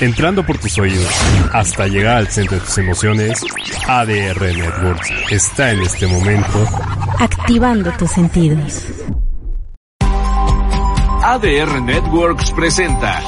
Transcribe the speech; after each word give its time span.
entrando 0.00 0.44
por 0.44 0.58
tus 0.58 0.78
oídos 0.78 1.08
hasta 1.52 1.86
llegar 1.86 2.18
al 2.18 2.28
centro 2.28 2.58
de 2.58 2.64
tus 2.64 2.78
emociones, 2.78 3.40
ADR 3.86 4.40
Networks 4.40 5.10
está 5.30 5.72
en 5.72 5.80
este 5.80 6.06
momento 6.06 6.66
activando 7.18 7.90
tus 7.92 8.10
sentidos. 8.10 8.84
ADR 11.22 11.82
Networks 11.82 12.52
presenta 12.52 13.20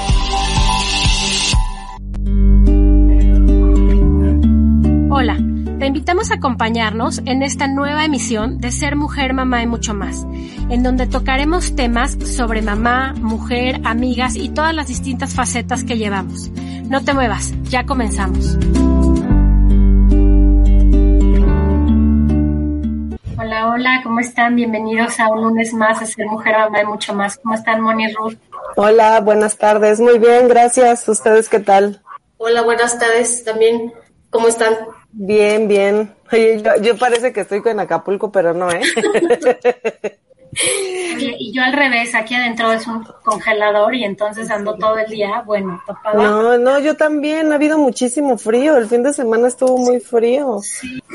Hola, 5.10 5.36
te 5.78 5.86
invitamos 5.86 6.30
a 6.30 6.34
acompañarnos 6.36 7.20
en 7.26 7.42
esta 7.42 7.66
nueva 7.66 8.04
emisión 8.04 8.58
de 8.58 8.70
Ser 8.70 8.96
Mujer, 8.96 9.34
Mamá 9.34 9.62
y 9.62 9.66
mucho 9.66 9.92
más, 9.92 10.24
en 10.70 10.82
donde 10.82 11.06
tocaremos 11.06 11.74
temas 11.74 12.16
sobre 12.24 12.62
mamá, 12.62 13.12
mujer, 13.14 13.80
amigas 13.84 14.36
y 14.36 14.50
todas 14.50 14.74
las 14.74 14.86
distintas 14.88 15.34
facetas 15.34 15.84
que 15.84 15.98
llevamos. 15.98 16.50
No 16.90 17.04
te 17.04 17.14
muevas, 17.14 17.52
ya 17.62 17.86
comenzamos. 17.86 18.58
Hola, 23.38 23.68
hola, 23.68 24.00
¿cómo 24.02 24.18
están? 24.18 24.56
Bienvenidos 24.56 25.20
a 25.20 25.28
un 25.28 25.40
lunes 25.40 25.72
más 25.72 26.02
a 26.02 26.06
Ser 26.06 26.26
Mujer, 26.26 26.52
Mamá 26.58 26.82
y 26.82 26.86
mucho 26.86 27.14
más. 27.14 27.38
¿Cómo 27.38 27.54
están, 27.54 27.80
Moni 27.80 28.12
Ruth? 28.12 28.34
Hola, 28.74 29.20
buenas 29.20 29.56
tardes. 29.56 30.00
Muy 30.00 30.18
bien, 30.18 30.48
gracias. 30.48 31.08
¿Ustedes 31.08 31.48
qué 31.48 31.60
tal? 31.60 32.02
Hola, 32.38 32.62
buenas 32.62 32.98
tardes 32.98 33.44
también. 33.44 33.92
¿Cómo 34.30 34.48
están? 34.48 34.74
Bien, 35.12 35.68
bien. 35.68 36.12
Oye, 36.32 36.60
yo, 36.60 36.74
yo 36.82 36.98
parece 36.98 37.32
que 37.32 37.42
estoy 37.42 37.62
con 37.62 37.78
Acapulco, 37.78 38.32
pero 38.32 38.52
no, 38.52 38.68
¿eh? 38.68 38.82
Y 40.52 41.52
yo 41.52 41.62
al 41.62 41.72
revés, 41.72 42.14
aquí 42.14 42.34
adentro 42.34 42.72
es 42.72 42.86
un 42.86 43.04
congelador 43.22 43.94
y 43.94 44.04
entonces 44.04 44.50
ando 44.50 44.74
todo 44.76 44.98
el 44.98 45.10
día, 45.10 45.42
bueno, 45.46 45.80
tapada. 45.86 46.16
No, 46.22 46.58
no, 46.58 46.78
yo 46.80 46.96
también. 46.96 47.52
Ha 47.52 47.54
habido 47.54 47.78
muchísimo 47.78 48.36
frío. 48.36 48.76
El 48.76 48.86
fin 48.86 49.02
de 49.02 49.12
semana 49.12 49.48
estuvo 49.48 49.78
muy 49.78 50.00
frío. 50.00 50.60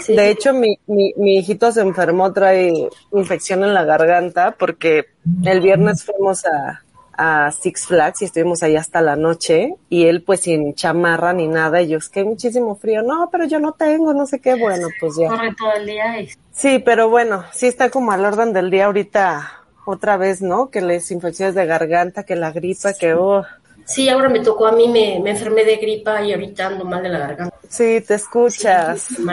De 0.08 0.30
hecho, 0.30 0.54
mi, 0.54 0.80
mi, 0.88 1.14
mi 1.18 1.40
hijito 1.40 1.72
se 1.72 1.82
enfermó, 1.82 2.32
trae 2.32 2.90
infección 3.12 3.64
en 3.64 3.74
la 3.74 3.84
garganta 3.84 4.52
porque 4.58 5.06
el 5.44 5.60
viernes 5.60 6.06
fuimos 6.06 6.46
a, 6.46 6.85
a 7.18 7.52
Six 7.52 7.88
Flags 7.88 8.22
y 8.22 8.26
estuvimos 8.26 8.64
ahí 8.64 8.76
hasta 8.76 9.02
la 9.02 9.16
noche 9.16 9.76
y 9.90 10.06
él 10.08 10.24
pues 10.24 10.42
sin 10.42 10.74
chamarra 10.76 11.34
ni 11.34 11.48
nada 11.48 11.82
y 11.82 11.90
yo 11.90 11.98
es 11.98 12.10
que 12.10 12.22
hay 12.22 12.26
muchísimo 12.26 12.76
frío, 12.76 13.02
no, 13.02 13.30
pero 13.32 13.46
yo 13.46 13.60
no 13.60 13.74
tengo, 13.74 14.14
no 14.14 14.26
sé 14.26 14.40
qué, 14.40 14.56
bueno, 14.56 14.88
pues 15.00 15.16
ya. 15.18 15.30
Corre 15.30 15.54
todo 15.58 15.74
el 15.74 15.86
día 15.86 16.22
y... 16.22 16.30
Sí, 16.52 16.80
pero 16.80 17.10
bueno, 17.10 17.46
sí 17.54 17.68
está 17.68 17.90
como 17.90 18.12
al 18.12 18.26
orden 18.26 18.54
del 18.54 18.70
día 18.70 18.86
ahorita 18.86 19.64
otra 19.86 20.18
vez, 20.18 20.42
¿no? 20.42 20.70
Que 20.70 20.82
las 20.82 21.12
infecciones 21.12 21.56
de 21.56 21.66
garganta, 21.66 22.24
que 22.24 22.36
la 22.36 22.52
gripa, 22.52 22.94
que 22.94 23.14
oh. 23.14 23.44
Sí, 23.86 24.10
ahora 24.10 24.30
me 24.30 24.40
tocó 24.40 24.68
a 24.68 24.72
mí, 24.72 24.88
me, 24.88 25.20
me 25.22 25.32
enfermé 25.32 25.64
de 25.64 25.78
gripa 25.78 26.22
y 26.24 26.34
ahorita 26.34 26.68
ando 26.68 26.86
mal 26.86 27.04
de 27.04 27.10
la 27.10 27.20
garganta. 27.20 27.56
Sí, 27.70 28.02
te 28.02 28.16
escuchas. 28.16 29.02
Sí. 29.02 29.26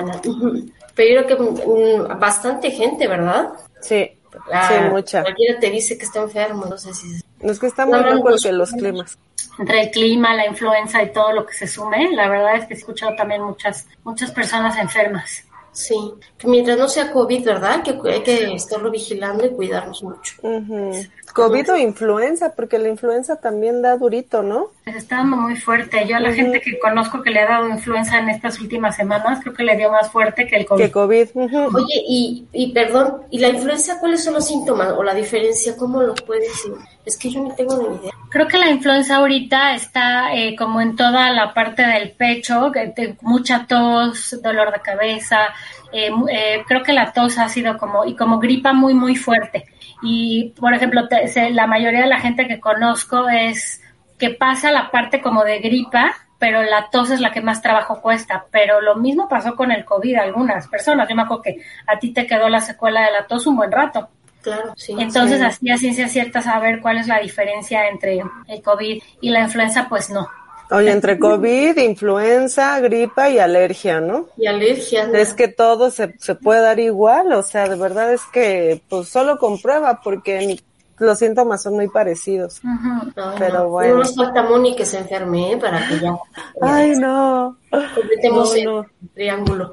Pero 0.95 1.23
yo 1.23 1.27
creo 1.27 1.55
que 1.55 1.67
mm, 1.67 2.21
bastante 2.21 2.71
gente, 2.71 3.09
¿verdad? 3.09 3.49
Sí, 3.81 4.11
Ah, 4.51 4.69
sí, 4.69 4.91
mucha. 4.91 5.23
Cualquiera 5.23 5.61
te 5.61 5.71
dice 5.71 5.99
que 5.99 6.05
está 6.05 6.21
enfermo, 6.21 6.67
no 6.67 6.79
sé 6.79 6.95
si... 6.95 7.21
Que 7.43 7.67
está 7.67 7.87
muy 7.87 7.99
que 8.43 8.53
los 8.53 8.71
climas. 8.73 9.19
Entre 9.59 9.83
el 9.83 9.91
clima, 9.91 10.35
la 10.35 10.47
influenza 10.47 11.03
y 11.03 11.13
todo 11.13 11.33
lo 11.33 11.45
que 11.45 11.55
se 11.55 11.67
sume, 11.67 12.11
la 12.13 12.29
verdad 12.29 12.57
es 12.57 12.67
que 12.67 12.75
he 12.75 12.77
escuchado 12.77 13.15
también 13.17 13.43
muchas, 13.43 13.87
muchas 14.05 14.31
personas 14.31 14.79
enfermas. 14.79 15.45
Sí, 15.73 15.97
que 16.37 16.49
mientras 16.49 16.77
no 16.77 16.87
sea 16.87 17.11
COVID, 17.13 17.45
¿verdad? 17.47 17.83
Que 17.83 17.99
hay 18.11 18.23
que 18.23 18.53
estarlo 18.55 18.91
vigilando 18.91 19.47
y 19.47 19.51
cuidarnos 19.51 20.03
mucho. 20.03 20.35
Ujú. 20.43 20.93
COVID 21.33 21.73
o 21.73 21.77
influenza, 21.79 22.55
porque 22.55 22.79
la 22.79 22.91
influenza 22.91 23.37
también 23.37 23.81
da 23.81 23.97
durito, 23.97 24.43
¿no? 24.43 24.67
Pues 24.85 24.97
está 24.97 25.17
dando 25.17 25.39
muy 25.39 25.57
fuerte. 25.57 26.07
Yo 26.07 26.17
a 26.17 26.21
la 26.21 26.33
gente 26.33 26.61
que 26.61 26.79
conozco 26.79 27.23
que 27.23 27.31
le 27.31 27.41
ha 27.41 27.49
dado 27.49 27.69
influenza 27.71 28.19
en 28.19 28.29
estas 28.29 28.61
últimas 28.61 28.97
semanas, 28.97 29.41
creo 29.43 29.55
que 29.55 29.65
le 29.65 29.77
dio 29.77 29.91
más 29.91 30.11
fuerte 30.11 30.47
que 30.47 30.57
el 30.57 30.67
COVID. 30.67 30.85
Que 30.85 30.93
COVID. 30.93 31.29
Oye, 31.75 32.03
y, 32.07 32.47
y 32.53 32.73
perdón, 32.73 33.23
¿y 33.31 33.39
la 33.39 33.49
influenza 33.49 33.99
cuáles 33.99 34.23
son 34.23 34.35
los 34.35 34.47
síntomas 34.47 34.93
o 34.93 35.03
la 35.03 35.15
diferencia? 35.15 35.75
¿Cómo 35.77 36.03
lo 36.03 36.15
puedes 36.15 36.49
decir? 36.49 36.75
Es 37.07 37.17
que 37.17 37.31
yo 37.31 37.43
no 37.43 37.55
tengo 37.55 37.77
ni 37.79 37.97
idea. 37.97 38.13
Creo 38.33 38.49
que 38.49 38.57
la 38.59 38.71
influenza 38.71 39.17
ahorita 39.17 39.75
está 39.75 40.33
eh, 40.35 40.57
como 40.57 40.81
en 40.81 40.97
toda 40.97 41.31
la 41.31 41.53
parte 41.53 41.87
del 41.87 42.13
pecho, 42.13 42.73
que 42.73 43.15
mucha 43.21 43.67
tos, 43.67 44.41
dolor 44.43 44.73
de 44.73 44.81
cabeza. 44.81 45.39
eh, 45.93 46.11
eh, 46.31 46.63
creo 46.67 46.83
que 46.83 46.95
la 46.95 47.13
tos 47.13 47.39
ha 47.39 47.49
sido 47.51 47.77
como 47.77 48.07
y 48.07 48.17
como 48.17 48.39
gripa 48.39 48.73
muy 48.73 48.95
muy 48.95 49.17
fuerte. 49.17 49.67
Y 50.03 50.55
por 50.59 50.73
ejemplo, 50.73 51.07
te- 51.09 51.29
se- 51.29 51.51
la 51.51 51.67
mayoría 51.67 52.01
de 52.01 52.07
la 52.07 52.21
gente 52.21 52.47
que 52.49 52.59
conozco 52.61 53.29
es 53.29 53.83
que 54.19 54.31
pasa 54.31 54.73
la 54.73 54.91
parte 54.91 55.21
como 55.21 55.45
de 55.45 55.59
gripa, 55.59 56.13
pero 56.39 56.63
la 56.63 56.89
tos 56.91 57.11
es 57.11 57.21
la 57.21 57.31
que 57.33 57.43
más 57.43 57.61
trabajo 57.61 58.01
cuesta. 58.01 58.47
Pero 58.51 58.81
lo 58.81 58.97
mismo 58.97 59.29
pasó 59.29 59.55
con 59.55 59.71
el 59.71 59.85
COVID 59.85 60.17
algunas 60.17 60.67
personas. 60.69 61.07
Yo 61.09 61.15
me 61.15 61.23
acuerdo 61.23 61.43
que 61.43 61.57
a 61.87 61.99
ti 61.99 62.13
te 62.15 62.27
quedó 62.27 62.49
la 62.49 62.61
secuela 62.63 63.03
de 63.05 63.13
la 63.13 63.27
tos 63.27 63.47
un 63.47 63.57
buen 63.57 63.71
rato. 63.71 64.09
Claro, 64.43 64.75
sí. 64.77 64.95
Entonces, 64.99 65.39
sí. 65.39 65.45
así 65.45 65.71
a 65.71 65.79
ciencia 65.79 66.09
cierta 66.09 66.43
saber 66.43 66.81
cuál 66.81 66.99
es 66.99 67.07
la 67.07 67.21
diferencia 67.21 67.89
entre 67.89 68.23
el 68.49 68.63
COVID 68.63 69.03
y 69.21 69.31
la 69.31 69.41
influenza, 69.43 69.87
pues 69.89 70.11
no. 70.11 70.29
Oye, 70.71 70.91
entre 70.91 71.19
COVID, 71.19 71.77
influenza, 71.77 72.81
gripa 72.81 73.29
y 73.29 73.39
alergia, 73.39 74.01
¿no? 74.01 74.29
Y 74.39 74.47
alergia. 74.47 75.07
¿no? 75.07 75.15
Es 75.15 75.35
que 75.35 75.49
todo 75.49 75.91
se, 75.91 76.15
se 76.19 76.35
puede 76.35 76.63
dar 76.63 76.81
igual, 76.81 77.31
o 77.33 77.43
sea, 77.43 77.69
de 77.69 77.77
verdad 77.77 78.13
es 78.13 78.23
que 78.33 78.81
pues 78.89 79.09
solo 79.09 79.39
comprueba 79.39 80.01
porque 80.03 80.57
los 81.03 81.19
síntomas 81.19 81.63
son 81.63 81.75
muy 81.75 81.89
parecidos. 81.89 82.61
Pero 83.39 83.59
no. 83.61 83.69
bueno. 83.69 83.95
No 83.95 83.99
nos 84.01 84.15
falta 84.15 84.43
Moni 84.43 84.75
que 84.77 84.87
se 84.87 84.99
enferme, 84.99 85.53
¿eh? 85.53 85.57
Para 85.57 85.87
que 85.87 85.99
ya 85.99 86.15
Ay, 86.63 86.93
no. 86.97 87.57
completemos 87.71 88.55
No, 88.65 88.73
no. 88.73 88.81
el 88.81 89.11
triángulo. 89.15 89.73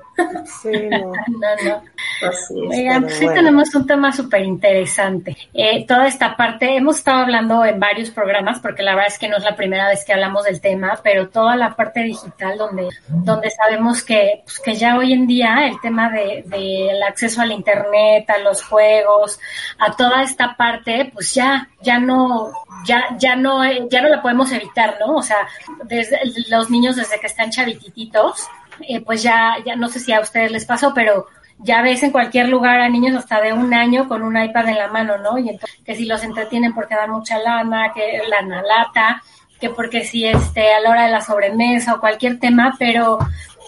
Sí, 0.61 0.71
no. 0.89 1.11
No, 1.39 1.69
no. 1.69 1.81
Así 2.27 2.65
es. 2.65 2.77
Oigan, 2.77 3.03
pues 3.03 3.17
bueno. 3.19 3.33
tenemos 3.33 3.75
un 3.75 3.87
tema 3.87 4.11
súper 4.11 4.43
interesante. 4.43 5.37
Eh, 5.53 5.85
toda 5.87 6.07
esta 6.07 6.35
parte, 6.35 6.75
hemos 6.75 6.97
estado 6.97 7.21
hablando 7.21 7.63
en 7.63 7.79
varios 7.79 8.09
programas, 8.09 8.59
porque 8.59 8.83
la 8.83 8.95
verdad 8.95 9.11
es 9.11 9.19
que 9.19 9.29
no 9.29 9.37
es 9.37 9.43
la 9.43 9.55
primera 9.55 9.87
vez 9.87 10.03
que 10.03 10.13
hablamos 10.13 10.43
del 10.43 10.59
tema, 10.59 10.99
pero 11.03 11.29
toda 11.29 11.55
la 11.55 11.75
parte 11.75 12.01
digital 12.01 12.57
donde, 12.57 12.89
donde 13.07 13.49
sabemos 13.51 14.03
que, 14.03 14.41
pues, 14.43 14.59
que 14.59 14.75
ya 14.75 14.97
hoy 14.97 15.13
en 15.13 15.27
día 15.27 15.67
el 15.67 15.79
tema 15.81 16.09
de, 16.09 16.43
del 16.47 17.01
acceso 17.03 17.41
al 17.41 17.51
internet, 17.51 18.29
a 18.29 18.39
los 18.39 18.63
juegos, 18.63 19.39
a 19.77 19.95
toda 19.95 20.23
esta 20.23 20.55
parte, 20.57 21.11
pues 21.13 21.18
ya, 21.19 21.69
ya 21.81 21.99
no, 21.99 22.51
ya, 22.85 23.15
ya 23.17 23.35
no, 23.35 23.63
eh, 23.63 23.87
ya 23.89 24.01
no 24.01 24.09
la 24.09 24.21
podemos 24.21 24.51
evitar, 24.51 24.97
¿no? 24.99 25.15
O 25.15 25.21
sea, 25.21 25.47
desde 25.85 26.19
los 26.49 26.69
niños 26.69 26.95
desde 26.95 27.19
que 27.19 27.27
están 27.27 27.51
chavitititos, 27.51 28.47
eh, 28.87 29.01
pues 29.01 29.23
ya, 29.23 29.55
ya 29.65 29.75
no 29.75 29.87
sé 29.89 29.99
si 29.99 30.13
a 30.13 30.21
ustedes 30.21 30.51
les 30.51 30.65
pasó, 30.65 30.93
pero 30.93 31.27
ya 31.59 31.81
ves 31.81 32.03
en 32.03 32.11
cualquier 32.11 32.47
lugar 32.49 32.79
a 32.79 32.89
niños 32.89 33.15
hasta 33.15 33.41
de 33.41 33.53
un 33.53 33.73
año 33.73 34.07
con 34.07 34.23
un 34.23 34.41
iPad 34.41 34.69
en 34.69 34.77
la 34.77 34.87
mano, 34.87 35.17
¿no? 35.17 35.37
Y 35.37 35.59
que 35.85 35.95
si 35.95 36.05
los 36.05 36.23
entretienen 36.23 36.73
porque 36.73 36.95
dan 36.95 37.11
mucha 37.11 37.37
lana, 37.37 37.91
que 37.93 38.21
lana 38.29 38.61
lata, 38.61 39.21
que 39.59 39.69
porque 39.69 40.05
si 40.05 40.25
este, 40.25 40.73
a 40.73 40.79
la 40.79 40.89
hora 40.89 41.05
de 41.05 41.11
la 41.11 41.21
sobremesa 41.21 41.95
o 41.95 41.99
cualquier 41.99 42.39
tema, 42.39 42.75
pero 42.79 43.19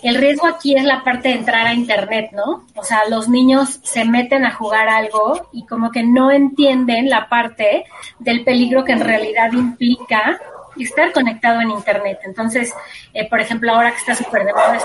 el 0.03 0.15
riesgo 0.15 0.47
aquí 0.47 0.75
es 0.75 0.83
la 0.83 1.03
parte 1.03 1.29
de 1.29 1.35
entrar 1.35 1.67
a 1.67 1.73
internet, 1.73 2.31
¿no? 2.33 2.65
O 2.75 2.83
sea, 2.83 3.07
los 3.09 3.29
niños 3.29 3.79
se 3.83 4.05
meten 4.05 4.45
a 4.45 4.53
jugar 4.53 4.89
algo 4.89 5.49
y 5.51 5.65
como 5.65 5.91
que 5.91 6.03
no 6.03 6.31
entienden 6.31 7.09
la 7.09 7.29
parte 7.29 7.85
del 8.19 8.43
peligro 8.43 8.83
que 8.83 8.93
en 8.93 9.01
realidad 9.01 9.51
implica 9.53 10.39
estar 10.79 11.11
conectado 11.11 11.61
en 11.61 11.71
internet. 11.71 12.19
Entonces, 12.23 12.73
eh, 13.13 13.29
por 13.29 13.39
ejemplo, 13.39 13.71
ahora 13.71 13.91
que 13.91 13.97
está 13.97 14.15
súper 14.15 14.45
de 14.45 14.53
moda 14.53 14.79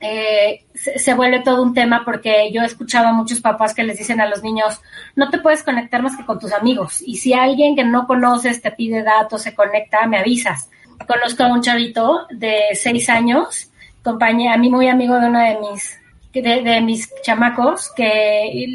eh, 0.00 0.64
se, 0.74 0.98
se 0.98 1.14
vuelve 1.14 1.40
todo 1.40 1.60
un 1.60 1.74
tema 1.74 2.02
porque 2.04 2.52
yo 2.52 2.62
he 2.62 2.66
escuchado 2.66 3.08
a 3.08 3.12
muchos 3.12 3.40
papás 3.40 3.74
que 3.74 3.82
les 3.82 3.98
dicen 3.98 4.20
a 4.20 4.26
los 4.26 4.44
niños, 4.44 4.80
no 5.16 5.28
te 5.28 5.38
puedes 5.38 5.64
conectar 5.64 6.02
más 6.02 6.16
que 6.16 6.24
con 6.24 6.38
tus 6.38 6.52
amigos. 6.52 7.02
Y 7.02 7.16
si 7.16 7.34
alguien 7.34 7.74
que 7.74 7.84
no 7.84 8.06
conoces 8.06 8.62
te 8.62 8.70
pide 8.70 9.02
datos, 9.02 9.42
se 9.42 9.54
conecta, 9.54 10.06
me 10.06 10.18
avisas. 10.18 10.70
Conozco 11.06 11.44
a 11.44 11.52
un 11.52 11.62
chavito 11.62 12.26
de 12.30 12.74
seis 12.74 13.08
años, 13.08 13.70
compañía, 14.02 14.54
a 14.54 14.58
mí 14.58 14.68
muy 14.68 14.88
amigo 14.88 15.18
de 15.18 15.26
uno 15.26 15.40
de 15.40 15.58
mis 15.58 15.98
de, 16.42 16.80
mis 16.82 17.10
chamacos 17.22 17.90
que 17.96 18.66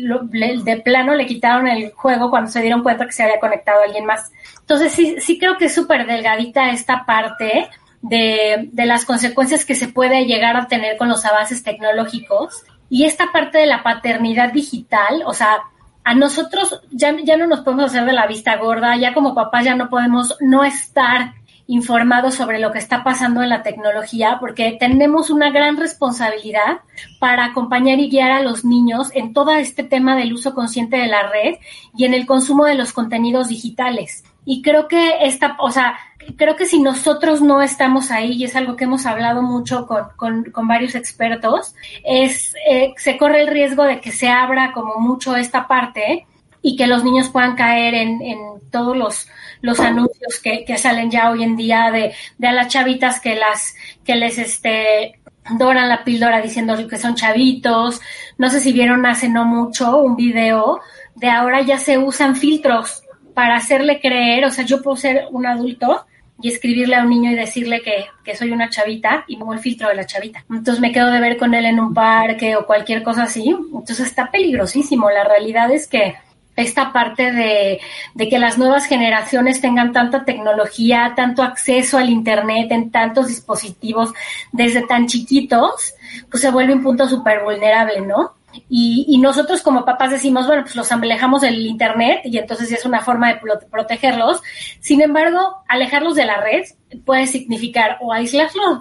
de 0.63 0.77
plano 0.77 1.15
le 1.15 1.25
quitaron 1.25 1.67
el 1.67 1.91
juego 1.91 2.29
cuando 2.29 2.49
se 2.49 2.61
dieron 2.61 2.83
cuenta 2.83 3.05
que 3.05 3.11
se 3.11 3.23
había 3.23 3.39
conectado 3.39 3.81
alguien 3.81 4.05
más. 4.05 4.31
Entonces 4.59 4.91
sí, 4.91 5.15
sí 5.19 5.37
creo 5.37 5.57
que 5.57 5.65
es 5.65 5.75
súper 5.75 6.05
delgadita 6.05 6.71
esta 6.71 7.05
parte 7.05 7.69
de, 8.01 8.69
de 8.71 8.85
las 8.85 9.05
consecuencias 9.05 9.65
que 9.65 9.75
se 9.75 9.87
puede 9.87 10.25
llegar 10.25 10.57
a 10.57 10.67
tener 10.67 10.97
con 10.97 11.09
los 11.09 11.25
avances 11.25 11.63
tecnológicos 11.63 12.63
y 12.89 13.05
esta 13.05 13.31
parte 13.31 13.59
de 13.59 13.65
la 13.65 13.81
paternidad 13.81 14.51
digital, 14.51 15.23
o 15.25 15.33
sea, 15.33 15.57
a 16.03 16.13
nosotros 16.13 16.81
ya, 16.91 17.15
ya 17.23 17.37
no 17.37 17.47
nos 17.47 17.61
podemos 17.61 17.85
hacer 17.85 18.05
de 18.05 18.13
la 18.13 18.27
vista 18.27 18.57
gorda, 18.57 18.97
ya 18.97 19.13
como 19.13 19.33
papás 19.33 19.63
ya 19.63 19.75
no 19.75 19.89
podemos 19.89 20.35
no 20.41 20.63
estar 20.65 21.33
informados 21.67 22.35
sobre 22.35 22.59
lo 22.59 22.71
que 22.71 22.79
está 22.79 23.03
pasando 23.03 23.41
en 23.41 23.49
la 23.49 23.63
tecnología, 23.63 24.37
porque 24.39 24.75
tenemos 24.79 25.29
una 25.29 25.49
gran 25.49 25.77
responsabilidad 25.77 26.81
para 27.19 27.45
acompañar 27.45 27.99
y 27.99 28.09
guiar 28.09 28.31
a 28.31 28.41
los 28.41 28.65
niños 28.65 29.09
en 29.13 29.33
todo 29.33 29.51
este 29.51 29.83
tema 29.83 30.15
del 30.15 30.33
uso 30.33 30.53
consciente 30.53 30.97
de 30.97 31.07
la 31.07 31.29
red 31.29 31.55
y 31.95 32.05
en 32.05 32.13
el 32.13 32.25
consumo 32.25 32.65
de 32.65 32.75
los 32.75 32.91
contenidos 32.91 33.47
digitales. 33.47 34.23
Y 34.45 34.61
creo 34.61 34.89
que 34.89 35.25
esta, 35.25 35.55
o 35.59 35.71
sea, 35.71 35.97
creo 36.35 36.57
que 36.57 36.65
si 36.65 36.81
nosotros 36.81 37.41
no 37.41 37.61
estamos 37.61 38.11
ahí, 38.11 38.33
y 38.33 38.43
es 38.43 38.55
algo 38.57 38.75
que 38.75 38.83
hemos 38.83 39.05
hablado 39.05 39.41
mucho 39.41 39.87
con, 39.87 40.09
con, 40.17 40.43
con 40.51 40.67
varios 40.67 40.95
expertos, 40.95 41.75
es, 42.03 42.53
eh, 42.69 42.93
se 42.97 43.17
corre 43.17 43.41
el 43.41 43.47
riesgo 43.47 43.83
de 43.83 44.01
que 44.01 44.11
se 44.11 44.27
abra 44.27 44.73
como 44.73 44.95
mucho 44.95 45.35
esta 45.37 45.67
parte 45.67 46.27
y 46.63 46.75
que 46.75 46.87
los 46.87 47.03
niños 47.03 47.29
puedan 47.29 47.55
caer 47.55 47.93
en, 47.93 48.21
en 48.23 48.39
todos 48.71 48.97
los, 48.97 49.27
los 49.61 49.79
anuncios 49.79 50.39
que, 50.41 50.65
que 50.65 50.79
salen 50.79 51.11
ya 51.11 51.29
hoy 51.29 51.43
en 51.43 51.55
día 51.55 51.91
de, 51.91 52.13
de 52.39 52.47
a 52.47 52.53
las 52.53 52.69
chavitas 52.69 53.19
que 53.19 53.35
las, 53.35 53.75
que 54.03 54.15
les 54.15 54.39
este, 54.39 55.19
doran 55.59 55.89
la 55.89 56.03
píldora 56.03 56.41
diciendo 56.41 56.75
que 56.87 56.97
son 56.97 57.13
chavitos. 57.13 58.01
No 58.39 58.49
sé 58.49 58.59
si 58.59 58.73
vieron 58.73 59.05
hace 59.05 59.29
no 59.29 59.45
mucho 59.45 59.97
un 59.97 60.15
video 60.15 60.79
de 61.15 61.29
ahora 61.29 61.61
ya 61.61 61.77
se 61.77 61.97
usan 61.97 62.35
filtros 62.35 63.03
para 63.33 63.55
hacerle 63.55 63.99
creer, 63.99 64.45
o 64.45 64.51
sea, 64.51 64.65
yo 64.65 64.81
puedo 64.81 64.95
ser 64.97 65.25
un 65.31 65.45
adulto 65.45 66.05
y 66.41 66.49
escribirle 66.49 66.95
a 66.95 67.03
un 67.03 67.09
niño 67.09 67.31
y 67.31 67.35
decirle 67.35 67.81
que, 67.81 68.05
que 68.23 68.35
soy 68.35 68.51
una 68.51 68.69
chavita 68.69 69.23
y 69.27 69.37
pongo 69.37 69.53
el 69.53 69.59
filtro 69.59 69.87
de 69.87 69.95
la 69.95 70.05
chavita. 70.05 70.43
Entonces 70.49 70.79
me 70.79 70.91
quedo 70.91 71.09
de 71.09 71.19
ver 71.19 71.37
con 71.37 71.53
él 71.53 71.65
en 71.65 71.79
un 71.79 71.93
parque 71.93 72.55
o 72.55 72.65
cualquier 72.65 73.01
cosa 73.01 73.23
así. 73.23 73.49
Entonces 73.49 74.01
está 74.01 74.29
peligrosísimo. 74.29 75.09
La 75.09 75.23
realidad 75.23 75.71
es 75.71 75.87
que 75.87 76.15
esta 76.55 76.93
parte 76.93 77.31
de, 77.31 77.79
de, 78.13 78.29
que 78.29 78.39
las 78.39 78.57
nuevas 78.57 78.85
generaciones 78.85 79.61
tengan 79.61 79.91
tanta 79.91 80.23
tecnología, 80.23 81.13
tanto 81.15 81.43
acceso 81.43 81.97
al 81.97 82.09
Internet 82.09 82.71
en 82.71 82.91
tantos 82.91 83.27
dispositivos 83.27 84.13
desde 84.51 84.85
tan 84.85 85.07
chiquitos, 85.07 85.93
pues 86.29 86.41
se 86.41 86.51
vuelve 86.51 86.73
un 86.73 86.83
punto 86.83 87.07
súper 87.07 87.43
vulnerable, 87.43 88.01
¿no? 88.01 88.33
Y, 88.69 89.05
y, 89.07 89.17
nosotros 89.17 89.63
como 89.63 89.83
papás 89.83 90.11
decimos, 90.11 90.45
bueno, 90.45 90.61
pues 90.61 90.75
los 90.75 90.91
alejamos 90.91 91.41
del 91.41 91.65
Internet 91.65 92.21
y 92.23 92.37
entonces 92.37 92.71
es 92.71 92.85
una 92.85 93.01
forma 93.01 93.33
de 93.33 93.39
protegerlos. 93.71 94.43
Sin 94.79 95.01
embargo, 95.01 95.63
alejarlos 95.67 96.15
de 96.15 96.25
la 96.25 96.37
red 96.37 96.63
puede 97.03 97.25
significar 97.25 97.97
o 98.01 98.13
aislarlos, 98.13 98.79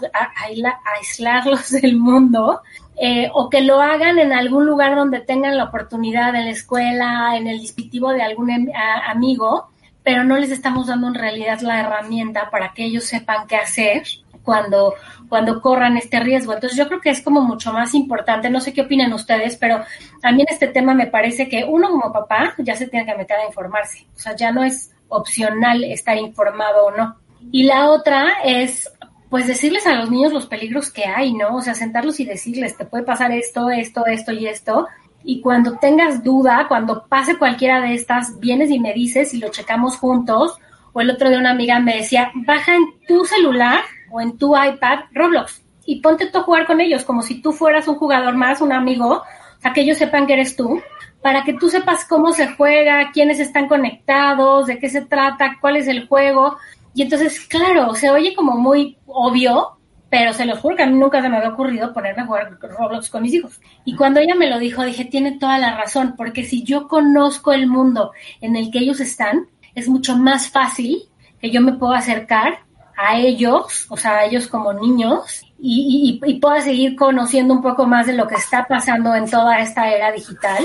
aislarlos 0.95 1.71
del 1.71 1.97
mundo 1.97 2.61
eh, 2.97 3.31
o 3.33 3.49
que 3.49 3.63
lo 3.63 3.81
hagan 3.81 4.19
en 4.19 4.33
algún 4.33 4.67
lugar 4.67 4.95
donde 4.95 5.21
tengan 5.21 5.57
la 5.57 5.65
oportunidad, 5.65 6.35
en 6.35 6.45
la 6.45 6.51
escuela, 6.51 7.37
en 7.37 7.47
el 7.47 7.61
dispositivo 7.61 8.13
de 8.13 8.23
algún 8.23 8.51
em, 8.51 8.69
amigo, 9.07 9.69
pero 10.03 10.25
no 10.25 10.37
les 10.37 10.51
estamos 10.51 10.87
dando 10.87 11.09
en 11.09 11.15
realidad 11.15 11.61
la 11.61 11.81
herramienta 11.81 12.51
para 12.51 12.73
que 12.73 12.85
ellos 12.85 13.05
sepan 13.05 13.47
qué 13.47 13.57
hacer 13.57 14.03
cuando, 14.43 14.95
cuando 15.29 15.61
corran 15.61 15.97
este 15.97 16.21
riesgo. 16.21 16.53
Entonces 16.53 16.77
yo 16.77 16.89
creo 16.89 17.01
que 17.01 17.11
es 17.11 17.23
como 17.23 17.41
mucho 17.43 17.73
más 17.73 17.95
importante, 17.95 18.51
no 18.51 18.61
sé 18.61 18.73
qué 18.73 18.83
opinan 18.83 19.13
ustedes, 19.13 19.57
pero 19.57 19.83
a 20.23 20.31
en 20.31 20.41
este 20.41 20.69
tema 20.69 20.95
me 20.95 21.07
parece 21.07 21.49
que 21.49 21.65
uno 21.65 21.91
como 21.91 22.13
papá 22.13 22.55
ya 22.59 22.75
se 22.75 22.89
tiene 22.89 23.07
que 23.07 23.17
meter 23.17 23.39
a 23.39 23.47
informarse, 23.47 24.07
o 24.15 24.19
sea, 24.19 24.37
ya 24.37 24.53
no 24.53 24.65
es 24.65 24.91
opcional 25.09 25.85
estar 25.85 26.17
informado 26.17 26.87
o 26.87 26.91
no. 26.91 27.17
Y 27.51 27.65
la 27.65 27.91
otra 27.91 28.43
es 28.45 28.91
pues 29.33 29.47
decirles 29.47 29.87
a 29.87 29.95
los 29.95 30.11
niños 30.11 30.35
los 30.35 30.45
peligros 30.45 30.91
que 30.91 31.07
hay, 31.07 31.33
¿no? 31.33 31.57
O 31.57 31.63
sea, 31.63 31.75
sentarlos 31.75 32.21
y 32.21 32.27
decirles, 32.27 32.77
te 32.77 32.85
puede 32.85 33.03
pasar 33.03 33.33
esto, 33.33 33.71
esto, 33.71 34.05
esto 34.05 34.31
y 34.31 34.47
esto. 34.47 34.89
Y 35.25 35.41
cuando 35.41 35.79
tengas 35.79 36.23
duda, 36.23 36.67
cuando 36.69 37.07
pase 37.07 37.39
cualquiera 37.39 37.81
de 37.81 37.95
estas, 37.95 38.39
vienes 38.41 38.71
y 38.71 38.79
me 38.79 38.93
dices 38.93 39.33
y 39.33 39.39
lo 39.39 39.49
checamos 39.49 39.97
juntos. 39.97 40.59
O 40.93 41.01
el 41.01 41.09
otro 41.09 41.31
de 41.31 41.39
una 41.39 41.53
amiga 41.53 41.81
me 41.81 41.97
decía, 41.97 42.31
baja 42.47 42.75
en 42.75 42.85
tu 43.09 43.25
celular 43.25 43.81
o 44.11 44.21
en 44.21 44.37
tu 44.37 44.55
iPad 44.55 45.05
Roblox 45.13 45.63
y 45.87 46.03
ponte 46.03 46.27
tú 46.27 46.41
a 46.41 46.43
jugar 46.43 46.67
con 46.67 46.83
ellos 46.83 47.03
como 47.03 47.23
si 47.23 47.41
tú 47.41 47.53
fueras 47.53 47.89
un 47.89 47.95
jugador 47.95 48.35
más, 48.35 48.61
un 48.61 48.75
amigo, 48.75 49.23
o 49.23 49.61
sea, 49.63 49.73
que 49.73 49.81
ellos 49.81 49.97
sepan 49.97 50.27
que 50.27 50.35
eres 50.35 50.57
tú, 50.57 50.83
para 51.23 51.43
que 51.43 51.55
tú 51.55 51.71
sepas 51.71 52.05
cómo 52.05 52.33
se 52.33 52.49
juega, 52.49 53.13
quiénes 53.13 53.41
están 53.41 53.67
conectados, 53.67 54.67
de 54.67 54.79
qué 54.79 54.91
se 54.91 55.01
trata, 55.01 55.57
cuál 55.59 55.77
es 55.77 55.89
el 55.89 56.07
juego. 56.07 56.59
Y 56.95 57.03
entonces, 57.03 57.41
claro, 57.41 57.95
se 57.95 58.11
oye 58.11 58.35
como 58.35 58.57
muy 58.57 58.99
obvio, 59.07 59.79
pero 60.11 60.33
se 60.35 60.45
lo 60.45 60.57
juro 60.57 60.77
que 60.77 60.83
a 60.83 60.87
mí 60.87 60.99
nunca 60.99 61.23
se 61.23 61.29
me 61.29 61.39
había 61.39 61.51
ocurrido 61.51 61.93
ponerme 61.95 62.23
a 62.23 62.27
jugar 62.27 62.59
Roblox 62.61 63.09
con 63.09 63.23
mis 63.23 63.33
hijos. 63.33 63.61
Y 63.85 63.97
cuando 63.97 64.21
ella 64.21 64.35
me 64.35 64.51
lo 64.51 64.59
dijo, 64.59 64.85
dije, 64.85 65.07
tiene 65.07 65.39
toda 65.39 65.59
la 65.59 65.77
razón, 65.77 66.15
porque 66.17 66.45
si 66.45 66.65
yo 66.65 66.87
conozco 66.87 67.53
el 67.53 67.67
mundo 67.67 68.13
en 68.41 68.57
el 68.57 68.71
que 68.71 68.81
ellos 68.81 69.01
están, 69.01 69.47
es 69.75 69.89
mucho 69.89 70.17
más 70.17 70.51
fácil 70.51 71.03
que 71.41 71.51
yo 71.51 71.63
me 71.63 71.73
pueda 71.73 71.99
acercar 71.99 72.59
a 72.97 73.17
ellos, 73.17 73.87
o 73.89 73.97
sea, 73.97 74.19
a 74.19 74.25
ellos 74.27 74.47
como 74.49 74.75
niños, 74.75 75.43
y, 75.59 76.21
y, 76.23 76.31
y 76.31 76.35
pueda 76.41 76.61
seguir 76.61 76.95
conociendo 76.95 77.55
un 77.55 77.63
poco 77.63 77.87
más 77.87 78.07
de 78.07 78.13
lo 78.13 78.29
que 78.29 78.35
está 78.35 78.67
pasando 78.69 79.15
en 79.15 79.31
toda 79.31 79.61
esta 79.61 79.91
era 79.91 80.13
digital 80.13 80.63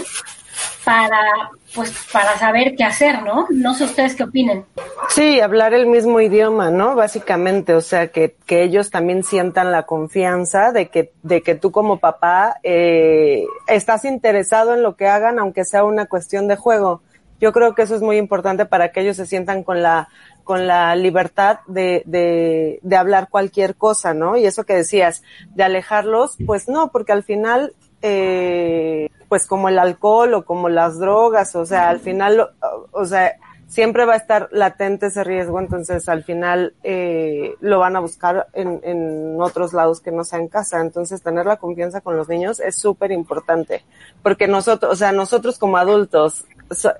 para 0.84 1.52
pues 1.76 1.94
para 2.12 2.38
saber 2.38 2.76
qué 2.76 2.84
hacer, 2.84 3.22
¿no? 3.24 3.46
No 3.50 3.74
sé 3.74 3.84
ustedes 3.84 4.16
qué 4.16 4.24
opinen. 4.24 4.66
Sí, 5.10 5.40
hablar 5.40 5.74
el 5.74 5.86
mismo 5.86 6.20
idioma, 6.22 6.72
¿no? 6.72 6.96
Básicamente, 6.96 7.74
o 7.74 7.82
sea, 7.82 8.08
que, 8.08 8.36
que 8.46 8.64
ellos 8.64 8.90
también 8.90 9.24
sientan 9.24 9.72
la 9.72 9.84
confianza 9.84 10.72
de 10.72 10.88
que, 10.88 11.12
de 11.24 11.42
que 11.42 11.56
tú 11.56 11.72
como 11.72 12.00
papá 12.00 12.58
eh, 12.64 13.46
estás 13.68 14.06
interesado 14.06 14.74
en 14.74 14.82
lo 14.82 14.96
que 14.96 15.08
hagan, 15.08 15.40
aunque 15.40 15.66
sea 15.66 15.84
una 15.84 16.06
cuestión 16.08 16.48
de 16.48 16.56
juego. 16.56 17.02
Yo 17.40 17.54
creo 17.54 17.76
que 17.76 17.84
eso 17.84 17.96
es 17.96 18.02
muy 18.02 18.18
importante 18.18 18.66
para 18.66 18.92
que 18.92 19.02
ellos 19.02 19.18
se 19.18 19.28
sientan 19.28 19.64
con 19.64 19.84
la 19.84 20.10
con 20.44 20.66
la 20.66 20.96
libertad 20.96 21.60
de, 21.68 22.04
de, 22.06 22.80
de 22.82 22.96
hablar 22.96 23.28
cualquier 23.30 23.76
cosa, 23.76 24.14
¿no? 24.14 24.38
Y 24.38 24.46
eso 24.46 24.64
que 24.64 24.76
decías, 24.76 25.22
de 25.54 25.64
alejarlos, 25.64 26.38
pues 26.46 26.70
no, 26.70 26.90
porque 26.90 27.12
al 27.12 27.24
final 27.24 27.74
eh, 28.02 29.10
pues 29.30 29.46
como 29.46 29.70
el 29.70 29.80
alcohol 29.80 30.34
o 30.34 30.46
como 30.46 30.70
las 30.70 31.00
drogas, 31.00 31.56
o 31.56 31.66
sea, 31.66 31.90
al 31.90 32.00
final, 32.00 32.50
o, 32.92 33.06
sea, 33.06 33.36
siempre 33.68 34.06
va 34.06 34.14
a 34.14 34.18
estar 34.18 34.48
latente 34.52 35.08
ese 35.08 35.24
riesgo, 35.24 35.60
entonces 35.60 36.08
al 36.08 36.24
final 36.24 36.74
eh, 36.84 37.56
lo 37.60 37.80
van 37.80 37.96
a 37.96 38.00
buscar 38.00 38.48
en, 38.54 38.80
en 38.84 39.42
otros 39.42 39.74
lados 39.74 40.00
que 40.00 40.12
no 40.12 40.24
sea 40.24 40.40
en 40.40 40.48
casa. 40.48 40.80
Entonces 40.80 41.22
tener 41.22 41.46
la 41.46 41.58
confianza 41.58 42.02
con 42.02 42.16
los 42.16 42.30
niños 42.30 42.60
es 42.60 42.78
súper 42.78 43.12
importante, 43.12 43.84
porque 44.24 44.48
nosotros, 44.48 44.92
o 44.92 44.96
sea, 44.96 45.12
nosotros 45.12 45.58
como 45.58 45.78
adultos 45.78 46.46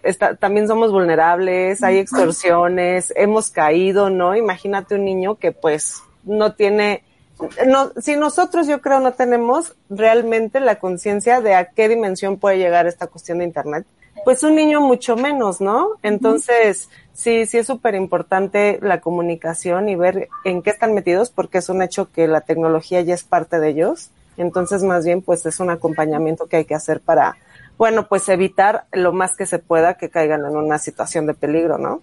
está, 0.04 0.36
también 0.36 0.68
somos 0.68 0.92
vulnerables, 0.92 1.84
hay 1.84 1.98
extorsiones, 1.98 3.14
hemos 3.16 3.50
caído, 3.50 4.10
¿no? 4.10 4.36
Imagínate 4.36 4.96
un 4.96 5.06
niño 5.06 5.36
que 5.36 5.52
pues 5.52 6.04
no 6.24 6.54
tiene 6.54 7.04
no, 7.68 7.92
si 8.02 8.16
nosotros 8.16 8.68
yo 8.68 8.82
creo 8.82 9.00
no 9.00 9.14
tenemos 9.14 9.76
realmente 9.90 10.60
la 10.60 10.80
conciencia 10.80 11.42
de 11.42 11.54
a 11.56 11.66
qué 11.66 11.90
dimensión 11.90 12.38
puede 12.38 12.58
llegar 12.58 12.88
esta 12.88 13.08
cuestión 13.08 13.40
de 13.40 13.46
Internet, 13.46 13.86
pues 14.26 14.44
un 14.44 14.56
niño 14.56 14.82
mucho 14.82 15.16
menos, 15.16 15.62
¿no? 15.62 15.92
Entonces, 16.04 16.90
sí, 17.14 17.46
sí 17.46 17.60
es 17.60 17.68
súper 17.68 17.96
importante 17.96 18.80
la 18.82 19.00
comunicación 19.00 19.90
y 19.90 19.96
ver 19.96 20.30
en 20.44 20.62
qué 20.62 20.72
están 20.72 20.94
metidos 20.94 21.30
porque 21.30 21.60
es 21.60 21.70
un 21.70 21.82
hecho 21.82 22.12
que 22.12 22.28
la 22.28 22.42
tecnología 22.42 23.02
ya 23.02 23.14
es 23.14 23.24
parte 23.24 23.60
de 23.60 23.70
ellos. 23.70 24.10
Entonces, 24.38 24.84
más 24.84 25.06
bien, 25.06 25.22
pues 25.22 25.46
es 25.46 25.60
un 25.60 25.70
acompañamiento 25.70 26.48
que 26.48 26.58
hay 26.58 26.66
que 26.66 26.76
hacer 26.76 27.00
para, 27.00 27.38
bueno, 27.78 28.08
pues 28.08 28.28
evitar 28.30 28.86
lo 28.92 29.14
más 29.14 29.36
que 29.36 29.46
se 29.46 29.60
pueda 29.60 29.96
que 29.96 30.10
caigan 30.10 30.46
en 30.46 30.56
una 30.56 30.78
situación 30.78 31.26
de 31.26 31.34
peligro, 31.34 31.78
¿no? 31.78 32.02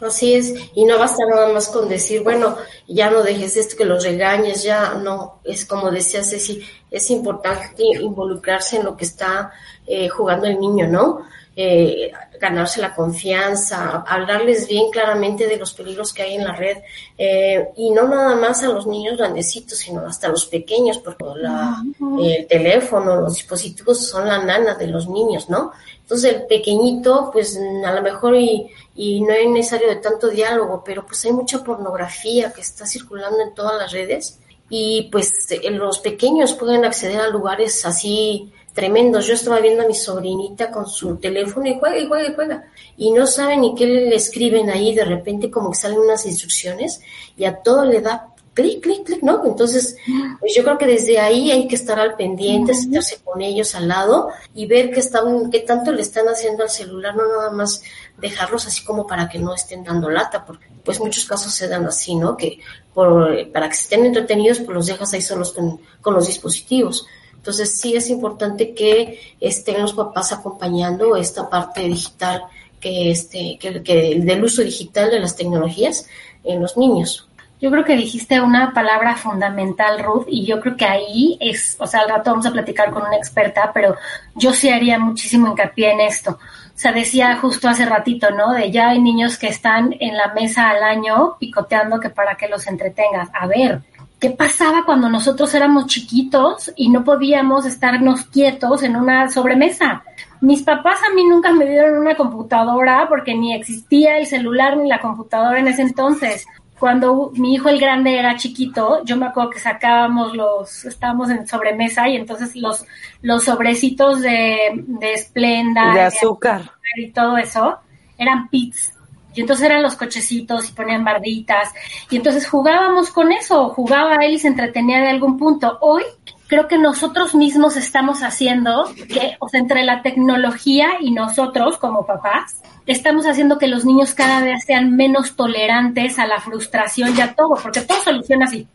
Así 0.00 0.34
es, 0.34 0.54
y 0.74 0.84
no 0.84 0.98
basta 0.98 1.24
nada 1.24 1.52
más 1.52 1.68
con 1.68 1.88
decir, 1.88 2.22
bueno, 2.22 2.56
ya 2.86 3.10
no 3.10 3.22
dejes 3.22 3.56
esto, 3.56 3.76
que 3.76 3.84
los 3.86 4.04
regañes, 4.04 4.62
ya 4.62 4.94
no, 4.94 5.40
es 5.42 5.64
como 5.64 5.90
decía 5.90 6.22
Ceci, 6.22 6.62
es 6.90 7.10
importante 7.10 7.82
involucrarse 8.00 8.76
en 8.76 8.84
lo 8.84 8.96
que 8.96 9.06
está 9.06 9.52
eh, 9.86 10.08
jugando 10.08 10.46
el 10.46 10.60
niño, 10.60 10.86
¿no? 10.86 11.22
Eh, 11.58 12.12
ganarse 12.38 12.82
la 12.82 12.94
confianza, 12.94 14.04
hablarles 14.06 14.68
bien 14.68 14.90
claramente 14.90 15.46
de 15.46 15.56
los 15.56 15.72
peligros 15.72 16.12
que 16.12 16.20
hay 16.20 16.34
en 16.34 16.44
la 16.44 16.54
red, 16.54 16.76
eh, 17.16 17.68
y 17.76 17.90
no 17.92 18.06
nada 18.06 18.36
más 18.36 18.62
a 18.62 18.68
los 18.68 18.86
niños 18.86 19.16
grandecitos, 19.16 19.78
sino 19.78 20.06
hasta 20.06 20.26
a 20.26 20.30
los 20.30 20.44
pequeños, 20.44 20.98
porque 20.98 21.24
la, 21.36 21.82
el 22.22 22.46
teléfono, 22.46 23.16
los 23.16 23.36
dispositivos 23.36 24.06
son 24.06 24.28
la 24.28 24.44
nana 24.44 24.74
de 24.74 24.88
los 24.88 25.08
niños, 25.08 25.48
¿no? 25.48 25.72
Entonces 26.06 26.34
el 26.34 26.46
pequeñito, 26.46 27.30
pues 27.32 27.58
a 27.84 27.92
lo 27.92 28.00
mejor 28.00 28.36
y, 28.36 28.70
y 28.94 29.22
no 29.22 29.32
es 29.32 29.48
necesario 29.48 29.88
de 29.88 29.96
tanto 29.96 30.28
diálogo, 30.28 30.84
pero 30.84 31.04
pues 31.04 31.24
hay 31.24 31.32
mucha 31.32 31.64
pornografía 31.64 32.52
que 32.52 32.60
está 32.60 32.86
circulando 32.86 33.40
en 33.40 33.54
todas 33.54 33.76
las 33.76 33.90
redes 33.90 34.38
y 34.70 35.08
pues 35.10 35.50
eh, 35.50 35.68
los 35.70 35.98
pequeños 35.98 36.52
pueden 36.52 36.84
acceder 36.84 37.20
a 37.20 37.28
lugares 37.28 37.84
así 37.84 38.52
tremendos. 38.72 39.26
Yo 39.26 39.34
estaba 39.34 39.58
viendo 39.58 39.82
a 39.82 39.88
mi 39.88 39.94
sobrinita 39.94 40.70
con 40.70 40.86
su 40.86 41.16
teléfono 41.16 41.66
y 41.66 41.76
juega 41.76 41.98
y 41.98 42.06
juega 42.06 42.28
y 42.28 42.34
juega. 42.34 42.64
Y 42.96 43.10
no 43.10 43.26
sabe 43.26 43.56
ni 43.56 43.74
qué 43.74 43.86
le 43.86 44.14
escriben 44.14 44.70
ahí, 44.70 44.94
de 44.94 45.04
repente 45.04 45.50
como 45.50 45.72
que 45.72 45.78
salen 45.78 45.98
unas 45.98 46.24
instrucciones 46.24 47.00
y 47.36 47.46
a 47.46 47.56
todo 47.64 47.84
le 47.84 48.00
da 48.00 48.28
clic, 48.56 48.82
clic, 48.82 49.04
clic, 49.04 49.22
¿no? 49.22 49.44
Entonces, 49.44 49.98
pues 50.40 50.54
yo 50.56 50.64
creo 50.64 50.78
que 50.78 50.86
desde 50.86 51.18
ahí 51.18 51.50
hay 51.50 51.68
que 51.68 51.74
estar 51.74 52.00
al 52.00 52.16
pendiente, 52.16 52.72
sentarse 52.72 53.18
con 53.22 53.42
ellos 53.42 53.74
al 53.74 53.86
lado 53.86 54.30
y 54.54 54.64
ver 54.64 54.90
qué 54.90 55.00
están, 55.00 55.50
qué 55.50 55.60
tanto 55.60 55.92
le 55.92 56.00
están 56.00 56.26
haciendo 56.26 56.62
al 56.62 56.70
celular, 56.70 57.14
no 57.14 57.28
nada 57.28 57.50
más 57.50 57.82
dejarlos 58.16 58.66
así 58.66 58.82
como 58.82 59.06
para 59.06 59.28
que 59.28 59.38
no 59.38 59.54
estén 59.54 59.84
dando 59.84 60.08
lata, 60.08 60.46
porque 60.46 60.66
pues 60.82 60.98
muchos 61.00 61.26
casos 61.26 61.52
se 61.52 61.68
dan 61.68 61.84
así, 61.84 62.14
¿no? 62.14 62.34
Que 62.34 62.58
por, 62.94 63.52
para 63.52 63.68
que 63.68 63.74
estén 63.74 64.06
entretenidos, 64.06 64.60
pues 64.60 64.74
los 64.74 64.86
dejas 64.86 65.12
ahí 65.12 65.20
solos 65.20 65.52
con, 65.52 65.78
con 66.00 66.14
los 66.14 66.26
dispositivos. 66.26 67.06
Entonces 67.34 67.78
sí 67.78 67.94
es 67.94 68.08
importante 68.08 68.74
que 68.74 69.36
estén 69.38 69.82
los 69.82 69.92
papás 69.92 70.32
acompañando 70.32 71.14
esta 71.14 71.48
parte 71.50 71.82
digital 71.82 72.42
que 72.80 73.10
este 73.10 73.58
que, 73.60 73.82
que 73.82 74.18
del 74.18 74.44
uso 74.44 74.62
digital 74.62 75.10
de 75.10 75.20
las 75.20 75.36
tecnologías 75.36 76.06
en 76.42 76.62
los 76.62 76.78
niños. 76.78 77.28
Yo 77.58 77.70
creo 77.70 77.84
que 77.84 77.96
dijiste 77.96 78.38
una 78.40 78.74
palabra 78.74 79.16
fundamental, 79.16 80.04
Ruth, 80.04 80.26
y 80.28 80.44
yo 80.44 80.60
creo 80.60 80.76
que 80.76 80.84
ahí 80.84 81.38
es, 81.40 81.76
o 81.80 81.86
sea, 81.86 82.00
al 82.00 82.10
rato 82.10 82.30
vamos 82.30 82.44
a 82.44 82.52
platicar 82.52 82.90
con 82.90 83.02
una 83.02 83.16
experta, 83.16 83.70
pero 83.72 83.96
yo 84.34 84.52
sí 84.52 84.68
haría 84.68 84.98
muchísimo 84.98 85.48
hincapié 85.48 85.92
en 85.92 86.00
esto. 86.00 86.32
O 86.32 86.78
sea, 86.78 86.92
decía 86.92 87.34
justo 87.36 87.66
hace 87.66 87.86
ratito, 87.86 88.30
¿no? 88.30 88.52
De 88.52 88.70
ya 88.70 88.90
hay 88.90 89.00
niños 89.00 89.38
que 89.38 89.48
están 89.48 89.94
en 90.00 90.18
la 90.18 90.34
mesa 90.34 90.68
al 90.68 90.82
año 90.82 91.36
picoteando 91.40 91.98
que 91.98 92.10
para 92.10 92.34
que 92.34 92.48
los 92.48 92.66
entretengas. 92.66 93.30
A 93.32 93.46
ver, 93.46 93.80
¿qué 94.20 94.28
pasaba 94.28 94.84
cuando 94.84 95.08
nosotros 95.08 95.54
éramos 95.54 95.86
chiquitos 95.86 96.70
y 96.76 96.90
no 96.90 97.04
podíamos 97.04 97.64
estarnos 97.64 98.26
quietos 98.26 98.82
en 98.82 98.96
una 98.96 99.30
sobremesa? 99.30 100.04
Mis 100.42 100.62
papás 100.62 101.00
a 101.10 101.14
mí 101.14 101.24
nunca 101.24 101.50
me 101.52 101.64
dieron 101.64 101.98
una 101.98 102.14
computadora 102.14 103.06
porque 103.08 103.34
ni 103.34 103.54
existía 103.54 104.18
el 104.18 104.26
celular 104.26 104.76
ni 104.76 104.90
la 104.90 105.00
computadora 105.00 105.58
en 105.58 105.68
ese 105.68 105.80
entonces 105.80 106.44
cuando 106.78 107.30
mi 107.34 107.54
hijo 107.54 107.68
el 107.68 107.80
grande 107.80 108.18
era 108.18 108.36
chiquito, 108.36 109.02
yo 109.04 109.16
me 109.16 109.26
acuerdo 109.26 109.50
que 109.50 109.58
sacábamos 109.58 110.34
los, 110.34 110.84
estábamos 110.84 111.30
en 111.30 111.46
sobremesa 111.46 112.08
y 112.08 112.16
entonces 112.16 112.54
los, 112.54 112.84
los 113.22 113.44
sobrecitos 113.44 114.20
de, 114.20 114.84
de 114.86 115.12
esplenda, 115.14 115.94
de 115.94 116.02
azúcar 116.02 116.70
y 116.96 117.10
todo 117.10 117.36
eso, 117.38 117.78
eran 118.18 118.48
pits. 118.48 118.92
Y 119.34 119.42
entonces 119.42 119.66
eran 119.66 119.82
los 119.82 119.96
cochecitos 119.96 120.70
y 120.70 120.72
ponían 120.72 121.04
barditas. 121.04 121.70
Y 122.08 122.16
entonces 122.16 122.48
jugábamos 122.48 123.10
con 123.10 123.32
eso, 123.32 123.68
jugaba 123.68 124.16
él 124.24 124.34
y 124.34 124.38
se 124.38 124.48
entretenía 124.48 125.00
de 125.00 125.10
algún 125.10 125.36
punto. 125.36 125.76
Hoy 125.82 126.02
creo 126.46 126.68
que 126.68 126.78
nosotros 126.78 127.34
mismos 127.34 127.76
estamos 127.76 128.22
haciendo 128.22 128.92
que, 129.08 129.36
o 129.40 129.48
sea, 129.48 129.60
entre 129.60 129.84
la 129.84 130.02
tecnología 130.02 130.88
y 131.00 131.10
nosotros 131.10 131.76
como 131.78 132.06
papás, 132.06 132.62
estamos 132.86 133.26
haciendo 133.26 133.58
que 133.58 133.68
los 133.68 133.84
niños 133.84 134.14
cada 134.14 134.40
vez 134.40 134.64
sean 134.64 134.96
menos 134.96 135.36
tolerantes 135.36 136.18
a 136.18 136.26
la 136.26 136.40
frustración 136.40 137.16
y 137.16 137.20
a 137.20 137.34
todo, 137.34 137.56
porque 137.60 137.80
todo 137.80 138.00
soluciona 138.00 138.46
así. 138.46 138.68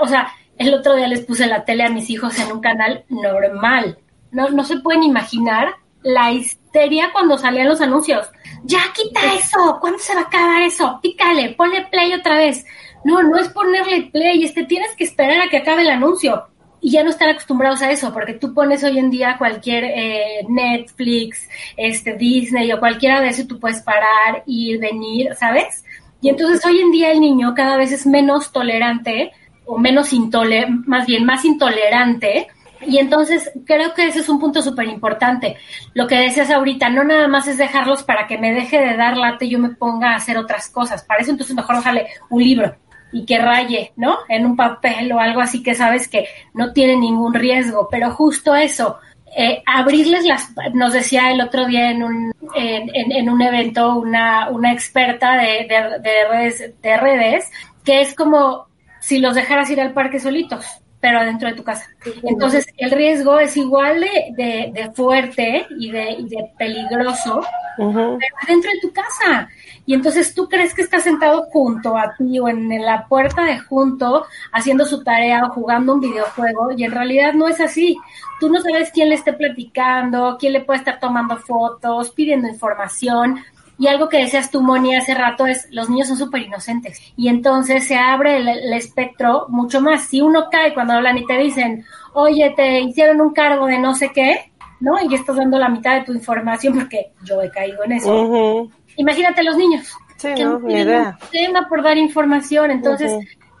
o 0.00 0.06
sea, 0.06 0.32
el 0.56 0.74
otro 0.74 0.96
día 0.96 1.06
les 1.06 1.24
puse 1.24 1.46
la 1.46 1.64
tele 1.64 1.84
a 1.84 1.90
mis 1.90 2.10
hijos 2.10 2.38
en 2.40 2.50
un 2.50 2.60
canal 2.60 3.04
normal. 3.08 3.98
No, 4.32 4.50
no 4.50 4.64
se 4.64 4.78
pueden 4.78 5.04
imaginar 5.04 5.76
la 6.02 6.32
histeria 6.32 7.10
cuando 7.12 7.38
salían 7.38 7.68
los 7.68 7.80
anuncios. 7.80 8.28
Ya 8.64 8.80
quita 8.92 9.20
eso, 9.34 9.78
¿cuándo 9.80 10.00
se 10.00 10.14
va 10.14 10.22
a 10.22 10.24
acabar 10.24 10.62
eso? 10.62 10.98
Pícale, 11.00 11.50
ponle 11.50 11.86
play 11.86 12.12
otra 12.12 12.36
vez. 12.36 12.66
No, 13.04 13.22
no 13.22 13.38
es 13.38 13.48
ponerle 13.50 14.10
play, 14.12 14.42
este 14.42 14.64
tienes 14.64 14.94
que 14.96 15.04
esperar 15.04 15.40
a 15.40 15.48
que 15.48 15.58
acabe 15.58 15.82
el 15.82 15.90
anuncio 15.90 16.48
y 16.80 16.90
ya 16.90 17.02
no 17.02 17.10
están 17.10 17.30
acostumbrados 17.30 17.82
a 17.82 17.90
eso, 17.90 18.12
porque 18.12 18.34
tú 18.34 18.54
pones 18.54 18.84
hoy 18.84 18.98
en 18.98 19.10
día 19.10 19.36
cualquier 19.38 19.84
eh, 19.84 20.46
Netflix, 20.48 21.48
este 21.76 22.14
Disney 22.14 22.72
o 22.72 22.78
cualquiera 22.78 23.20
de 23.20 23.28
eso, 23.28 23.46
tú 23.46 23.58
puedes 23.58 23.82
parar, 23.82 24.42
ir, 24.46 24.78
venir, 24.78 25.34
¿sabes? 25.34 25.84
Y 26.20 26.28
entonces 26.28 26.64
hoy 26.64 26.80
en 26.80 26.90
día 26.90 27.12
el 27.12 27.20
niño 27.20 27.54
cada 27.54 27.76
vez 27.76 27.92
es 27.92 28.06
menos 28.06 28.52
tolerante 28.52 29.32
o 29.66 29.78
menos 29.78 30.12
intolerante, 30.12 30.88
más 30.88 31.06
bien 31.06 31.24
más 31.24 31.44
intolerante. 31.44 32.48
Y 32.80 32.98
entonces 32.98 33.50
creo 33.66 33.92
que 33.92 34.06
ese 34.06 34.20
es 34.20 34.28
un 34.28 34.38
punto 34.38 34.62
súper 34.62 34.86
importante. 34.86 35.56
Lo 35.94 36.06
que 36.06 36.16
decías 36.16 36.50
ahorita, 36.50 36.88
no 36.90 37.02
nada 37.02 37.26
más 37.26 37.48
es 37.48 37.58
dejarlos 37.58 38.04
para 38.04 38.26
que 38.28 38.38
me 38.38 38.52
deje 38.52 38.78
de 38.80 38.96
dar 38.96 39.16
late 39.16 39.46
y 39.46 39.50
yo 39.50 39.58
me 39.58 39.70
ponga 39.70 40.12
a 40.12 40.16
hacer 40.16 40.38
otras 40.38 40.70
cosas. 40.70 41.02
Para 41.02 41.20
eso 41.20 41.32
entonces 41.32 41.56
mejor 41.56 41.76
dejarle 41.76 42.06
un 42.30 42.42
libro 42.42 42.76
y 43.12 43.24
que 43.24 43.38
raye, 43.38 43.92
¿no? 43.96 44.18
En 44.28 44.46
un 44.46 44.56
papel 44.56 45.12
o 45.12 45.18
algo 45.18 45.40
así 45.40 45.62
que 45.62 45.74
sabes 45.74 46.08
que 46.08 46.26
no 46.54 46.72
tiene 46.72 46.96
ningún 46.96 47.34
riesgo, 47.34 47.88
pero 47.90 48.10
justo 48.10 48.54
eso, 48.54 48.98
eh, 49.36 49.62
abrirles 49.66 50.24
las, 50.24 50.50
nos 50.74 50.92
decía 50.92 51.30
el 51.30 51.40
otro 51.40 51.66
día 51.66 51.90
en 51.90 52.02
un, 52.02 52.32
en, 52.54 53.12
en, 53.12 53.28
un 53.28 53.42
evento 53.42 53.96
una, 53.96 54.48
una 54.50 54.72
experta 54.72 55.36
de, 55.36 55.66
de, 55.68 55.98
de, 56.00 56.28
redes, 56.28 56.72
de 56.82 56.96
redes, 56.96 57.50
que 57.84 58.00
es 58.00 58.14
como 58.14 58.66
si 59.00 59.18
los 59.18 59.34
dejaras 59.34 59.70
ir 59.70 59.80
al 59.80 59.92
parque 59.92 60.18
solitos, 60.18 60.66
pero 61.00 61.20
adentro 61.20 61.48
de 61.48 61.54
tu 61.54 61.62
casa. 61.62 61.88
Entonces, 62.22 62.66
el 62.76 62.90
riesgo 62.90 63.38
es 63.38 63.56
igual 63.56 64.00
de, 64.00 64.72
de, 64.72 64.90
fuerte 64.90 65.66
y 65.78 65.90
de, 65.90 66.10
y 66.12 66.28
de 66.28 66.50
peligroso, 66.58 67.40
pero 67.76 68.18
adentro 68.42 68.70
de 68.70 68.80
tu 68.80 68.92
casa. 68.92 69.48
Y 69.86 69.94
entonces 69.94 70.34
tú 70.34 70.48
crees 70.48 70.74
que 70.74 70.82
está 70.82 71.00
sentado 71.00 71.44
junto 71.50 71.96
a 71.96 72.14
ti 72.14 72.38
o 72.38 72.48
en 72.48 72.68
la 72.84 73.06
puerta 73.06 73.44
de 73.44 73.58
junto 73.58 74.26
haciendo 74.52 74.84
su 74.84 75.02
tarea 75.02 75.46
o 75.46 75.50
jugando 75.50 75.94
un 75.94 76.00
videojuego 76.00 76.72
y 76.76 76.84
en 76.84 76.92
realidad 76.92 77.32
no 77.32 77.48
es 77.48 77.58
así. 77.58 77.96
Tú 78.38 78.50
no 78.50 78.60
sabes 78.60 78.90
quién 78.92 79.08
le 79.08 79.14
esté 79.14 79.32
platicando, 79.32 80.36
quién 80.38 80.52
le 80.52 80.60
puede 80.60 80.80
estar 80.80 81.00
tomando 81.00 81.38
fotos, 81.38 82.10
pidiendo 82.10 82.48
información. 82.48 83.38
Y 83.78 83.86
algo 83.86 84.08
que 84.08 84.18
decías 84.18 84.50
tú, 84.50 84.60
Moni, 84.60 84.96
hace 84.96 85.14
rato 85.14 85.46
es, 85.46 85.68
los 85.70 85.88
niños 85.88 86.08
son 86.08 86.16
súper 86.16 86.42
inocentes. 86.42 87.00
Y 87.16 87.28
entonces 87.28 87.86
se 87.86 87.96
abre 87.96 88.38
el, 88.38 88.48
el, 88.48 88.72
espectro 88.72 89.46
mucho 89.48 89.80
más. 89.80 90.02
Si 90.08 90.20
uno 90.20 90.48
cae 90.50 90.74
cuando 90.74 90.94
hablan 90.94 91.18
y 91.18 91.26
te 91.26 91.38
dicen, 91.38 91.84
oye, 92.12 92.52
te 92.56 92.80
hicieron 92.80 93.20
un 93.20 93.32
cargo 93.32 93.66
de 93.66 93.78
no 93.78 93.94
sé 93.94 94.10
qué, 94.12 94.50
¿no? 94.80 94.94
Y 95.00 95.14
estás 95.14 95.36
dando 95.36 95.58
la 95.58 95.68
mitad 95.68 95.94
de 95.94 96.04
tu 96.04 96.12
información 96.12 96.74
porque 96.74 97.12
yo 97.24 97.40
he 97.40 97.50
caído 97.50 97.84
en 97.84 97.92
eso 97.92 98.68
imagínate 98.98 99.42
los 99.42 99.56
niños. 99.56 99.90
Sí, 100.16 100.34
que 100.34 100.44
no, 100.44 100.68
idea. 100.68 101.16
tema 101.30 101.68
por 101.68 101.82
dar 101.82 101.96
información, 101.96 102.72
entonces 102.72 103.12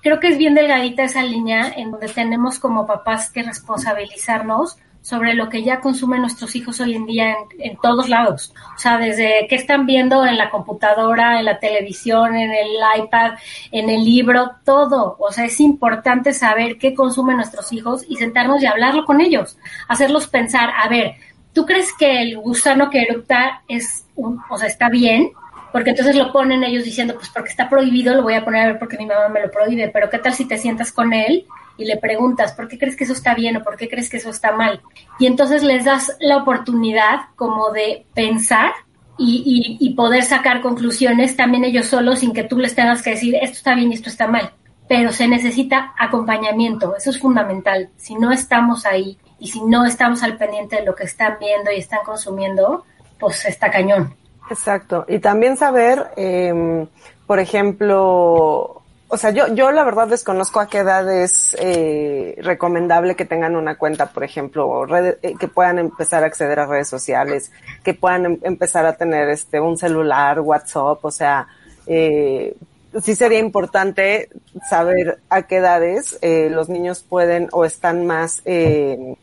creo 0.02 0.18
que 0.18 0.28
es 0.28 0.38
bien 0.38 0.54
delgadita 0.54 1.04
esa 1.04 1.22
línea 1.22 1.72
en 1.76 1.92
donde 1.92 2.08
tenemos 2.08 2.58
como 2.58 2.86
papás 2.86 3.30
que 3.30 3.44
responsabilizarnos 3.44 4.76
sobre 5.08 5.32
lo 5.32 5.48
que 5.48 5.62
ya 5.62 5.80
consumen 5.80 6.20
nuestros 6.20 6.54
hijos 6.54 6.80
hoy 6.80 6.94
en 6.94 7.06
día 7.06 7.34
en, 7.58 7.78
todos 7.78 8.10
lados. 8.10 8.52
O 8.76 8.78
sea, 8.78 8.98
desde 8.98 9.46
qué 9.48 9.54
están 9.54 9.86
viendo 9.86 10.26
en 10.26 10.36
la 10.36 10.50
computadora, 10.50 11.38
en 11.38 11.46
la 11.46 11.58
televisión, 11.58 12.36
en 12.36 12.50
el 12.52 12.72
iPad, 12.98 13.38
en 13.72 13.88
el 13.88 14.04
libro, 14.04 14.50
todo. 14.66 15.16
O 15.18 15.32
sea, 15.32 15.46
es 15.46 15.60
importante 15.60 16.34
saber 16.34 16.76
qué 16.76 16.94
consumen 16.94 17.38
nuestros 17.38 17.72
hijos 17.72 18.04
y 18.06 18.16
sentarnos 18.16 18.62
y 18.62 18.66
hablarlo 18.66 19.06
con 19.06 19.22
ellos, 19.22 19.56
hacerlos 19.88 20.26
pensar, 20.26 20.72
a 20.76 20.90
ver, 20.90 21.14
¿tú 21.54 21.64
crees 21.64 21.90
que 21.98 22.20
el 22.20 22.36
gusano 22.36 22.90
que 22.90 23.00
eructa 23.00 23.62
es 23.66 24.04
un, 24.14 24.38
o 24.50 24.58
sea, 24.58 24.68
está 24.68 24.90
bien? 24.90 25.30
Porque 25.72 25.90
entonces 25.90 26.16
lo 26.16 26.32
ponen 26.32 26.64
ellos 26.64 26.84
diciendo, 26.84 27.14
pues 27.14 27.30
porque 27.30 27.48
está 27.48 27.70
prohibido, 27.70 28.14
lo 28.14 28.24
voy 28.24 28.34
a 28.34 28.44
poner 28.44 28.62
a 28.62 28.66
ver 28.66 28.78
porque 28.78 28.98
mi 28.98 29.06
mamá 29.06 29.30
me 29.30 29.40
lo 29.40 29.50
prohíbe, 29.50 29.88
pero 29.88 30.10
¿qué 30.10 30.18
tal 30.18 30.34
si 30.34 30.44
te 30.44 30.58
sientas 30.58 30.92
con 30.92 31.14
él 31.14 31.46
y 31.78 31.84
le 31.84 31.96
preguntas, 31.96 32.52
¿por 32.52 32.68
qué 32.68 32.76
crees 32.76 32.96
que 32.96 33.04
eso 33.04 33.12
está 33.14 33.34
bien 33.34 33.56
o 33.56 33.62
por 33.62 33.76
qué 33.76 33.88
crees 33.88 34.10
que 34.10 34.18
eso 34.18 34.28
está 34.28 34.52
mal? 34.52 34.82
Y 35.18 35.26
entonces 35.26 35.62
les 35.62 35.84
das 35.84 36.16
la 36.20 36.36
oportunidad 36.38 37.20
como 37.36 37.70
de 37.70 38.04
pensar 38.12 38.72
y, 39.16 39.78
y, 39.80 39.86
y 39.86 39.94
poder 39.94 40.24
sacar 40.24 40.60
conclusiones 40.60 41.36
también 41.36 41.64
ellos 41.64 41.86
solos 41.86 42.18
sin 42.18 42.32
que 42.32 42.44
tú 42.44 42.58
les 42.58 42.74
tengas 42.74 43.00
que 43.00 43.10
decir, 43.10 43.36
esto 43.36 43.56
está 43.56 43.74
bien 43.74 43.90
y 43.90 43.94
esto 43.94 44.10
está 44.10 44.26
mal. 44.26 44.52
Pero 44.88 45.12
se 45.12 45.28
necesita 45.28 45.94
acompañamiento, 45.98 46.96
eso 46.96 47.10
es 47.10 47.20
fundamental. 47.20 47.90
Si 47.96 48.14
no 48.16 48.32
estamos 48.32 48.84
ahí 48.84 49.16
y 49.38 49.48
si 49.48 49.62
no 49.62 49.84
estamos 49.84 50.22
al 50.22 50.36
pendiente 50.36 50.76
de 50.76 50.84
lo 50.84 50.94
que 50.94 51.04
están 51.04 51.36
viendo 51.38 51.70
y 51.70 51.78
están 51.78 52.00
consumiendo, 52.04 52.84
pues 53.20 53.44
está 53.44 53.70
cañón. 53.70 54.14
Exacto. 54.50 55.04
Y 55.08 55.18
también 55.18 55.56
saber, 55.56 56.10
eh, 56.16 56.86
por 57.26 57.38
ejemplo, 57.38 58.77
o 59.08 59.16
sea, 59.16 59.30
yo, 59.30 59.48
yo 59.54 59.70
la 59.70 59.84
verdad 59.84 60.06
desconozco 60.08 60.60
a 60.60 60.68
qué 60.68 60.78
edad 60.78 61.10
es 61.10 61.56
eh, 61.58 62.36
recomendable 62.42 63.16
que 63.16 63.24
tengan 63.24 63.56
una 63.56 63.76
cuenta, 63.76 64.06
por 64.06 64.22
ejemplo, 64.22 64.84
red, 64.84 65.16
eh, 65.22 65.34
que 65.38 65.48
puedan 65.48 65.78
empezar 65.78 66.22
a 66.22 66.26
acceder 66.26 66.60
a 66.60 66.66
redes 66.66 66.88
sociales, 66.88 67.50
que 67.82 67.94
puedan 67.94 68.26
em 68.26 68.38
empezar 68.42 68.84
a 68.84 68.96
tener 68.96 69.30
este 69.30 69.60
un 69.60 69.78
celular, 69.78 70.40
WhatsApp, 70.40 71.02
o 71.02 71.10
sea, 71.10 71.48
eh, 71.86 72.54
sí 73.02 73.14
sería 73.14 73.38
importante 73.38 74.28
saber 74.68 75.18
a 75.28 75.42
qué 75.42 75.56
edades 75.56 76.18
eh, 76.22 76.48
los 76.50 76.68
niños 76.68 77.02
pueden 77.02 77.48
o 77.52 77.64
están 77.64 78.06
más 78.06 78.42
eh, 78.44 79.16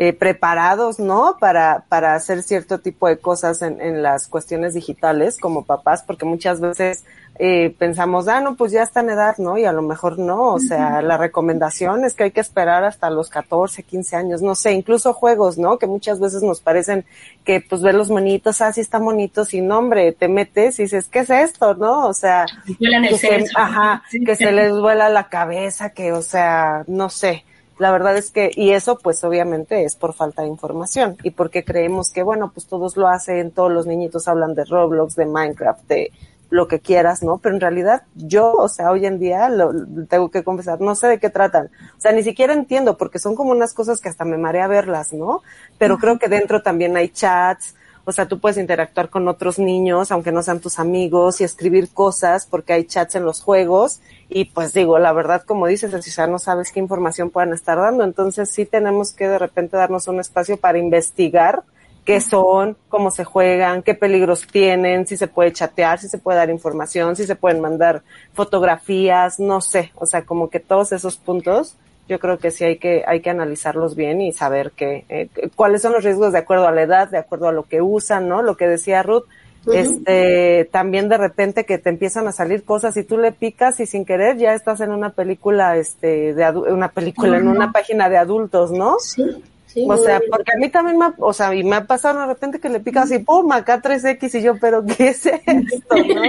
eh, 0.00 0.12
preparados, 0.12 1.00
¿no? 1.00 1.38
Para, 1.40 1.84
para 1.88 2.14
hacer 2.14 2.44
cierto 2.44 2.78
tipo 2.78 3.08
de 3.08 3.18
cosas 3.18 3.62
en, 3.62 3.80
en 3.80 4.00
las 4.00 4.28
cuestiones 4.28 4.74
digitales 4.74 5.38
como 5.38 5.64
papás, 5.64 6.04
porque 6.06 6.24
muchas 6.24 6.60
veces 6.60 7.02
eh, 7.40 7.74
pensamos, 7.76 8.28
ah, 8.28 8.40
no, 8.40 8.54
pues 8.54 8.70
ya 8.70 8.84
está 8.84 9.00
en 9.00 9.10
edad, 9.10 9.36
¿no? 9.38 9.58
Y 9.58 9.64
a 9.64 9.72
lo 9.72 9.82
mejor 9.82 10.16
no, 10.16 10.54
o 10.54 10.60
sea, 10.60 11.02
la 11.02 11.16
recomendación 11.16 12.04
es 12.04 12.14
que 12.14 12.22
hay 12.22 12.30
que 12.30 12.40
esperar 12.40 12.84
hasta 12.84 13.10
los 13.10 13.28
14, 13.28 13.82
15 13.82 14.14
años, 14.14 14.40
no 14.40 14.54
sé, 14.54 14.70
incluso 14.70 15.12
juegos, 15.14 15.58
¿no? 15.58 15.78
Que 15.78 15.88
muchas 15.88 16.20
veces 16.20 16.44
nos 16.44 16.60
parecen 16.60 17.04
que, 17.42 17.60
pues, 17.60 17.82
ver 17.82 17.96
los 17.96 18.08
monitos, 18.08 18.62
ah, 18.62 18.72
sí 18.72 18.80
están 18.80 19.04
bonitos, 19.04 19.52
y 19.52 19.60
no, 19.62 19.78
hombre, 19.78 20.12
te 20.12 20.28
metes 20.28 20.78
y 20.78 20.84
dices, 20.84 21.08
¿qué 21.08 21.20
es 21.20 21.30
esto, 21.30 21.74
no? 21.74 22.06
O 22.06 22.14
sea, 22.14 22.46
que 22.78 23.18
se, 23.18 23.46
ajá, 23.56 24.04
que 24.24 24.36
se 24.36 24.52
les 24.52 24.70
vuela 24.70 25.08
la 25.08 25.28
cabeza, 25.28 25.90
que, 25.90 26.12
o 26.12 26.22
sea, 26.22 26.84
no 26.86 27.10
sé 27.10 27.42
la 27.78 27.92
verdad 27.92 28.16
es 28.16 28.30
que, 28.30 28.50
y 28.54 28.72
eso 28.72 28.98
pues 28.98 29.22
obviamente 29.24 29.84
es 29.84 29.96
por 29.96 30.12
falta 30.14 30.42
de 30.42 30.48
información 30.48 31.16
y 31.22 31.30
porque 31.30 31.64
creemos 31.64 32.12
que 32.12 32.22
bueno, 32.22 32.50
pues 32.52 32.66
todos 32.66 32.96
lo 32.96 33.08
hacen, 33.08 33.52
todos 33.52 33.72
los 33.72 33.86
niñitos 33.86 34.28
hablan 34.28 34.54
de 34.54 34.64
Roblox, 34.64 35.14
de 35.14 35.26
Minecraft, 35.26 35.86
de 35.88 36.12
lo 36.50 36.66
que 36.66 36.80
quieras, 36.80 37.22
¿no? 37.22 37.38
Pero 37.38 37.54
en 37.54 37.60
realidad 37.60 38.02
yo, 38.14 38.52
o 38.52 38.68
sea, 38.68 38.90
hoy 38.90 39.06
en 39.06 39.18
día 39.18 39.48
lo, 39.48 39.70
tengo 40.08 40.30
que 40.30 40.42
confesar, 40.42 40.80
no 40.80 40.94
sé 40.94 41.06
de 41.06 41.18
qué 41.18 41.30
tratan. 41.30 41.70
O 41.96 42.00
sea, 42.00 42.12
ni 42.12 42.22
siquiera 42.22 42.52
entiendo 42.52 42.96
porque 42.96 43.18
son 43.18 43.34
como 43.34 43.50
unas 43.52 43.74
cosas 43.74 44.00
que 44.00 44.08
hasta 44.08 44.24
me 44.24 44.38
marea 44.38 44.66
verlas, 44.66 45.12
¿no? 45.12 45.42
Pero 45.76 45.98
creo 45.98 46.18
que 46.18 46.28
dentro 46.28 46.62
también 46.62 46.96
hay 46.96 47.10
chats, 47.10 47.74
o 48.08 48.12
sea, 48.12 48.26
tú 48.26 48.38
puedes 48.38 48.56
interactuar 48.56 49.10
con 49.10 49.28
otros 49.28 49.58
niños, 49.58 50.10
aunque 50.10 50.32
no 50.32 50.42
sean 50.42 50.60
tus 50.60 50.78
amigos, 50.78 51.42
y 51.42 51.44
escribir 51.44 51.90
cosas, 51.90 52.46
porque 52.46 52.72
hay 52.72 52.84
chats 52.84 53.16
en 53.16 53.24
los 53.26 53.42
juegos, 53.42 54.00
y 54.30 54.46
pues 54.46 54.72
digo, 54.72 54.98
la 54.98 55.12
verdad, 55.12 55.42
como 55.42 55.66
dices, 55.66 55.92
si 56.02 56.10
ya 56.10 56.26
no 56.26 56.38
sabes 56.38 56.72
qué 56.72 56.80
información 56.80 57.28
puedan 57.28 57.52
estar 57.52 57.76
dando, 57.76 58.04
entonces 58.04 58.50
sí 58.50 58.64
tenemos 58.64 59.12
que 59.12 59.28
de 59.28 59.38
repente 59.38 59.76
darnos 59.76 60.08
un 60.08 60.20
espacio 60.20 60.56
para 60.56 60.78
investigar 60.78 61.64
qué 62.06 62.22
son, 62.22 62.78
cómo 62.88 63.10
se 63.10 63.24
juegan, 63.24 63.82
qué 63.82 63.92
peligros 63.92 64.46
tienen, 64.46 65.06
si 65.06 65.18
se 65.18 65.28
puede 65.28 65.52
chatear, 65.52 65.98
si 65.98 66.08
se 66.08 66.16
puede 66.16 66.38
dar 66.38 66.48
información, 66.48 67.14
si 67.14 67.26
se 67.26 67.36
pueden 67.36 67.60
mandar 67.60 68.02
fotografías, 68.32 69.38
no 69.38 69.60
sé, 69.60 69.92
o 69.96 70.06
sea, 70.06 70.24
como 70.24 70.48
que 70.48 70.60
todos 70.60 70.92
esos 70.92 71.18
puntos 71.18 71.76
yo 72.08 72.18
creo 72.18 72.38
que 72.38 72.50
sí 72.50 72.64
hay 72.64 72.78
que, 72.78 73.04
hay 73.06 73.20
que 73.20 73.30
analizarlos 73.30 73.94
bien 73.94 74.20
y 74.20 74.32
saber 74.32 74.72
qué, 74.74 75.04
eh, 75.08 75.28
cuáles 75.54 75.82
son 75.82 75.92
los 75.92 76.02
riesgos 76.02 76.32
de 76.32 76.38
acuerdo 76.38 76.66
a 76.66 76.72
la 76.72 76.82
edad, 76.82 77.10
de 77.10 77.18
acuerdo 77.18 77.48
a 77.48 77.52
lo 77.52 77.64
que 77.64 77.82
usan, 77.82 78.28
¿no? 78.28 78.42
Lo 78.42 78.56
que 78.56 78.66
decía 78.66 79.02
Ruth, 79.02 79.24
este, 79.72 80.68
también 80.72 81.08
de 81.10 81.18
repente 81.18 81.66
que 81.66 81.76
te 81.76 81.90
empiezan 81.90 82.26
a 82.26 82.32
salir 82.32 82.64
cosas 82.64 82.96
y 82.96 83.04
tú 83.04 83.18
le 83.18 83.32
picas 83.32 83.78
y 83.80 83.86
sin 83.86 84.06
querer 84.06 84.38
ya 84.38 84.54
estás 84.54 84.80
en 84.80 84.90
una 84.90 85.10
película, 85.10 85.76
este, 85.76 86.32
de 86.32 86.50
una 86.50 86.88
película, 86.88 87.36
en 87.36 87.48
una 87.48 87.70
página 87.72 88.08
de 88.08 88.16
adultos, 88.16 88.70
¿no? 88.70 88.96
Sí 88.98 89.42
o 89.86 89.96
sea, 89.96 90.20
porque 90.30 90.52
a 90.54 90.58
mí 90.58 90.68
también 90.70 90.98
me 90.98 91.06
ha, 91.06 91.14
o 91.18 91.32
sea, 91.32 91.54
y 91.54 91.62
me 91.62 91.76
ha 91.76 91.84
pasado 91.84 92.20
de 92.20 92.26
repente 92.26 92.58
que 92.58 92.68
le 92.68 92.80
pica 92.80 93.02
así, 93.02 93.18
pum, 93.18 93.50
acá 93.52 93.80
3X 93.82 94.38
y 94.38 94.42
yo, 94.42 94.54
pero 94.58 94.84
¿qué 94.84 95.08
es 95.08 95.26
esto, 95.26 95.46
no? 95.96 96.22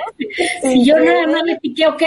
si 0.62 0.86
yo 0.86 1.00
nada 1.00 1.28
más 1.28 1.44
le 1.44 1.60
piqué, 1.60 1.88
ok. 1.88 2.04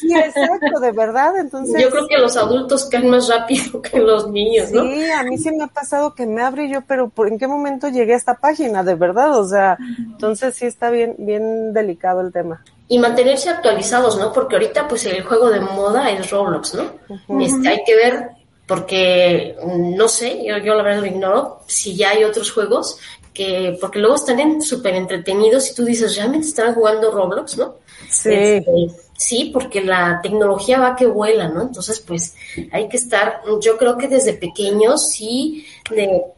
Sí, 0.00 0.14
exacto, 0.14 0.80
de 0.80 0.92
verdad, 0.92 1.36
entonces. 1.38 1.80
Yo 1.80 1.90
creo 1.90 2.06
que 2.06 2.18
los 2.18 2.36
adultos 2.36 2.86
caen 2.86 3.08
más 3.08 3.28
rápido 3.28 3.80
que 3.90 3.98
los 3.98 4.30
niños, 4.30 4.70
¿no? 4.70 4.82
Sí, 4.82 5.10
a 5.10 5.22
mí 5.22 5.38
sí 5.38 5.50
me 5.50 5.64
ha 5.64 5.68
pasado 5.68 6.14
que 6.14 6.26
me 6.26 6.42
abre 6.42 6.68
yo, 6.68 6.82
pero 6.82 7.08
¿por 7.08 7.28
en 7.28 7.38
qué 7.38 7.46
momento 7.46 7.88
llegué 7.88 8.14
a 8.14 8.16
esta 8.16 8.34
página, 8.34 8.82
de 8.82 8.94
verdad? 8.94 9.38
O 9.38 9.48
sea, 9.48 9.78
entonces 9.98 10.54
sí 10.54 10.66
está 10.66 10.90
bien, 10.90 11.14
bien 11.18 11.72
delicado 11.72 12.20
el 12.20 12.32
tema 12.32 12.62
y 12.88 12.98
mantenerse 12.98 13.50
actualizados, 13.50 14.16
¿no? 14.18 14.32
Porque 14.32 14.54
ahorita 14.54 14.86
pues 14.86 15.04
el 15.06 15.22
juego 15.24 15.50
de 15.50 15.60
moda 15.60 16.10
es 16.10 16.30
Roblox, 16.30 16.74
¿no? 16.74 17.40
este, 17.40 17.68
hay 17.68 17.82
que 17.84 17.96
ver 17.96 18.30
porque 18.66 19.56
no 19.64 20.08
sé, 20.08 20.44
yo, 20.44 20.58
yo 20.58 20.74
la 20.74 20.82
verdad 20.82 21.00
lo 21.00 21.06
ignoro, 21.06 21.60
si 21.66 21.96
ya 21.96 22.10
hay 22.10 22.24
otros 22.24 22.50
juegos 22.50 22.98
que, 23.32 23.76
porque 23.80 23.98
luego 23.98 24.16
están 24.16 24.60
súper 24.62 24.94
entretenidos 24.94 25.70
y 25.70 25.74
tú 25.74 25.84
dices, 25.84 26.16
¿realmente 26.16 26.48
están 26.48 26.74
jugando 26.74 27.10
Roblox, 27.10 27.58
no? 27.58 27.76
Sí. 28.08 28.30
Este, 28.32 28.90
sí, 29.16 29.50
porque 29.52 29.82
la 29.82 30.20
tecnología 30.22 30.80
va 30.80 30.96
que 30.96 31.06
vuela, 31.06 31.48
¿no? 31.48 31.62
Entonces, 31.62 32.00
pues 32.00 32.34
hay 32.72 32.88
que 32.88 32.96
estar, 32.96 33.42
yo 33.60 33.76
creo 33.76 33.96
que 33.96 34.08
desde 34.08 34.32
pequeños 34.32 35.10
sí 35.10 35.66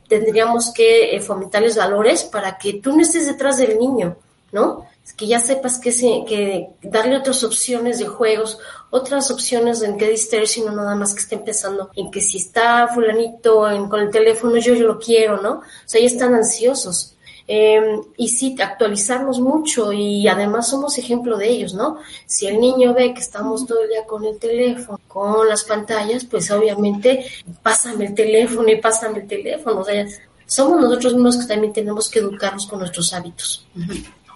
tendríamos 0.08 0.73
que 0.73 1.16
eh, 1.16 1.20
fomentarles 1.20 1.76
valores 1.76 2.25
para 2.25 2.58
que 2.58 2.75
tú 2.75 2.94
no 2.94 3.02
estés 3.02 3.26
detrás 3.26 3.58
del 3.58 3.78
niño, 3.78 4.16
¿no? 4.52 4.86
que 5.16 5.26
ya 5.26 5.40
sepas 5.40 5.78
que, 5.78 5.90
se, 5.90 6.24
que 6.26 6.70
darle 6.82 7.16
otras 7.16 7.42
opciones 7.42 7.98
de 7.98 8.06
juegos, 8.06 8.58
otras 8.90 9.30
opciones 9.30 9.82
en 9.82 9.96
qué 9.96 10.10
distraerse, 10.10 10.54
sino 10.54 10.72
nada 10.72 10.94
más 10.94 11.12
que 11.14 11.20
esté 11.20 11.34
empezando 11.34 11.90
en 11.96 12.10
que 12.10 12.20
si 12.20 12.38
está 12.38 12.88
fulanito 12.88 13.68
en, 13.68 13.88
con 13.88 14.00
el 14.00 14.10
teléfono, 14.10 14.56
yo, 14.58 14.74
yo 14.74 14.86
lo 14.86 14.98
quiero, 14.98 15.40
¿no? 15.40 15.54
O 15.54 15.62
sea, 15.84 16.00
ya 16.00 16.06
están 16.06 16.34
ansiosos. 16.34 17.14
Em, 17.50 18.02
y 18.18 18.28
sí, 18.28 18.54
actualizarnos 18.60 19.40
mucho 19.40 19.90
y 19.90 20.28
además 20.28 20.68
somos 20.68 20.98
ejemplo 20.98 21.38
de 21.38 21.48
ellos, 21.48 21.72
¿no? 21.72 21.96
Si 22.26 22.46
el 22.46 22.60
niño 22.60 22.92
ve 22.92 23.14
que 23.14 23.20
estamos 23.20 23.66
todo 23.66 23.82
el 23.82 23.88
día 23.88 24.04
con 24.06 24.24
el 24.26 24.38
teléfono, 24.38 25.00
con 25.08 25.48
las 25.48 25.64
pantallas, 25.64 26.26
pues 26.26 26.50
obviamente 26.50 27.24
pásame 27.62 28.06
el 28.06 28.14
teléfono 28.14 28.68
y 28.68 28.76
pásame 28.76 29.20
el 29.20 29.26
teléfono. 29.26 29.80
O 29.80 29.84
sea, 29.84 30.06
somos 30.44 30.80
nosotros 30.80 31.14
mismos 31.14 31.38
que 31.38 31.46
también 31.46 31.72
tenemos 31.72 32.10
que 32.10 32.18
educarnos 32.18 32.66
con 32.66 32.80
nuestros 32.80 33.14
hábitos. 33.14 33.66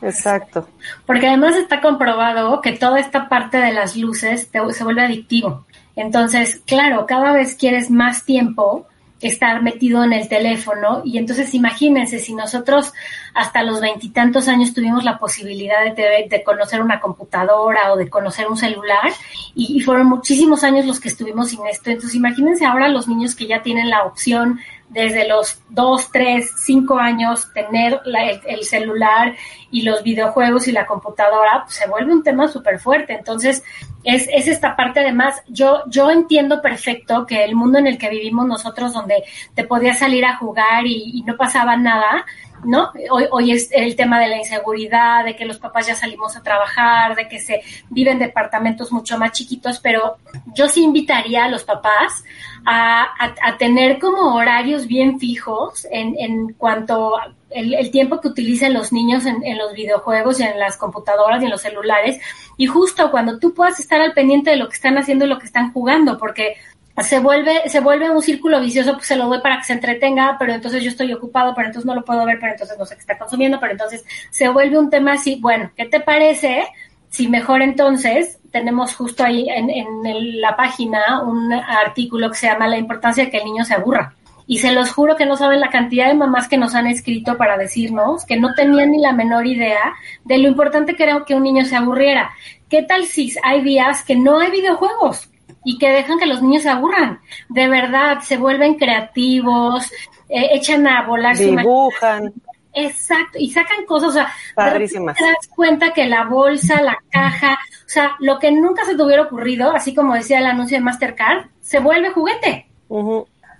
Exacto. 0.02 0.68
Porque 1.06 1.28
además 1.28 1.56
está 1.56 1.80
comprobado 1.80 2.60
que 2.60 2.72
toda 2.72 2.98
esta 2.98 3.28
parte 3.28 3.58
de 3.58 3.72
las 3.72 3.96
luces 3.96 4.50
se 4.50 4.84
vuelve 4.84 5.02
adictivo. 5.02 5.64
Entonces, 5.94 6.60
claro, 6.66 7.06
cada 7.06 7.32
vez 7.32 7.54
quieres 7.54 7.90
más 7.90 8.24
tiempo 8.24 8.86
estar 9.22 9.62
metido 9.62 10.02
en 10.02 10.12
el 10.12 10.28
teléfono 10.28 11.02
y 11.04 11.16
entonces 11.16 11.54
imagínense 11.54 12.18
si 12.18 12.34
nosotros 12.34 12.92
hasta 13.34 13.62
los 13.62 13.80
veintitantos 13.80 14.48
años 14.48 14.74
tuvimos 14.74 15.04
la 15.04 15.18
posibilidad 15.18 15.84
de, 15.84 16.26
de, 16.28 16.42
conocer 16.42 16.82
una 16.82 17.00
computadora 17.00 17.92
o 17.92 17.96
de 17.96 18.10
conocer 18.10 18.48
un 18.48 18.56
celular 18.56 19.12
y, 19.54 19.80
fueron 19.80 20.08
muchísimos 20.08 20.64
años 20.64 20.86
los 20.86 20.98
que 20.98 21.08
estuvimos 21.08 21.50
sin 21.50 21.64
esto. 21.66 21.90
Entonces 21.90 22.16
imagínense 22.16 22.64
ahora 22.64 22.88
los 22.88 23.06
niños 23.06 23.36
que 23.36 23.46
ya 23.46 23.62
tienen 23.62 23.90
la 23.90 24.02
opción 24.02 24.58
desde 24.92 25.26
los 25.26 25.60
dos, 25.68 26.10
tres, 26.12 26.52
cinco 26.56 26.98
años 26.98 27.48
tener 27.52 28.00
el, 28.46 28.62
celular 28.64 29.34
y 29.70 29.82
los 29.82 30.02
videojuegos 30.02 30.68
y 30.68 30.72
la 30.72 30.86
computadora, 30.86 31.62
pues 31.64 31.76
se 31.76 31.88
vuelve 31.88 32.12
un 32.12 32.22
tema 32.22 32.46
súper 32.48 32.78
fuerte. 32.78 33.14
Entonces, 33.14 33.64
es, 34.04 34.28
es 34.32 34.48
esta 34.48 34.76
parte 34.76 35.00
además, 35.00 35.42
yo, 35.48 35.82
yo 35.88 36.10
entiendo 36.10 36.60
perfecto 36.60 37.26
que 37.26 37.44
el 37.44 37.54
mundo 37.54 37.78
en 37.78 37.86
el 37.86 37.98
que 37.98 38.10
vivimos 38.10 38.46
nosotros, 38.46 38.92
donde 38.92 39.24
te 39.54 39.64
podías 39.64 39.98
salir 39.98 40.24
a 40.24 40.36
jugar 40.36 40.86
y, 40.86 41.18
y 41.18 41.22
no 41.22 41.36
pasaba 41.36 41.76
nada, 41.76 42.26
¿no? 42.64 42.92
Hoy, 43.10 43.26
hoy 43.30 43.52
es 43.52 43.70
el 43.72 43.96
tema 43.96 44.20
de 44.20 44.28
la 44.28 44.36
inseguridad, 44.36 45.24
de 45.24 45.36
que 45.36 45.44
los 45.44 45.58
papás 45.58 45.86
ya 45.86 45.94
salimos 45.94 46.36
a 46.36 46.42
trabajar, 46.42 47.14
de 47.16 47.28
que 47.28 47.38
se 47.38 47.62
viven 47.90 48.18
departamentos 48.18 48.92
mucho 48.92 49.18
más 49.18 49.32
chiquitos, 49.32 49.80
pero 49.80 50.16
yo 50.54 50.68
sí 50.68 50.82
invitaría 50.82 51.44
a 51.44 51.48
los 51.48 51.64
papás 51.64 52.24
a, 52.64 53.08
a, 53.18 53.58
tener 53.58 53.98
como 53.98 54.34
horarios 54.36 54.86
bien 54.86 55.18
fijos 55.18 55.86
en, 55.90 56.14
en 56.18 56.52
cuanto 56.52 57.14
el, 57.50 57.74
el, 57.74 57.90
tiempo 57.90 58.20
que 58.20 58.28
utilicen 58.28 58.72
los 58.72 58.92
niños 58.92 59.26
en, 59.26 59.42
en, 59.44 59.58
los 59.58 59.72
videojuegos 59.72 60.38
y 60.38 60.44
en 60.44 60.58
las 60.58 60.76
computadoras 60.76 61.42
y 61.42 61.46
en 61.46 61.50
los 61.50 61.60
celulares 61.60 62.20
y 62.56 62.66
justo 62.66 63.10
cuando 63.10 63.38
tú 63.38 63.52
puedas 63.52 63.80
estar 63.80 64.00
al 64.00 64.12
pendiente 64.12 64.50
de 64.50 64.56
lo 64.56 64.68
que 64.68 64.76
están 64.76 64.96
haciendo 64.96 65.24
y 65.24 65.28
lo 65.28 65.38
que 65.38 65.46
están 65.46 65.72
jugando, 65.72 66.18
porque 66.18 66.56
se 67.00 67.20
vuelve, 67.20 67.68
se 67.68 67.80
vuelve 67.80 68.10
un 68.10 68.20
círculo 68.20 68.60
vicioso, 68.60 68.94
pues 68.94 69.06
se 69.06 69.16
lo 69.16 69.26
doy 69.26 69.40
para 69.40 69.58
que 69.58 69.64
se 69.64 69.72
entretenga, 69.72 70.36
pero 70.38 70.52
entonces 70.52 70.82
yo 70.82 70.90
estoy 70.90 71.12
ocupado, 71.12 71.54
pero 71.54 71.68
entonces 71.68 71.86
no 71.86 71.94
lo 71.94 72.04
puedo 72.04 72.24
ver, 72.26 72.38
pero 72.38 72.52
entonces 72.52 72.78
no 72.78 72.84
sé 72.84 72.94
qué 72.94 73.00
está 73.00 73.18
consumiendo, 73.18 73.58
pero 73.58 73.72
entonces 73.72 74.04
se 74.30 74.48
vuelve 74.48 74.78
un 74.78 74.90
tema 74.90 75.14
así, 75.14 75.38
bueno, 75.40 75.70
¿qué 75.74 75.86
te 75.86 76.00
parece? 76.00 76.64
Si 77.08 77.28
mejor 77.28 77.62
entonces 77.62 78.38
tenemos 78.50 78.94
justo 78.94 79.24
ahí 79.24 79.48
en, 79.48 79.70
en 79.70 80.40
la 80.40 80.54
página 80.54 81.22
un 81.22 81.52
artículo 81.52 82.30
que 82.30 82.36
se 82.36 82.46
llama 82.46 82.68
La 82.68 82.78
importancia 82.78 83.24
de 83.24 83.30
que 83.30 83.38
el 83.38 83.44
niño 83.44 83.64
se 83.64 83.74
aburra. 83.74 84.14
Y 84.46 84.58
se 84.58 84.72
los 84.72 84.90
juro 84.92 85.16
que 85.16 85.24
no 85.24 85.36
saben 85.36 85.60
la 85.60 85.70
cantidad 85.70 86.08
de 86.08 86.14
mamás 86.14 86.48
que 86.48 86.58
nos 86.58 86.74
han 86.74 86.86
escrito 86.86 87.38
para 87.38 87.56
decirnos 87.56 88.26
que 88.26 88.36
no 88.36 88.54
tenían 88.54 88.90
ni 88.90 89.00
la 89.00 89.12
menor 89.12 89.46
idea 89.46 89.94
de 90.24 90.38
lo 90.38 90.48
importante 90.48 90.94
que 90.94 91.04
era 91.04 91.24
que 91.24 91.34
un 91.34 91.44
niño 91.44 91.64
se 91.64 91.76
aburriera. 91.76 92.32
¿Qué 92.68 92.82
tal 92.82 93.06
si 93.06 93.32
hay 93.42 93.62
días 93.62 94.04
que 94.04 94.16
no 94.16 94.40
hay 94.40 94.50
videojuegos? 94.50 95.31
Y 95.64 95.78
que 95.78 95.90
dejan 95.90 96.18
que 96.18 96.26
los 96.26 96.42
niños 96.42 96.62
se 96.62 96.70
aburran. 96.70 97.20
De 97.48 97.68
verdad, 97.68 98.20
se 98.20 98.36
vuelven 98.36 98.74
creativos, 98.74 99.90
eh, 100.28 100.50
echan 100.52 100.86
a 100.86 101.06
volar 101.06 101.36
Dibujan. 101.36 102.32
Exacto, 102.74 103.38
y 103.38 103.50
sacan 103.50 103.84
cosas, 103.84 104.08
o 104.08 104.12
sea, 104.12 104.32
Padrísimas. 104.54 105.16
te 105.16 105.24
das 105.24 105.46
cuenta 105.54 105.92
que 105.92 106.06
la 106.06 106.24
bolsa, 106.24 106.80
la 106.80 106.96
caja, 107.10 107.52
o 107.52 107.88
sea, 107.88 108.16
lo 108.18 108.38
que 108.38 108.50
nunca 108.50 108.84
se 108.86 108.96
te 108.96 109.02
hubiera 109.02 109.24
ocurrido, 109.24 109.72
así 109.72 109.94
como 109.94 110.14
decía 110.14 110.38
el 110.38 110.46
anuncio 110.46 110.78
de 110.78 110.84
Mastercard, 110.84 111.48
se 111.60 111.80
vuelve 111.80 112.10
juguete. 112.10 112.66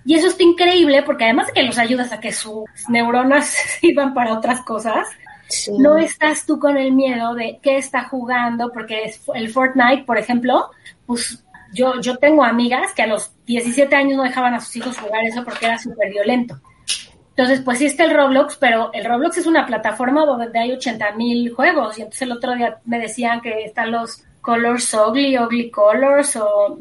Y 0.05 0.15
eso 0.15 0.27
está 0.27 0.43
increíble 0.43 1.03
porque 1.03 1.25
además 1.25 1.47
de 1.47 1.53
que 1.53 1.63
los 1.63 1.77
ayudas 1.77 2.11
a 2.11 2.19
que 2.19 2.31
sus 2.31 2.65
neuronas 2.89 3.45
sirvan 3.79 4.15
para 4.15 4.33
otras 4.33 4.61
cosas, 4.61 5.07
no 5.77 5.97
estás 5.97 6.45
tú 6.47 6.59
con 6.59 6.77
el 6.77 6.91
miedo 6.91 7.35
de 7.35 7.59
qué 7.61 7.77
está 7.77 8.05
jugando, 8.05 8.71
porque 8.73 9.13
el 9.35 9.49
Fortnite, 9.49 10.03
por 10.05 10.17
ejemplo, 10.17 10.71
pues 11.05 11.43
yo, 11.73 11.99
yo 11.99 12.17
tengo 12.17 12.43
amigas 12.43 12.93
que 12.93 13.03
a 13.03 13.07
los 13.07 13.31
17 13.45 13.95
años 13.95 14.17
no 14.17 14.23
dejaban 14.23 14.53
a 14.53 14.59
sus 14.59 14.75
hijos 14.77 14.97
jugar 14.97 15.25
eso 15.25 15.43
porque 15.43 15.65
era 15.65 15.77
súper 15.77 16.09
violento. 16.09 16.59
Entonces, 17.35 17.61
pues 17.61 17.79
sí 17.79 17.85
está 17.85 18.03
el 18.03 18.13
Roblox, 18.13 18.57
pero 18.57 18.91
el 18.93 19.05
Roblox 19.05 19.39
es 19.39 19.47
una 19.47 19.65
plataforma 19.65 20.23
donde 20.23 20.59
hay 20.59 20.71
80 20.71 21.13
mil 21.13 21.51
juegos. 21.51 21.97
Y 21.97 22.01
entonces 22.01 22.21
el 22.21 22.31
otro 22.31 22.55
día 22.55 22.77
me 22.85 22.99
decían 22.99 23.41
que 23.41 23.63
están 23.63 23.91
los 23.91 24.23
Colors 24.41 24.93
Ugly, 24.93 25.39
Ugly 25.39 25.71
Colors 25.71 26.35
o 26.35 26.77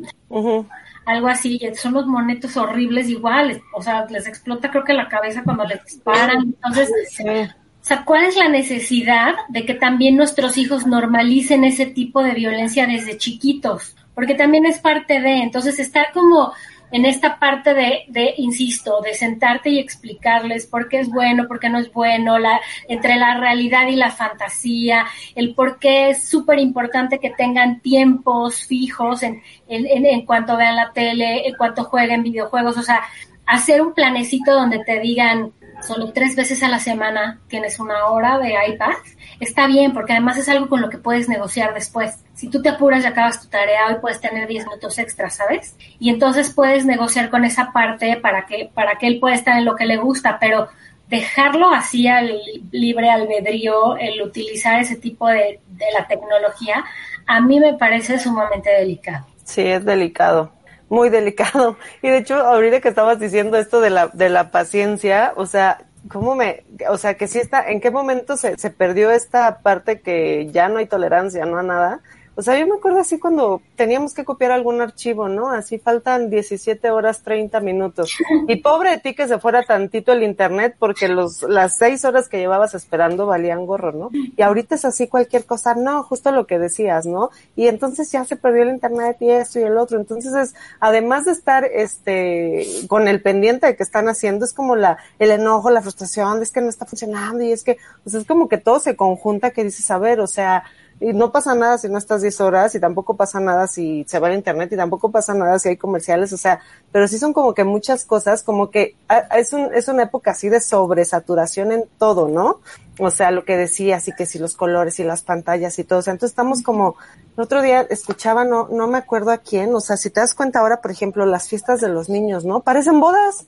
algo 1.07 1.29
así. 1.29 1.59
Y 1.59 1.75
son 1.75 1.95
los 1.95 2.07
monetos 2.07 2.55
horribles 2.59 3.09
iguales. 3.09 3.63
O 3.75 3.81
sea, 3.81 4.05
les 4.11 4.27
explota 4.27 4.71
creo 4.71 4.85
que 4.85 4.93
la 4.93 5.09
cabeza 5.09 5.43
cuando 5.43 5.65
les 5.65 5.83
disparan. 5.87 6.43
Entonces, 6.43 6.91
o 7.19 7.85
sea, 7.85 8.05
¿cuál 8.05 8.25
es 8.25 8.37
la 8.37 8.51
necesidad 8.51 9.35
de 9.49 9.65
que 9.65 9.75
también 9.75 10.17
nuestros 10.17 10.59
hijos 10.59 10.87
normalicen 10.87 11.65
ese 11.65 11.87
tipo 11.87 12.23
de 12.23 12.33
violencia 12.33 12.87
desde 12.87 13.17
chiquitos? 13.17 13.97
Porque 14.15 14.35
también 14.35 14.67
es 14.67 14.79
parte 14.79 15.21
de, 15.21 15.43
entonces 15.43 15.79
estar 15.79 16.13
como 16.13 16.53
en 16.93 17.07
esta 17.07 17.39
parte 17.39 17.73
de, 17.73 18.05
de, 18.09 18.35
insisto, 18.37 19.01
de 19.01 19.15
sentarte 19.15 19.71
y 19.71 19.79
explicarles 19.79 20.67
por 20.67 20.89
qué 20.89 21.01
es 21.01 21.09
bueno, 21.09 21.49
por 21.49 21.59
qué 21.59 21.71
no 21.71 21.79
es 21.79 21.91
bueno, 21.91 22.39
la, 22.39 22.61
entre 22.87 23.17
la 23.17 23.39
realidad 23.39 23.89
y 23.89 23.97
la 23.97 24.11
fantasía, 24.11 25.07
el 25.35 25.55
por 25.55 25.79
qué 25.79 26.11
es 26.11 26.29
súper 26.29 26.59
importante 26.59 27.19
que 27.19 27.31
tengan 27.31 27.81
tiempos 27.81 28.67
fijos 28.67 29.23
en, 29.23 29.43
en, 29.69 30.05
en, 30.05 30.27
cuanto 30.27 30.57
vean 30.57 30.77
la 30.77 30.93
tele, 30.93 31.49
en 31.49 31.55
cuanto 31.57 31.85
jueguen 31.85 32.23
videojuegos, 32.23 32.77
o 32.77 32.83
sea, 32.83 33.01
hacer 33.47 33.81
un 33.81 33.95
planecito 33.95 34.53
donde 34.53 34.85
te 34.85 35.01
digan, 35.01 35.53
solo 35.83 36.13
tres 36.13 36.37
veces 36.37 36.63
a 36.63 36.69
la 36.69 36.79
semana 36.79 37.41
tienes 37.49 37.79
una 37.81 38.07
hora 38.07 38.39
de 38.39 38.55
iPad, 38.69 38.95
está 39.41 39.67
bien 39.67 39.93
porque 39.93 40.13
además 40.13 40.39
es 40.39 40.49
algo 40.49 40.69
con 40.69 40.81
lo 40.81 40.89
que 40.89 40.99
puedes 40.99 41.29
negociar 41.29 41.75
después. 41.75 42.19
Si 42.35 42.49
tú 42.49 42.63
te 42.63 42.71
apuras 42.71 43.05
y 43.05 43.07
acabas 43.07 43.41
tu 43.41 43.49
tarea, 43.49 43.89
hoy 43.89 43.97
puedes 44.01 44.21
tener 44.21 44.49
10 44.49 44.67
minutos 44.67 44.99
extra, 44.99 45.31
¿sabes? 45.31 45.77
Y 45.99 46.11
entonces 46.11 46.53
puedes 46.53 46.85
negociar 46.85 47.31
con 47.31 47.45
esa 47.45 47.73
parte 47.73 48.17
para 48.17 48.47
que, 48.47 48.71
para 48.73 48.97
que 48.97 49.07
él 49.07 49.21
pueda 49.21 49.35
estar 49.35 49.59
en 49.59 49.65
lo 49.65 49.77
que 49.77 49.87
le 49.87 49.97
gusta, 49.97 50.39
pero 50.41 50.69
dejarlo 51.09 51.71
así 51.71 52.09
al 52.09 52.41
libre 52.71 53.11
albedrío, 53.11 53.97
el 53.97 54.23
utilizar 54.23 54.81
ese 54.81 54.97
tipo 54.97 55.29
de, 55.29 55.61
de 55.69 55.87
la 55.93 56.07
tecnología, 56.07 56.85
a 57.27 57.41
mí 57.41 57.61
me 57.61 57.75
parece 57.75 58.19
sumamente 58.19 58.71
delicado. 58.71 59.27
Sí, 59.45 59.63
es 59.63 59.85
delicado 59.85 60.53
muy 60.93 61.09
delicado. 61.09 61.77
Y 62.03 62.11
de 62.11 62.19
hecho, 62.19 62.37
ahorita 62.37 62.81
que 62.81 62.89
estabas 62.89 63.19
diciendo 63.19 63.57
esto 63.57 63.81
de 63.81 63.89
la, 63.89 64.09
de 64.09 64.29
la 64.29 64.51
paciencia, 64.51 65.33
o 65.37 65.47
sea, 65.47 65.87
¿cómo 66.09 66.35
me, 66.35 66.65
o 66.89 66.99
sea, 66.99 67.15
que 67.15 67.29
si 67.29 67.39
está, 67.39 67.67
en 67.67 67.81
qué 67.81 67.91
momento 67.91 68.37
se, 68.37 68.59
se 68.59 68.71
perdió 68.71 69.11
esta 69.11 69.61
parte 69.61 70.01
que 70.01 70.51
ya 70.53 70.69
no 70.69 70.79
hay 70.79 70.87
tolerancia, 70.87 71.47
no 71.47 71.57
a 71.57 71.63
nada? 71.63 72.01
O 72.35 72.41
sea, 72.41 72.59
yo 72.59 72.67
me 72.67 72.77
acuerdo 72.77 73.01
así 73.01 73.19
cuando 73.19 73.61
teníamos 73.77 74.15
que 74.15 74.25
copiar 74.25 74.53
algún 74.53 74.81
archivo, 74.81 75.29
¿no? 75.29 75.51
Así 75.51 75.79
faltan 75.79 76.31
17 76.31 76.91
horas 76.91 77.23
30 77.23 77.61
minutos. 77.61 78.17
Y 78.49 78.57
pobre 78.57 78.91
de 78.91 78.99
ti 78.99 79.15
que 79.15 79.29
se 79.29 79.39
fuera 79.39 79.63
tantito 79.63 80.13
el 80.13 80.23
internet 80.23 80.75
porque 80.79 81.09
los, 81.09 81.43
las 81.43 81.77
seis 81.77 82.07
horas 82.07 82.31
que 82.31 82.39
llevabas 82.39 82.75
esperando 82.75 83.27
valían 83.27 83.67
gorro, 83.67 83.93
¿no? 83.93 84.11
Y 84.13 84.41
ahorita 84.41 84.77
es 84.77 84.85
así 84.87 85.09
cualquier 85.09 85.45
cosa, 85.45 85.75
no, 85.75 86.03
justo 86.05 86.33
lo 86.33 86.47
que 86.47 86.59
decías, 86.59 87.05
¿no? 87.05 87.31
Y 87.55 87.67
entonces 87.67 88.11
ya 88.11 88.25
se 88.25 88.37
perdió 88.37 88.63
el 88.63 88.71
internet 88.71 89.19
y 89.21 89.29
esto 89.29 89.61
y 89.61 89.65
el 89.65 89.77
otro. 89.77 90.01
Entonces 90.01 90.35
es, 90.35 90.55
además 90.81 91.27
de 91.27 91.33
estar, 91.33 91.65
este, 91.65 92.67
con 92.89 93.09
el 93.09 93.21
pendiente 93.21 93.67
de 93.67 93.77
que 93.77 93.83
están 93.83 94.09
haciendo, 94.09 94.47
es 94.47 94.55
como 94.55 94.75
la, 94.75 94.97
el 95.19 95.31
enojo, 95.33 95.71
la 95.71 95.83
frustración, 95.83 96.41
es 96.41 96.51
que 96.51 96.63
no 96.63 96.71
está 96.71 96.87
funcionando 96.87 97.45
y 97.45 97.53
es 97.53 97.63
que, 97.63 97.77
pues 98.03 98.15
es 98.15 98.27
como 98.27 98.49
que 98.49 98.57
todo 98.57 98.81
se 98.81 98.97
conjunta 98.97 99.51
que 99.51 99.65
dices, 99.65 99.91
a 99.91 99.99
ver, 99.99 100.21
o 100.21 100.27
sea, 100.27 100.65
y 101.01 101.13
no 101.13 101.33
pasa 101.33 101.55
nada 101.55 101.79
si 101.79 101.89
no 101.89 101.99
estás 101.99 102.23
10 102.23 102.41
horas 102.41 102.75
y 102.75 102.81
tampoco 102.81 103.17
pasa 103.17 103.41
nada 103.41 103.67
si 103.67 104.05
se 104.07 104.19
va 104.19 104.29
a 104.29 104.35
internet 104.35 104.73
y 104.73 104.77
tampoco 104.77 105.11
pasa 105.11 105.35
nada 105.35 105.59
si 105.59 105.71
hay 105.71 105.77
comerciales, 105.77 106.33
o 106.33 106.37
sea, 106.37 106.61
pero 106.93 107.09
sí 107.09 107.19
son 107.19 107.33
como 107.33 107.55
que 107.55 107.65
muchas 107.65 108.05
cosas, 108.05 108.43
como 108.43 108.71
que 108.71 108.95
ah, 109.09 109.27
es, 109.37 109.53
un, 109.53 109.75
es 109.75 109.89
una 109.89 110.05
época 110.05 110.33
así 110.33 110.49
de 110.49 110.61
sobresaturación 110.61 111.73
en 111.73 111.85
todo, 111.99 112.29
¿no? 112.29 112.61
O 112.99 113.11
sea, 113.11 113.31
lo 113.31 113.45
que 113.45 113.57
decía, 113.57 113.97
así 113.97 114.13
que 114.13 114.27
si 114.27 114.39
los 114.39 114.55
colores 114.57 115.01
y 115.01 115.05
las 115.05 115.23
pantallas 115.23 115.79
y 115.79 115.85
todo, 115.85 116.01
o 116.01 116.03
sea, 116.03 116.13
entonces 116.13 116.33
estamos 116.33 116.63
como, 116.63 116.97
el 117.37 117.43
otro 117.43 117.63
día 117.63 117.81
escuchaba, 117.89 118.45
no, 118.45 118.69
no 118.69 118.87
me 118.87 118.99
acuerdo 118.99 119.31
a 119.31 119.39
quién, 119.39 119.75
o 119.75 119.81
sea, 119.81 119.97
si 119.97 120.11
te 120.11 120.21
das 120.21 120.35
cuenta 120.35 120.61
ahora, 120.61 120.81
por 120.81 120.91
ejemplo, 120.91 121.27
las 121.27 121.49
fiestas 121.49 121.81
de 121.81 121.89
los 121.89 122.09
niños, 122.09 122.45
¿no? 122.45 122.61
Parecen 122.61 123.01
bodas. 123.01 123.47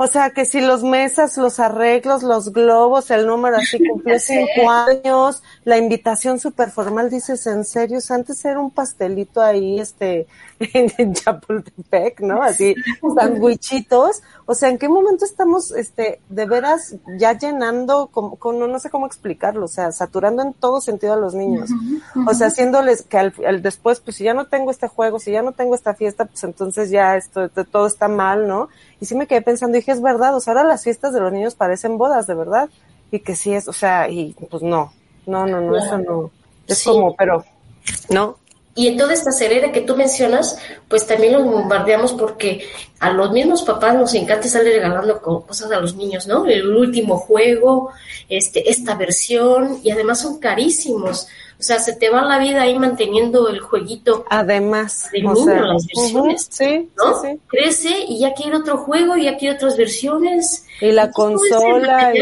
O 0.00 0.06
sea, 0.06 0.30
que 0.30 0.44
si 0.44 0.60
los 0.60 0.84
mesas, 0.84 1.36
los 1.36 1.58
arreglos, 1.58 2.22
los 2.22 2.52
globos, 2.52 3.10
el 3.10 3.26
número 3.26 3.56
así 3.56 3.78
cumplió 3.90 4.18
cinco 4.20 4.70
años, 4.70 5.42
la 5.64 5.76
invitación 5.76 6.38
súper 6.38 6.70
formal, 6.70 7.10
dices, 7.10 7.44
¿en 7.48 7.64
serio? 7.64 7.98
antes 8.10 8.44
era 8.44 8.60
un 8.60 8.70
pastelito 8.70 9.42
ahí, 9.42 9.80
este, 9.80 10.28
en, 10.60 11.14
Chapultepec, 11.14 12.20
¿no? 12.20 12.42
Así, 12.42 12.76
sandwichitos. 13.16 14.22
O 14.46 14.54
sea, 14.54 14.68
¿en 14.68 14.78
qué 14.78 14.88
momento 14.88 15.24
estamos, 15.24 15.72
este, 15.72 16.20
de 16.28 16.46
veras 16.46 16.94
ya 17.18 17.36
llenando, 17.36 18.06
con, 18.06 18.36
con, 18.36 18.58
no 18.58 18.78
sé 18.78 18.90
cómo 18.90 19.06
explicarlo, 19.06 19.64
o 19.64 19.68
sea, 19.68 19.90
saturando 19.90 20.42
en 20.42 20.54
todo 20.54 20.80
sentido 20.80 21.14
a 21.14 21.16
los 21.16 21.34
niños? 21.34 21.70
O 22.26 22.34
sea, 22.34 22.46
haciéndoles 22.46 23.02
que 23.02 23.18
al, 23.18 23.62
después, 23.62 24.00
pues 24.00 24.16
si 24.16 24.24
ya 24.24 24.32
no 24.32 24.46
tengo 24.46 24.70
este 24.70 24.86
juego, 24.86 25.18
si 25.18 25.32
ya 25.32 25.42
no 25.42 25.52
tengo 25.52 25.74
esta 25.74 25.94
fiesta, 25.94 26.24
pues 26.24 26.44
entonces 26.44 26.90
ya 26.90 27.16
esto, 27.16 27.48
todo 27.48 27.86
está 27.88 28.06
mal, 28.06 28.46
¿no? 28.46 28.68
Y 29.00 29.06
sí 29.06 29.14
me 29.14 29.26
quedé 29.26 29.42
pensando, 29.42 29.76
dije, 29.76 29.92
es 29.92 30.02
verdad, 30.02 30.34
o 30.34 30.40
sea, 30.40 30.54
ahora 30.54 30.64
las 30.64 30.84
fiestas 30.84 31.12
de 31.12 31.20
los 31.20 31.32
niños 31.32 31.54
parecen 31.54 31.98
bodas, 31.98 32.26
de 32.26 32.34
verdad. 32.34 32.68
Y 33.10 33.20
que 33.20 33.36
sí 33.36 33.54
es, 33.54 33.68
o 33.68 33.72
sea, 33.72 34.08
y 34.08 34.34
pues 34.50 34.62
no, 34.62 34.92
no, 35.26 35.46
no, 35.46 35.60
no, 35.60 35.76
eso 35.76 35.98
no. 35.98 36.30
Es 36.66 36.84
como, 36.84 37.14
pero, 37.16 37.44
¿no? 38.10 38.36
Y 38.78 38.86
en 38.86 38.96
toda 38.96 39.12
esta 39.12 39.32
serera 39.32 39.72
que 39.72 39.80
tú 39.80 39.96
mencionas, 39.96 40.56
pues 40.86 41.04
también 41.04 41.32
los 41.32 41.42
bombardeamos 41.42 42.12
porque 42.12 42.64
a 43.00 43.10
los 43.10 43.32
mismos 43.32 43.64
papás 43.64 43.96
nos 43.96 44.14
encanta 44.14 44.46
estar 44.46 44.62
regalando 44.62 45.20
cosas 45.20 45.72
a 45.72 45.80
los 45.80 45.96
niños, 45.96 46.28
¿no? 46.28 46.46
El 46.46 46.64
último 46.76 47.16
juego, 47.16 47.90
este, 48.28 48.70
esta 48.70 48.94
versión, 48.94 49.80
y 49.82 49.90
además 49.90 50.20
son 50.20 50.38
carísimos. 50.38 51.26
O 51.58 51.62
sea, 51.64 51.80
se 51.80 51.96
te 51.96 52.08
va 52.08 52.22
la 52.22 52.38
vida 52.38 52.62
ahí 52.62 52.78
manteniendo 52.78 53.48
el 53.48 53.58
jueguito. 53.58 54.24
Además, 54.30 55.08
de 55.10 55.22
niño, 55.22 55.56
las 55.56 55.84
versiones. 55.84 56.46
sí, 56.48 56.88
¿no? 56.96 57.20
Sí, 57.20 57.40
Crece 57.48 58.04
y 58.06 58.20
ya 58.20 58.32
quiere 58.32 58.58
otro 58.58 58.78
juego 58.78 59.16
y 59.16 59.24
ya 59.24 59.36
quiere 59.36 59.56
otras 59.56 59.76
versiones. 59.76 60.66
Y 60.80 60.92
la 60.92 61.10
consola. 61.10 62.12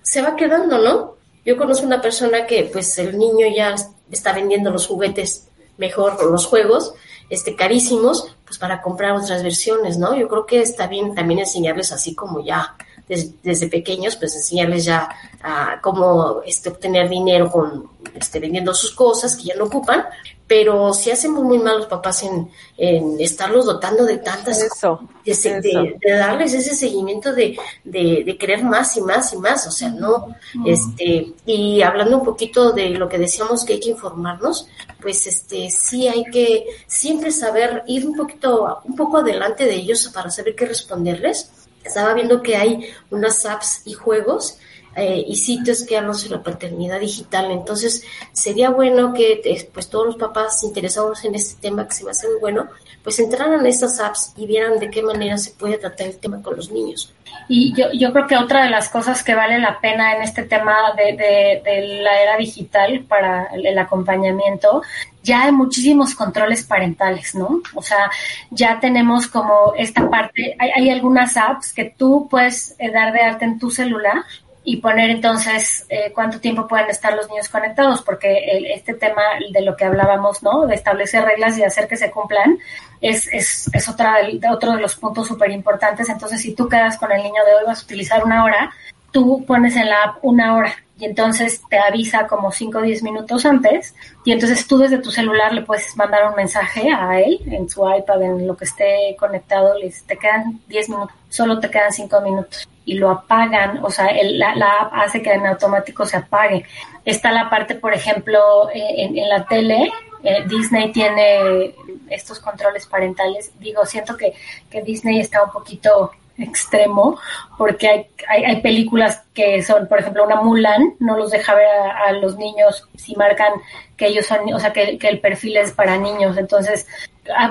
Se 0.00 0.22
va 0.22 0.36
quedando, 0.36 0.78
¿no? 0.78 1.16
Yo 1.44 1.58
conozco 1.58 1.84
una 1.84 2.00
persona 2.00 2.46
que, 2.46 2.64
pues, 2.72 2.96
el 2.96 3.18
niño 3.18 3.46
ya 3.54 3.74
está 4.10 4.32
vendiendo 4.32 4.70
los 4.70 4.86
juguetes 4.86 5.47
mejor, 5.78 6.22
los 6.30 6.44
juegos, 6.46 6.92
este, 7.30 7.56
carísimos, 7.56 8.36
pues 8.44 8.58
para 8.58 8.82
comprar 8.82 9.12
otras 9.12 9.42
versiones, 9.42 9.98
¿no? 9.98 10.14
Yo 10.14 10.28
creo 10.28 10.44
que 10.44 10.60
está 10.60 10.86
bien 10.86 11.14
también 11.14 11.40
enseñarles 11.40 11.92
así 11.92 12.14
como 12.14 12.44
ya 12.44 12.76
desde, 13.08 13.68
pequeños, 13.68 14.16
pues 14.16 14.34
enseñarles 14.34 14.84
ya 14.84 15.08
a 15.42 15.80
cómo 15.80 16.42
este, 16.44 16.68
obtener 16.68 17.08
dinero 17.08 17.50
con 17.50 17.88
este, 18.14 18.40
vendiendo 18.40 18.74
sus 18.74 18.92
cosas 18.92 19.36
que 19.36 19.44
ya 19.44 19.56
no 19.56 19.64
ocupan, 19.64 20.04
pero 20.48 20.94
si 20.94 21.10
hacemos 21.10 21.44
muy 21.44 21.58
mal 21.58 21.76
los 21.76 21.86
papás 21.86 22.22
en, 22.22 22.50
en 22.78 23.20
estarlos 23.20 23.66
dotando 23.66 24.04
de 24.06 24.16
tantas 24.16 24.62
eso, 24.62 25.00
de, 25.22 25.98
darles 26.02 26.54
ese 26.54 26.74
seguimiento 26.74 27.34
de, 27.34 27.58
de, 27.84 28.36
querer 28.38 28.64
más 28.64 28.96
y 28.96 29.02
más 29.02 29.32
y 29.34 29.36
más, 29.36 29.66
o 29.66 29.70
sea, 29.70 29.90
no, 29.90 30.34
este, 30.64 31.34
y 31.44 31.82
hablando 31.82 32.16
un 32.16 32.24
poquito 32.24 32.72
de 32.72 32.90
lo 32.90 33.10
que 33.10 33.18
decíamos 33.18 33.64
que 33.64 33.74
hay 33.74 33.80
que 33.80 33.90
informarnos, 33.90 34.68
pues 35.02 35.26
este, 35.26 35.70
sí 35.70 36.08
hay 36.08 36.24
que 36.24 36.64
siempre 36.86 37.30
saber 37.30 37.82
ir 37.86 38.06
un 38.06 38.16
poquito, 38.16 38.80
un 38.84 38.96
poco 38.96 39.18
adelante 39.18 39.66
de 39.66 39.74
ellos 39.74 40.10
para 40.14 40.30
saber 40.30 40.56
qué 40.56 40.64
responderles 40.64 41.50
estaba 41.88 42.14
viendo 42.14 42.42
que 42.42 42.56
hay 42.56 42.90
unas 43.10 43.44
apps 43.44 43.82
y 43.84 43.94
juegos 43.94 44.58
eh, 44.96 45.24
y 45.26 45.36
sitios 45.36 45.84
que 45.84 45.96
hablan 45.96 46.14
sobre 46.14 46.36
la 46.36 46.42
paternidad 46.42 46.98
digital. 46.98 47.50
Entonces, 47.50 48.02
sería 48.32 48.70
bueno 48.70 49.12
que 49.12 49.40
eh, 49.44 49.70
pues 49.72 49.88
todos 49.88 50.06
los 50.06 50.16
papás 50.16 50.62
interesados 50.64 51.24
en 51.24 51.34
este 51.34 51.60
tema, 51.60 51.86
que 51.86 51.94
se 51.94 52.04
me 52.04 52.10
hace 52.10 52.26
muy 52.28 52.40
bueno, 52.40 52.68
pues 53.04 53.18
entraran 53.20 53.64
a 53.64 53.68
estas 53.68 54.00
apps 54.00 54.32
y 54.36 54.46
vieran 54.46 54.78
de 54.78 54.90
qué 54.90 55.02
manera 55.02 55.38
se 55.38 55.52
puede 55.52 55.78
tratar 55.78 56.08
el 56.08 56.18
tema 56.18 56.42
con 56.42 56.56
los 56.56 56.70
niños. 56.70 57.14
Y 57.48 57.72
yo, 57.74 57.86
yo 57.92 58.12
creo 58.12 58.26
que 58.26 58.36
otra 58.36 58.64
de 58.64 58.70
las 58.70 58.88
cosas 58.90 59.22
que 59.22 59.34
vale 59.34 59.58
la 59.58 59.80
pena 59.80 60.14
en 60.14 60.22
este 60.22 60.42
tema 60.42 60.74
de, 60.96 61.62
de, 61.64 62.02
la 62.02 62.20
era 62.20 62.36
digital 62.36 63.04
para 63.08 63.46
el, 63.54 63.78
acompañamiento, 63.78 64.82
ya 65.28 65.42
hay 65.42 65.52
muchísimos 65.52 66.14
controles 66.14 66.64
parentales, 66.64 67.34
¿no? 67.34 67.60
O 67.74 67.82
sea, 67.82 68.10
ya 68.50 68.80
tenemos 68.80 69.26
como 69.26 69.74
esta 69.76 70.08
parte, 70.08 70.56
hay, 70.58 70.88
algunas 70.88 71.36
apps 71.36 71.74
que 71.74 71.84
tú 71.84 72.26
puedes 72.30 72.74
eh, 72.78 72.90
dar 72.90 73.12
de 73.12 73.20
alta 73.20 73.44
en 73.44 73.58
tu 73.58 73.70
celular 73.70 74.24
y 74.64 74.78
poner 74.78 75.10
entonces 75.10 75.84
eh, 75.90 76.12
cuánto 76.14 76.40
tiempo 76.40 76.66
pueden 76.66 76.88
estar 76.88 77.14
los 77.14 77.28
niños 77.28 77.48
conectados, 77.50 78.00
porque 78.00 78.30
este 78.74 78.94
tema 78.94 79.22
de 79.52 79.60
lo 79.60 79.76
que 79.76 79.84
hablábamos, 79.84 80.42
¿no? 80.42 80.66
De 80.66 80.74
establecer 80.74 81.24
reglas 81.24 81.58
y 81.58 81.62
hacer 81.62 81.88
que 81.88 81.98
se 81.98 82.10
cumplan, 82.10 82.58
es, 83.02 83.28
es, 83.30 83.70
es 83.74 83.88
otra 83.88 84.16
otro 84.50 84.72
de 84.72 84.80
los 84.80 84.96
puntos 84.96 85.28
súper 85.28 85.50
importantes. 85.50 86.08
Entonces, 86.08 86.40
si 86.40 86.54
tú 86.54 86.68
quedas 86.68 86.96
con 86.96 87.12
el 87.12 87.22
niño 87.22 87.44
de 87.44 87.54
hoy, 87.54 87.64
vas 87.66 87.82
a 87.82 87.84
utilizar 87.84 88.24
una 88.24 88.44
hora, 88.44 88.70
tú 89.10 89.44
pones 89.46 89.76
en 89.76 89.90
la 89.90 90.04
app 90.04 90.18
una 90.22 90.56
hora 90.56 90.74
y 90.98 91.04
entonces 91.04 91.62
te 91.68 91.78
avisa 91.78 92.26
como 92.26 92.50
5 92.50 92.78
o 92.78 92.82
10 92.82 93.02
minutos 93.02 93.46
antes 93.46 93.94
y 94.24 94.32
entonces 94.32 94.66
tú 94.66 94.78
desde 94.78 94.98
tu 94.98 95.10
celular 95.10 95.54
le 95.54 95.62
puedes 95.62 95.96
mandar 95.96 96.28
un 96.28 96.34
mensaje 96.34 96.90
a 96.92 97.20
él 97.20 97.40
en 97.46 97.68
su 97.68 97.88
iPad, 97.88 98.22
en 98.22 98.46
lo 98.46 98.56
que 98.56 98.64
esté 98.64 99.16
conectado, 99.18 99.78
le 99.78 99.92
te 100.06 100.16
quedan 100.16 100.60
10 100.66 100.88
minutos, 100.88 101.16
solo 101.28 101.60
te 101.60 101.70
quedan 101.70 101.92
5 101.92 102.20
minutos 102.20 102.68
y 102.84 102.94
lo 102.94 103.10
apagan, 103.10 103.84
o 103.84 103.90
sea, 103.90 104.08
la, 104.22 104.52
app 104.80 104.94
hace 104.94 105.20
que 105.20 105.30
en 105.30 105.46
automático 105.46 106.06
se 106.06 106.16
apague. 106.16 106.64
Está 107.04 107.30
la 107.32 107.50
parte, 107.50 107.74
por 107.74 107.92
ejemplo, 107.92 108.70
en, 108.72 109.28
la 109.28 109.44
tele, 109.44 109.90
eh, 110.24 110.42
Disney 110.46 110.90
tiene 110.90 111.74
estos 112.08 112.40
controles 112.40 112.86
parentales. 112.86 113.52
Digo, 113.60 113.84
siento 113.84 114.16
que, 114.16 114.32
que 114.70 114.80
Disney 114.80 115.20
está 115.20 115.44
un 115.44 115.50
poquito 115.50 116.12
extremo 116.38 117.18
porque 117.56 117.88
hay, 117.88 118.06
hay, 118.28 118.44
hay, 118.44 118.60
películas 118.60 119.22
que 119.34 119.62
son, 119.62 119.88
por 119.88 119.98
ejemplo, 119.98 120.24
una 120.24 120.40
Mulan, 120.40 120.94
no 121.00 121.16
los 121.16 121.30
deja 121.30 121.54
ver 121.54 121.66
a, 121.66 122.12
los 122.12 122.36
niños 122.36 122.88
si 122.96 123.16
marcan 123.16 123.52
que 123.96 124.06
ellos 124.06 124.26
son, 124.26 124.52
o 124.52 124.58
sea, 124.58 124.72
que, 124.72 124.98
el 125.00 125.20
perfil 125.20 125.56
es 125.56 125.72
para 125.72 125.98
niños. 125.98 126.36
Entonces, 126.36 126.86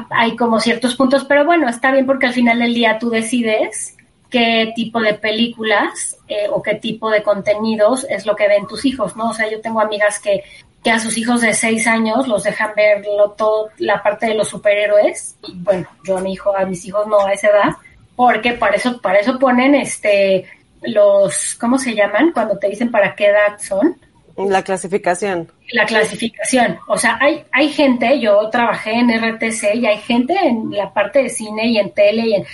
hay 0.10 0.36
como 0.36 0.60
ciertos 0.60 0.96
puntos, 0.96 1.26
pero 1.26 1.46
bueno, 1.46 1.68
está 1.68 1.92
bien 1.92 2.06
porque 2.06 2.28
al 2.28 2.34
final 2.34 2.60
del 2.60 2.74
día 2.74 2.98
tú 3.00 3.10
decides 3.10 3.96
qué 4.30 4.72
tipo 4.76 5.00
de 5.02 5.14
películas 5.14 6.18
eh, 6.28 6.48
o 6.50 6.62
qué 6.62 6.76
tipo 6.76 7.10
de 7.10 7.24
contenidos 7.24 8.06
es 8.10 8.26
lo 8.26 8.36
que 8.36 8.48
ven 8.48 8.68
tus 8.68 8.86
hijos, 8.86 9.16
¿no? 9.16 9.30
O 9.30 9.34
sea, 9.34 9.50
yo 9.50 9.62
tengo 9.62 9.80
amigas 9.80 10.20
que, 10.20 10.44
que 10.84 10.92
a 10.92 11.00
sus 11.00 11.18
hijos 11.18 11.42
de 11.42 11.54
seis 11.54 11.88
años 11.88 12.28
los 12.28 12.44
dejan 12.44 12.72
ver 12.76 13.06
todo, 13.38 13.70
la 13.78 14.02
parte 14.02 14.28
de 14.28 14.36
los 14.36 14.50
superhéroes. 14.50 15.36
Y 15.48 15.54
bueno, 15.56 15.88
yo 16.04 16.18
a 16.18 16.22
mi 16.22 16.34
hijo, 16.34 16.56
a 16.56 16.66
mis 16.66 16.86
hijos 16.86 17.08
no 17.08 17.20
a 17.26 17.34
esa 17.34 17.50
edad, 17.50 17.76
porque 18.18 18.54
para 18.54 18.76
eso, 18.76 19.00
para 19.00 19.20
eso 19.20 19.38
ponen 19.38 19.76
este 19.76 20.46
los, 20.82 21.56
¿cómo 21.56 21.78
se 21.78 21.94
llaman? 21.94 22.32
Cuando 22.34 22.58
te 22.58 22.68
dicen 22.68 22.90
para 22.90 23.16
qué 23.16 23.28
edad 23.28 23.60
son. 23.60 23.96
La 24.36 24.64
clasificación. 24.64 25.52
La 25.72 25.86
clasificación. 25.86 26.80
O 26.88 26.98
sea, 26.98 27.18
hay, 27.22 27.44
hay 27.52 27.70
gente, 27.70 28.20
yo 28.20 28.50
trabajé 28.50 28.94
en 28.94 29.10
RTC 29.10 29.76
y 29.76 29.86
hay 29.86 29.98
gente 29.98 30.34
en 30.34 30.72
la 30.72 30.94
parte 30.94 31.24
de 31.24 31.30
cine 31.30 31.68
y 31.68 31.78
en 31.78 31.92
tele 31.92 32.28
y 32.28 32.34
en, 32.36 32.46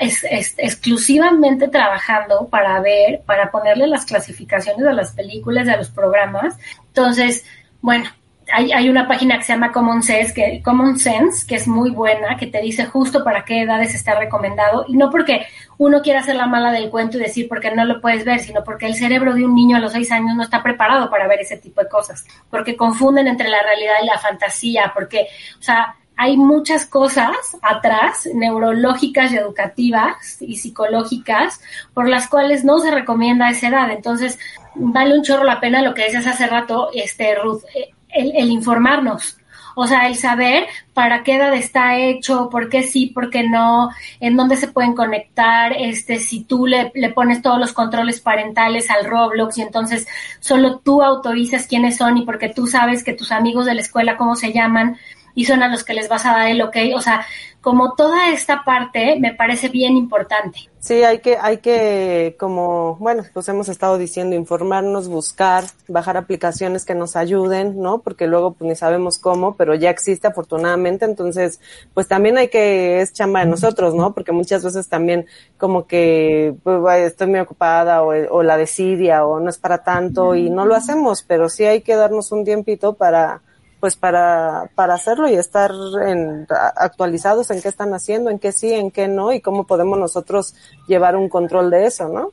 es, 0.00 0.24
exclusivamente 0.58 1.68
trabajando 1.68 2.48
para 2.48 2.80
ver, 2.80 3.20
para 3.26 3.50
ponerle 3.50 3.86
las 3.86 4.06
clasificaciones 4.06 4.86
a 4.86 4.92
las 4.92 5.12
películas, 5.12 5.68
a 5.68 5.76
los 5.76 5.90
programas. 5.90 6.56
Entonces, 6.88 7.44
bueno, 7.82 8.10
hay, 8.52 8.72
hay, 8.72 8.88
una 8.88 9.08
página 9.08 9.38
que 9.38 9.44
se 9.44 9.52
llama 9.52 9.72
Common 9.72 10.02
Sense, 10.02 10.34
que, 10.34 11.54
es 11.54 11.68
muy 11.68 11.90
buena, 11.90 12.36
que 12.36 12.46
te 12.46 12.60
dice 12.60 12.86
justo 12.86 13.24
para 13.24 13.44
qué 13.44 13.62
edades 13.62 13.94
está 13.94 14.14
recomendado, 14.18 14.84
y 14.88 14.96
no 14.96 15.10
porque 15.10 15.46
uno 15.78 16.02
quiera 16.02 16.20
hacer 16.20 16.36
la 16.36 16.46
mala 16.46 16.70
del 16.70 16.90
cuento 16.90 17.18
y 17.18 17.22
decir 17.22 17.48
porque 17.48 17.70
no 17.70 17.84
lo 17.84 18.00
puedes 18.00 18.24
ver, 18.24 18.40
sino 18.40 18.62
porque 18.62 18.86
el 18.86 18.94
cerebro 18.94 19.34
de 19.34 19.44
un 19.44 19.54
niño 19.54 19.76
a 19.76 19.80
los 19.80 19.92
seis 19.92 20.12
años 20.12 20.36
no 20.36 20.42
está 20.42 20.62
preparado 20.62 21.10
para 21.10 21.26
ver 21.26 21.40
ese 21.40 21.56
tipo 21.56 21.82
de 21.82 21.88
cosas, 21.88 22.26
porque 22.50 22.76
confunden 22.76 23.26
entre 23.26 23.48
la 23.48 23.62
realidad 23.62 23.94
y 24.02 24.06
la 24.06 24.18
fantasía, 24.18 24.92
porque, 24.94 25.26
o 25.58 25.62
sea, 25.62 25.96
hay 26.16 26.36
muchas 26.36 26.86
cosas 26.86 27.36
atrás, 27.62 28.28
neurológicas 28.32 29.32
y 29.32 29.36
educativas 29.36 30.40
y 30.40 30.56
psicológicas, 30.56 31.60
por 31.94 32.08
las 32.08 32.28
cuales 32.28 32.64
no 32.64 32.78
se 32.78 32.90
recomienda 32.90 33.50
esa 33.50 33.68
edad. 33.68 33.90
Entonces, 33.90 34.38
vale 34.74 35.16
un 35.16 35.24
chorro 35.24 35.44
la 35.44 35.58
pena 35.58 35.82
lo 35.82 35.94
que 35.94 36.04
decías 36.04 36.26
hace 36.26 36.46
rato, 36.46 36.90
este, 36.94 37.34
Ruth. 37.34 37.62
Eh, 37.74 37.90
el, 38.12 38.50
informarnos. 38.50 39.38
O 39.74 39.86
sea, 39.86 40.06
el 40.06 40.16
saber 40.16 40.66
para 40.92 41.22
qué 41.22 41.36
edad 41.36 41.54
está 41.54 41.96
hecho, 41.96 42.50
por 42.50 42.68
qué 42.68 42.82
sí, 42.82 43.06
por 43.06 43.30
qué 43.30 43.48
no, 43.48 43.88
en 44.20 44.36
dónde 44.36 44.56
se 44.56 44.68
pueden 44.68 44.94
conectar, 44.94 45.72
este, 45.72 46.18
si 46.18 46.44
tú 46.44 46.66
le, 46.66 46.92
le, 46.94 47.08
pones 47.08 47.40
todos 47.40 47.58
los 47.58 47.72
controles 47.72 48.20
parentales 48.20 48.90
al 48.90 49.06
Roblox 49.06 49.56
y 49.56 49.62
entonces 49.62 50.06
solo 50.40 50.80
tú 50.80 51.02
autorizas 51.02 51.66
quiénes 51.66 51.96
son 51.96 52.18
y 52.18 52.26
porque 52.26 52.50
tú 52.50 52.66
sabes 52.66 53.02
que 53.02 53.14
tus 53.14 53.32
amigos 53.32 53.64
de 53.64 53.74
la 53.74 53.80
escuela, 53.80 54.18
cómo 54.18 54.36
se 54.36 54.52
llaman, 54.52 54.98
y 55.34 55.44
son 55.44 55.62
a 55.62 55.68
los 55.68 55.84
que 55.84 55.94
les 55.94 56.08
vas 56.08 56.26
a 56.26 56.32
dar 56.32 56.48
el 56.48 56.62
ok. 56.62 56.76
O 56.94 57.00
sea, 57.00 57.26
como 57.62 57.94
toda 57.94 58.30
esta 58.30 58.64
parte 58.64 59.16
me 59.18 59.32
parece 59.32 59.68
bien 59.68 59.96
importante. 59.96 60.68
Sí, 60.80 61.04
hay 61.04 61.20
que, 61.20 61.38
hay 61.40 61.58
que, 61.58 62.34
como, 62.40 62.96
bueno, 62.96 63.22
pues 63.32 63.48
hemos 63.48 63.68
estado 63.68 63.98
diciendo, 63.98 64.34
informarnos, 64.34 65.06
buscar, 65.06 65.62
bajar 65.86 66.16
aplicaciones 66.16 66.84
que 66.84 66.96
nos 66.96 67.14
ayuden, 67.14 67.80
¿no? 67.80 68.00
Porque 68.00 68.26
luego 68.26 68.54
pues 68.54 68.68
ni 68.68 68.74
sabemos 68.74 69.20
cómo, 69.20 69.54
pero 69.54 69.76
ya 69.76 69.90
existe 69.90 70.26
afortunadamente, 70.26 71.04
entonces, 71.04 71.60
pues 71.94 72.08
también 72.08 72.36
hay 72.36 72.48
que, 72.48 73.00
es 73.00 73.12
chamba 73.12 73.40
de 73.40 73.46
nosotros, 73.46 73.94
¿no? 73.94 74.12
Porque 74.12 74.32
muchas 74.32 74.64
veces 74.64 74.88
también 74.88 75.26
como 75.56 75.86
que, 75.86 76.56
pues, 76.64 76.80
estoy 77.02 77.28
muy 77.28 77.38
ocupada 77.38 78.02
o, 78.02 78.08
o 78.08 78.42
la 78.42 78.56
desidia 78.56 79.24
o 79.24 79.38
no 79.38 79.50
es 79.50 79.58
para 79.58 79.84
tanto 79.84 80.34
y 80.34 80.50
no 80.50 80.66
lo 80.66 80.74
hacemos, 80.74 81.22
pero 81.22 81.48
sí 81.48 81.64
hay 81.64 81.82
que 81.82 81.94
darnos 81.94 82.32
un 82.32 82.44
tiempito 82.44 82.94
para, 82.94 83.40
pues 83.82 83.96
para, 83.96 84.70
para 84.76 84.94
hacerlo 84.94 85.28
y 85.28 85.34
estar 85.34 85.72
en, 86.06 86.46
actualizados 86.76 87.50
en 87.50 87.60
qué 87.60 87.66
están 87.66 87.92
haciendo, 87.94 88.30
en 88.30 88.38
qué 88.38 88.52
sí, 88.52 88.72
en 88.72 88.92
qué 88.92 89.08
no 89.08 89.32
y 89.32 89.40
cómo 89.40 89.64
podemos 89.64 89.98
nosotros 89.98 90.54
llevar 90.86 91.16
un 91.16 91.28
control 91.28 91.68
de 91.68 91.86
eso, 91.86 92.08
¿no? 92.08 92.30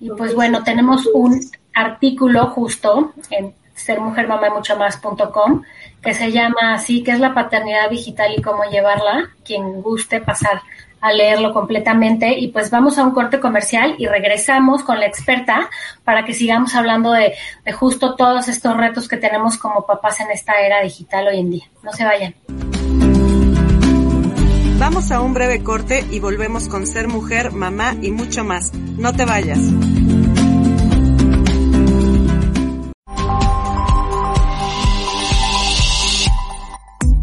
Y 0.00 0.10
pues 0.10 0.34
bueno, 0.34 0.64
tenemos 0.64 1.08
un 1.14 1.40
artículo 1.72 2.48
justo 2.48 3.12
en 3.30 3.54
sermujermamamuchomás.com 3.76 5.62
que 6.02 6.14
se 6.14 6.32
llama 6.32 6.74
así, 6.74 7.04
que 7.04 7.12
es 7.12 7.20
la 7.20 7.32
paternidad 7.32 7.88
digital 7.88 8.34
y 8.36 8.42
cómo 8.42 8.64
llevarla, 8.64 9.30
quien 9.44 9.82
guste 9.82 10.20
pasar 10.20 10.62
a 11.02 11.12
leerlo 11.12 11.52
completamente 11.52 12.38
y 12.38 12.48
pues 12.48 12.70
vamos 12.70 12.96
a 12.96 13.02
un 13.02 13.10
corte 13.10 13.40
comercial 13.40 13.96
y 13.98 14.06
regresamos 14.06 14.82
con 14.84 15.00
la 15.00 15.06
experta 15.06 15.68
para 16.04 16.24
que 16.24 16.32
sigamos 16.32 16.74
hablando 16.74 17.12
de, 17.12 17.34
justo 17.74 18.14
todos 18.14 18.48
estos 18.48 18.76
retos 18.76 19.08
que 19.08 19.16
tenemos 19.16 19.58
como 19.58 19.84
papás 19.84 20.20
en 20.20 20.30
esta 20.30 20.60
era 20.60 20.80
digital 20.80 21.26
hoy 21.26 21.40
en 21.40 21.50
día. 21.50 21.64
No 21.82 21.92
se 21.92 22.04
vayan. 22.04 22.34
Vamos 24.78 25.10
a 25.12 25.20
un 25.20 25.34
breve 25.34 25.62
corte 25.62 26.04
y 26.10 26.20
volvemos 26.20 26.68
con 26.68 26.86
ser 26.86 27.08
mujer, 27.08 27.52
mamá 27.52 27.96
y 28.00 28.10
mucho 28.10 28.44
más. 28.44 28.72
No 28.74 29.12
te 29.12 29.24
vayas. 29.24 29.58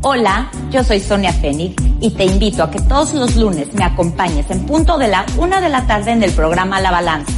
Hola, 0.01 0.49
yo 0.71 0.81
soy 0.81 1.01
Sonia 1.01 1.33
Fénix 1.33 1.75
y 1.99 2.11
te 2.11 2.23
invito 2.23 2.63
a 2.63 2.71
que 2.71 2.79
todos 2.79 3.13
los 3.13 3.35
lunes 3.35 3.73
me 3.73 3.83
acompañes 3.83 4.49
en 4.49 4.65
punto 4.65 4.97
de 4.97 5.09
la 5.09 5.25
una 5.37 5.59
de 5.59 5.67
la 5.67 5.87
tarde 5.87 6.11
en 6.11 6.23
el 6.23 6.31
programa 6.31 6.79
La 6.79 6.89
Balanza. 6.89 7.33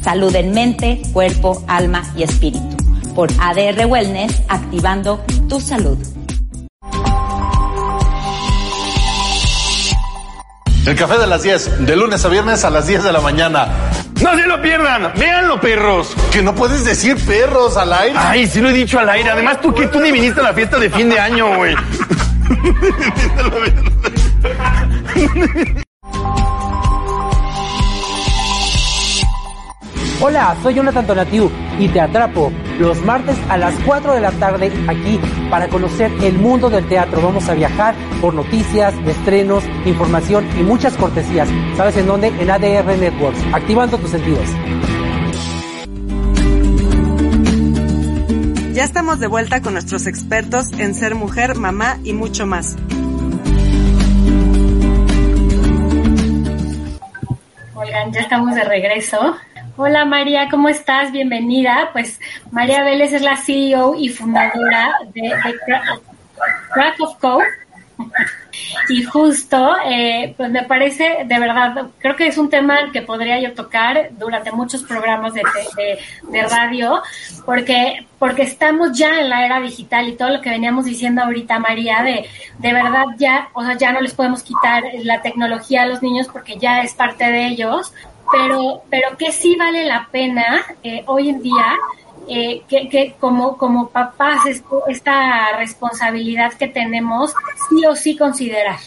Salud 0.00 0.34
en 0.34 0.52
mente, 0.52 1.02
cuerpo, 1.12 1.62
alma 1.68 2.02
y 2.16 2.22
espíritu. 2.22 2.74
Por 3.14 3.28
ADR 3.38 3.84
Wellness, 3.84 4.40
activando 4.48 5.22
tu 5.46 5.60
salud. 5.60 5.98
El 10.86 10.96
café 10.96 11.18
de 11.18 11.26
las 11.26 11.42
10, 11.42 11.86
de 11.86 11.96
lunes 11.96 12.24
a 12.24 12.28
viernes 12.28 12.64
a 12.64 12.70
las 12.70 12.86
10 12.86 13.04
de 13.04 13.12
la 13.12 13.20
mañana. 13.20 13.68
No 14.22 14.34
se 14.36 14.46
lo 14.46 14.60
pierdan, 14.62 15.12
véanlo, 15.16 15.60
perros. 15.60 16.14
Que 16.32 16.42
no 16.42 16.54
puedes 16.54 16.84
decir 16.84 17.16
perros 17.26 17.76
al 17.76 17.92
aire. 17.92 18.14
Ay, 18.18 18.46
sí 18.46 18.60
lo 18.60 18.70
he 18.70 18.72
dicho 18.72 18.98
al 18.98 19.08
aire. 19.08 19.30
Además, 19.30 19.60
tú 19.60 19.74
que 19.74 19.86
tú 19.88 20.00
ni 20.00 20.10
viniste 20.10 20.40
a 20.40 20.44
la 20.44 20.54
fiesta 20.54 20.78
de 20.78 20.88
fin 20.90 21.08
de 21.08 21.18
año, 21.18 21.56
güey. 21.56 21.74
Hola, 30.22 30.54
soy 30.62 30.74
Jonathan 30.74 31.06
Tonatiu 31.06 31.50
y 31.78 31.88
te 31.88 31.98
atrapo 31.98 32.52
los 32.78 33.02
martes 33.06 33.38
a 33.48 33.56
las 33.56 33.74
4 33.86 34.12
de 34.12 34.20
la 34.20 34.30
tarde 34.32 34.70
aquí 34.86 35.18
para 35.48 35.66
conocer 35.68 36.12
el 36.22 36.34
mundo 36.34 36.68
del 36.68 36.86
teatro. 36.86 37.22
Vamos 37.22 37.48
a 37.48 37.54
viajar 37.54 37.94
por 38.20 38.34
noticias, 38.34 38.92
estrenos, 39.06 39.64
información 39.86 40.46
y 40.58 40.62
muchas 40.62 40.94
cortesías. 40.98 41.48
¿Sabes 41.74 41.96
en 41.96 42.06
dónde? 42.06 42.28
En 42.28 42.50
ADR 42.50 42.98
Networks, 42.98 43.40
activando 43.54 43.96
tus 43.96 44.10
sentidos. 44.10 44.44
Ya 48.74 48.84
estamos 48.84 49.20
de 49.20 49.26
vuelta 49.26 49.62
con 49.62 49.72
nuestros 49.72 50.06
expertos 50.06 50.70
en 50.72 50.94
ser 50.94 51.14
mujer, 51.14 51.54
mamá 51.54 51.96
y 52.04 52.12
mucho 52.12 52.44
más. 52.44 52.76
Oigan, 57.74 58.12
ya 58.12 58.20
estamos 58.20 58.54
de 58.54 58.64
regreso. 58.64 59.38
Hola 59.82 60.04
María, 60.04 60.50
¿cómo 60.50 60.68
estás? 60.68 61.10
Bienvenida. 61.10 61.88
Pues 61.94 62.20
María 62.50 62.84
Vélez 62.84 63.14
es 63.14 63.22
la 63.22 63.38
CEO 63.38 63.94
y 63.94 64.10
fundadora 64.10 64.92
de, 65.14 65.32
Crack 66.74 67.00
of 67.00 67.16
Code. 67.18 67.46
Y 68.90 69.02
justo, 69.04 69.74
eh, 69.86 70.34
pues 70.36 70.50
me 70.50 70.64
parece, 70.64 71.24
de 71.24 71.38
verdad, 71.38 71.86
creo 71.98 72.14
que 72.14 72.26
es 72.26 72.36
un 72.36 72.50
tema 72.50 72.92
que 72.92 73.00
podría 73.00 73.40
yo 73.40 73.54
tocar 73.54 74.10
durante 74.18 74.52
muchos 74.52 74.82
programas 74.82 75.32
de, 75.32 75.42
de, 75.76 75.98
de, 76.30 76.42
radio, 76.42 77.02
porque, 77.46 78.06
porque 78.18 78.42
estamos 78.42 78.96
ya 78.98 79.20
en 79.20 79.30
la 79.30 79.46
era 79.46 79.60
digital 79.60 80.08
y 80.08 80.16
todo 80.16 80.28
lo 80.28 80.40
que 80.42 80.50
veníamos 80.50 80.84
diciendo 80.84 81.22
ahorita, 81.22 81.58
María, 81.58 82.02
de, 82.02 82.28
de 82.58 82.72
verdad 82.72 83.04
ya, 83.16 83.48
o 83.54 83.64
sea, 83.64 83.78
ya 83.78 83.92
no 83.92 84.00
les 84.02 84.12
podemos 84.12 84.42
quitar 84.42 84.82
la 85.04 85.22
tecnología 85.22 85.82
a 85.82 85.86
los 85.86 86.02
niños 86.02 86.28
porque 86.30 86.58
ya 86.58 86.82
es 86.82 86.92
parte 86.94 87.24
de 87.24 87.46
ellos, 87.46 87.94
pero, 88.32 88.82
pero 88.90 89.16
que 89.16 89.32
sí 89.32 89.56
vale 89.56 89.84
la 89.84 90.08
pena 90.10 90.62
eh, 90.82 91.02
hoy 91.06 91.28
en 91.28 91.42
día 91.42 91.74
eh, 92.28 92.62
que, 92.68 92.88
que, 92.88 93.14
como, 93.18 93.56
como 93.56 93.88
papás 93.88 94.38
esta 94.88 95.56
responsabilidad 95.56 96.52
que 96.52 96.68
tenemos 96.68 97.34
sí 97.68 97.84
o 97.86 97.96
sí 97.96 98.16
considerar. 98.16 98.78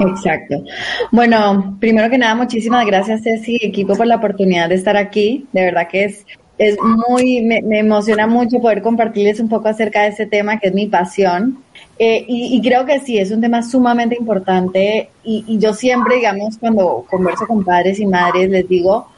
Exacto. 0.00 0.62
Bueno, 1.10 1.76
primero 1.80 2.08
que 2.08 2.18
nada, 2.18 2.34
muchísimas 2.34 2.86
gracias 2.86 3.22
Ceci 3.22 3.58
y 3.60 3.66
equipo 3.66 3.96
por 3.96 4.06
la 4.06 4.16
oportunidad 4.16 4.68
de 4.68 4.76
estar 4.76 4.96
aquí. 4.96 5.46
De 5.52 5.64
verdad 5.64 5.88
que 5.88 6.04
es, 6.04 6.24
es 6.58 6.76
muy, 6.80 7.42
me, 7.42 7.62
me 7.62 7.80
emociona 7.80 8.26
mucho 8.26 8.60
poder 8.60 8.82
compartirles 8.82 9.40
un 9.40 9.48
poco 9.48 9.68
acerca 9.68 10.02
de 10.02 10.08
este 10.08 10.26
tema 10.26 10.58
que 10.58 10.68
es 10.68 10.74
mi 10.74 10.86
pasión. 10.86 11.58
Eh, 11.98 12.24
y, 12.28 12.62
creo 12.62 12.86
que 12.86 13.00
sí, 13.00 13.18
es 13.18 13.32
un 13.32 13.40
tema 13.40 13.60
sumamente 13.62 14.16
importante 14.16 15.10
y, 15.24 15.44
y, 15.48 15.58
yo 15.58 15.74
siempre, 15.74 16.16
digamos, 16.16 16.56
cuando 16.58 17.04
converso 17.10 17.44
con 17.46 17.64
padres 17.64 17.98
y 17.98 18.06
madres, 18.06 18.48
les 18.50 18.68
digo, 18.68 19.08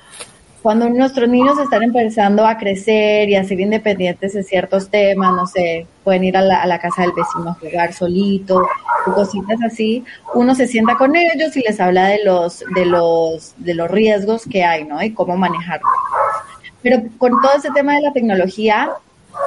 cuando 0.62 0.90
nuestros 0.90 1.28
niños 1.28 1.58
están 1.58 1.82
empezando 1.82 2.46
a 2.46 2.58
crecer 2.58 3.28
y 3.28 3.34
a 3.34 3.44
ser 3.44 3.60
independientes 3.60 4.34
de 4.34 4.42
ciertos 4.42 4.90
temas, 4.90 5.34
no 5.34 5.46
sé, 5.46 5.86
pueden 6.04 6.24
ir 6.24 6.36
a 6.36 6.42
la, 6.42 6.78
casa 6.78 7.02
del 7.02 7.12
vecino 7.12 7.50
a 7.50 7.54
jugar 7.54 7.92
solito, 7.94 8.66
cositas 9.14 9.58
así, 9.64 10.04
uno 10.34 10.54
se 10.54 10.66
sienta 10.66 10.96
con 10.96 11.16
ellos 11.16 11.56
y 11.56 11.60
les 11.60 11.80
habla 11.80 12.08
de 12.08 12.24
los, 12.24 12.62
de 12.74 12.84
los, 12.84 13.54
de 13.56 13.74
los 13.74 13.90
riesgos 13.90 14.44
que 14.44 14.62
hay, 14.62 14.84
¿no? 14.84 15.02
Y 15.02 15.14
cómo 15.14 15.36
manejarlo. 15.36 15.88
Pero 16.82 17.02
con 17.16 17.32
todo 17.40 17.52
ese 17.56 17.70
tema 17.70 17.94
de 17.94 18.02
la 18.02 18.12
tecnología, 18.12 18.90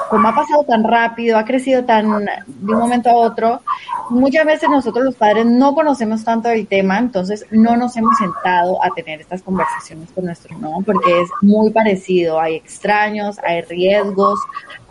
como 0.10 0.28
ha 0.28 0.36
pasado 0.36 0.64
tan 0.64 0.84
rápido, 0.84 1.38
ha 1.38 1.46
crecido 1.46 1.84
tan 1.86 2.26
de 2.26 2.74
un 2.74 2.80
momento 2.80 3.10
a 3.10 3.16
otro, 3.16 3.62
muchas 4.10 4.46
veces 4.46 4.70
nosotros 4.70 5.06
los 5.06 5.16
padres 5.16 5.46
no 5.46 5.74
conocemos 5.74 6.24
tanto 6.24 6.50
del 6.50 6.68
tema, 6.68 7.00
entonces 7.00 7.46
no 7.52 7.76
nos 7.76 7.96
hemos 7.98 8.18
sentado 8.18 8.84
a 8.84 8.90
tener 8.90 9.22
estas 9.22 9.42
conversaciones 9.42 10.10
con 10.12 10.26
nuestros, 10.26 10.60
¿no? 10.60 10.82
Porque 10.86 11.22
es 11.22 11.30
muy 11.42 11.72
parecido, 11.72 12.40
hay 12.40 12.56
extraños, 12.56 13.40
hay 13.40 13.62
riesgos, 13.62 14.40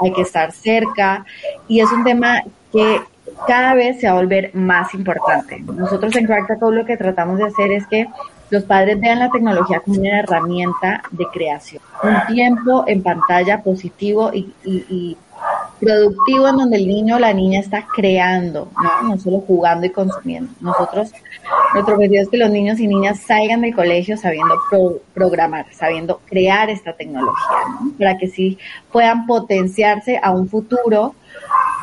hay 0.00 0.12
que 0.12 0.22
estar 0.22 0.52
cerca 0.52 1.24
y 1.68 1.80
es 1.80 1.90
un 1.92 2.04
tema 2.04 2.42
que 2.72 3.00
cada 3.46 3.74
vez 3.74 4.00
se 4.00 4.06
va 4.06 4.14
a 4.14 4.16
volver 4.16 4.54
más 4.54 4.94
importante. 4.94 5.60
Nosotros 5.60 6.14
en 6.16 6.26
Crack 6.26 6.60
lo 6.60 6.84
que 6.84 6.96
tratamos 6.96 7.38
de 7.38 7.44
hacer 7.44 7.72
es 7.72 7.86
que 7.86 8.08
los 8.52 8.64
padres 8.64 9.00
vean 9.00 9.18
la 9.18 9.30
tecnología 9.30 9.80
como 9.80 9.98
una 9.98 10.18
herramienta 10.18 11.02
de 11.10 11.24
creación, 11.32 11.82
un 12.02 12.34
tiempo 12.34 12.84
en 12.86 13.02
pantalla 13.02 13.62
positivo 13.62 14.30
y, 14.34 15.16
productivo 15.80 16.46
en 16.48 16.58
donde 16.58 16.76
el 16.76 16.86
niño 16.86 17.16
o 17.16 17.18
la 17.18 17.32
niña 17.32 17.58
está 17.58 17.86
creando, 17.86 18.68
¿no? 18.80 19.08
no 19.08 19.18
solo 19.18 19.40
jugando 19.40 19.86
y 19.86 19.90
consumiendo. 19.90 20.52
Nosotros, 20.60 21.10
nuestro 21.72 21.94
objetivo 21.96 22.22
es 22.22 22.28
que 22.28 22.36
los 22.36 22.50
niños 22.50 22.78
y 22.78 22.86
niñas 22.86 23.20
salgan 23.26 23.62
del 23.62 23.74
colegio 23.74 24.16
sabiendo 24.16 24.54
programar, 25.14 25.66
sabiendo 25.72 26.20
crear 26.26 26.70
esta 26.70 26.92
tecnología, 26.92 27.56
¿no? 27.80 27.92
para 27.98 28.16
que 28.18 28.28
sí 28.28 28.58
puedan 28.92 29.26
potenciarse 29.26 30.20
a 30.22 30.30
un 30.30 30.48
futuro 30.48 31.16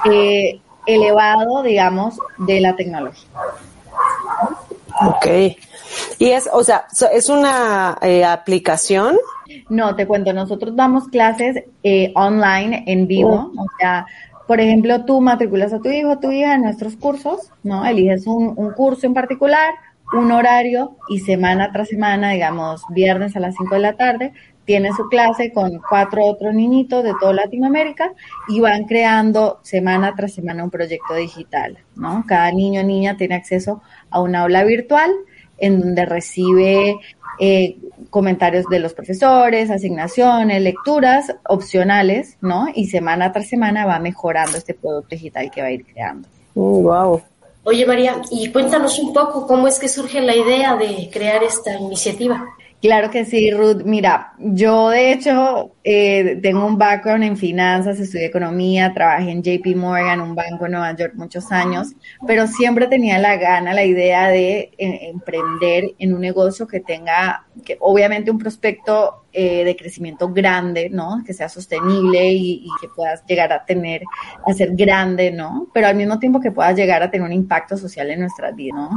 eh, 0.06 0.62
elevado, 0.86 1.64
digamos, 1.64 2.20
de 2.38 2.62
la 2.62 2.76
tecnología. 2.76 3.28
Ok. 5.02 5.58
Y 6.18 6.30
es, 6.30 6.50
o 6.52 6.64
sea, 6.64 6.86
¿es 7.14 7.30
una 7.30 7.98
eh, 8.02 8.26
aplicación? 8.26 9.18
No, 9.70 9.96
te 9.96 10.06
cuento, 10.06 10.34
nosotros 10.34 10.76
damos 10.76 11.08
clases 11.08 11.64
eh, 11.84 12.12
online, 12.16 12.84
en 12.88 13.08
vivo, 13.08 13.52
oh. 13.56 13.62
o 13.62 13.66
sea, 13.80 14.06
por 14.48 14.60
ejemplo, 14.60 15.06
tú 15.06 15.22
matriculas 15.22 15.74
a 15.74 15.80
tu 15.80 15.90
hijo 15.90 16.12
o 16.12 16.20
tu 16.20 16.32
hija 16.32 16.56
en 16.56 16.64
nuestros 16.64 16.96
cursos, 16.96 17.52
¿no? 17.64 17.86
Eliges 17.86 18.26
un, 18.26 18.54
un 18.56 18.72
curso 18.74 19.06
en 19.06 19.14
particular, 19.14 19.74
un 20.14 20.32
horario 20.32 20.96
y 21.08 21.20
semana 21.20 21.72
tras 21.72 21.90
semana, 21.90 22.32
digamos, 22.32 22.82
viernes 22.90 23.36
a 23.36 23.40
las 23.40 23.56
5 23.56 23.76
de 23.76 23.82
la 23.82 23.94
tarde, 23.94 24.34
tiene 24.70 24.92
su 24.94 25.10
clase 25.10 25.52
con 25.52 25.82
cuatro 25.90 26.24
otros 26.26 26.54
niñitos 26.54 27.04
de 27.04 27.14
toda 27.20 27.34
Latinoamérica 27.34 28.14
y 28.48 28.60
van 28.60 28.84
creando 28.84 29.60
semana 29.64 30.14
tras 30.16 30.34
semana 30.34 30.64
un 30.64 30.70
proyecto 30.70 31.16
digital, 31.16 31.80
¿no? 31.96 32.24
Cada 32.28 32.52
niño 32.52 32.82
o 32.82 32.84
niña 32.84 33.18
tiene 33.18 33.34
acceso 33.34 33.82
a 34.12 34.22
una 34.22 34.42
aula 34.42 34.64
virtual 34.64 35.12
en 35.60 35.80
donde 35.80 36.06
recibe 36.06 36.98
eh, 37.40 37.78
comentarios 38.10 38.66
de 38.70 38.80
los 38.80 38.94
profesores, 38.94 39.70
asignaciones, 39.70 40.62
lecturas 40.62 41.34
opcionales, 41.48 42.38
¿no? 42.42 42.68
Y 42.74 42.88
semana 42.88 43.32
tras 43.32 43.48
semana 43.48 43.86
va 43.86 44.00
mejorando 44.00 44.58
este 44.58 44.74
producto 44.74 45.16
digital 45.16 45.50
que 45.50 45.62
va 45.62 45.68
a 45.68 45.72
ir 45.72 45.86
creando. 45.86 46.28
wow. 46.56 47.18
Mm, 47.18 47.22
Oye 47.66 47.86
María, 47.86 48.22
y 48.32 48.52
cuéntanos 48.52 48.98
un 49.00 49.14
poco 49.14 49.46
cómo 49.46 49.68
es 49.68 49.80
que 49.80 49.88
surge 49.88 50.22
la 50.22 50.36
idea 50.36 50.76
de 50.76 51.10
crear 51.12 51.44
esta 51.44 51.78
iniciativa. 51.78 52.46
Claro 52.82 53.12
que 53.12 53.26
sí, 53.26 53.52
Ruth. 53.52 53.84
Mira, 53.84 54.34
yo 54.40 54.90
de 54.90 55.12
hecho 55.12 55.72
eh, 55.84 56.40
tengo 56.42 56.66
un 56.66 56.78
background 56.78 57.24
en 57.24 57.38
finanzas, 57.38 58.00
estudié 58.00 58.26
economía, 58.26 58.94
trabajé 58.94 59.32
en 59.32 59.42
JP 59.42 59.78
Morgan, 59.78 60.20
un 60.20 60.36
banco 60.36 60.66
en 60.66 60.74
Nueva 60.74 60.94
York 60.96 61.14
muchos 61.16 61.52
años, 61.52 61.94
pero 62.28 62.48
siempre 62.48 62.88
tenía 62.88 63.18
la 63.18 63.38
gana, 63.38 63.74
la 63.74 63.86
idea 63.86 64.28
de 64.28 64.72
eh, 64.78 65.10
emprender 65.10 65.92
en 65.98 66.14
un 66.14 66.20
negocio 66.20 66.68
que 66.68 66.82
tenga, 66.82 67.46
que 67.64 67.78
obviamente 67.80 68.30
un 68.30 68.38
prospecto 68.38 69.24
eh, 69.32 69.64
de 69.64 69.76
crecimiento 69.76 70.28
grande, 70.30 70.90
¿no? 70.90 71.22
Que 71.26 71.34
sea 71.34 71.48
sostenible 71.48 72.30
y, 72.34 72.68
que 72.82 72.88
puedas 72.90 73.24
llegar 73.26 73.54
a 73.54 73.64
tener, 73.64 74.02
a 74.46 74.54
ser 74.54 74.76
grande, 74.76 75.32
¿no? 75.32 75.68
Pero 75.74 75.88
al 75.88 75.96
mismo 75.96 76.20
tiempo 76.20 76.42
que 76.42 76.52
puedas 76.52 76.76
llegar 76.76 77.04
a 77.04 77.12
tener 77.12 77.26
un 77.26 77.34
impacto 77.34 77.78
social 77.78 78.10
en 78.10 78.22
nuestras 78.22 78.56
vidas, 78.56 78.76
¿no? 78.76 78.90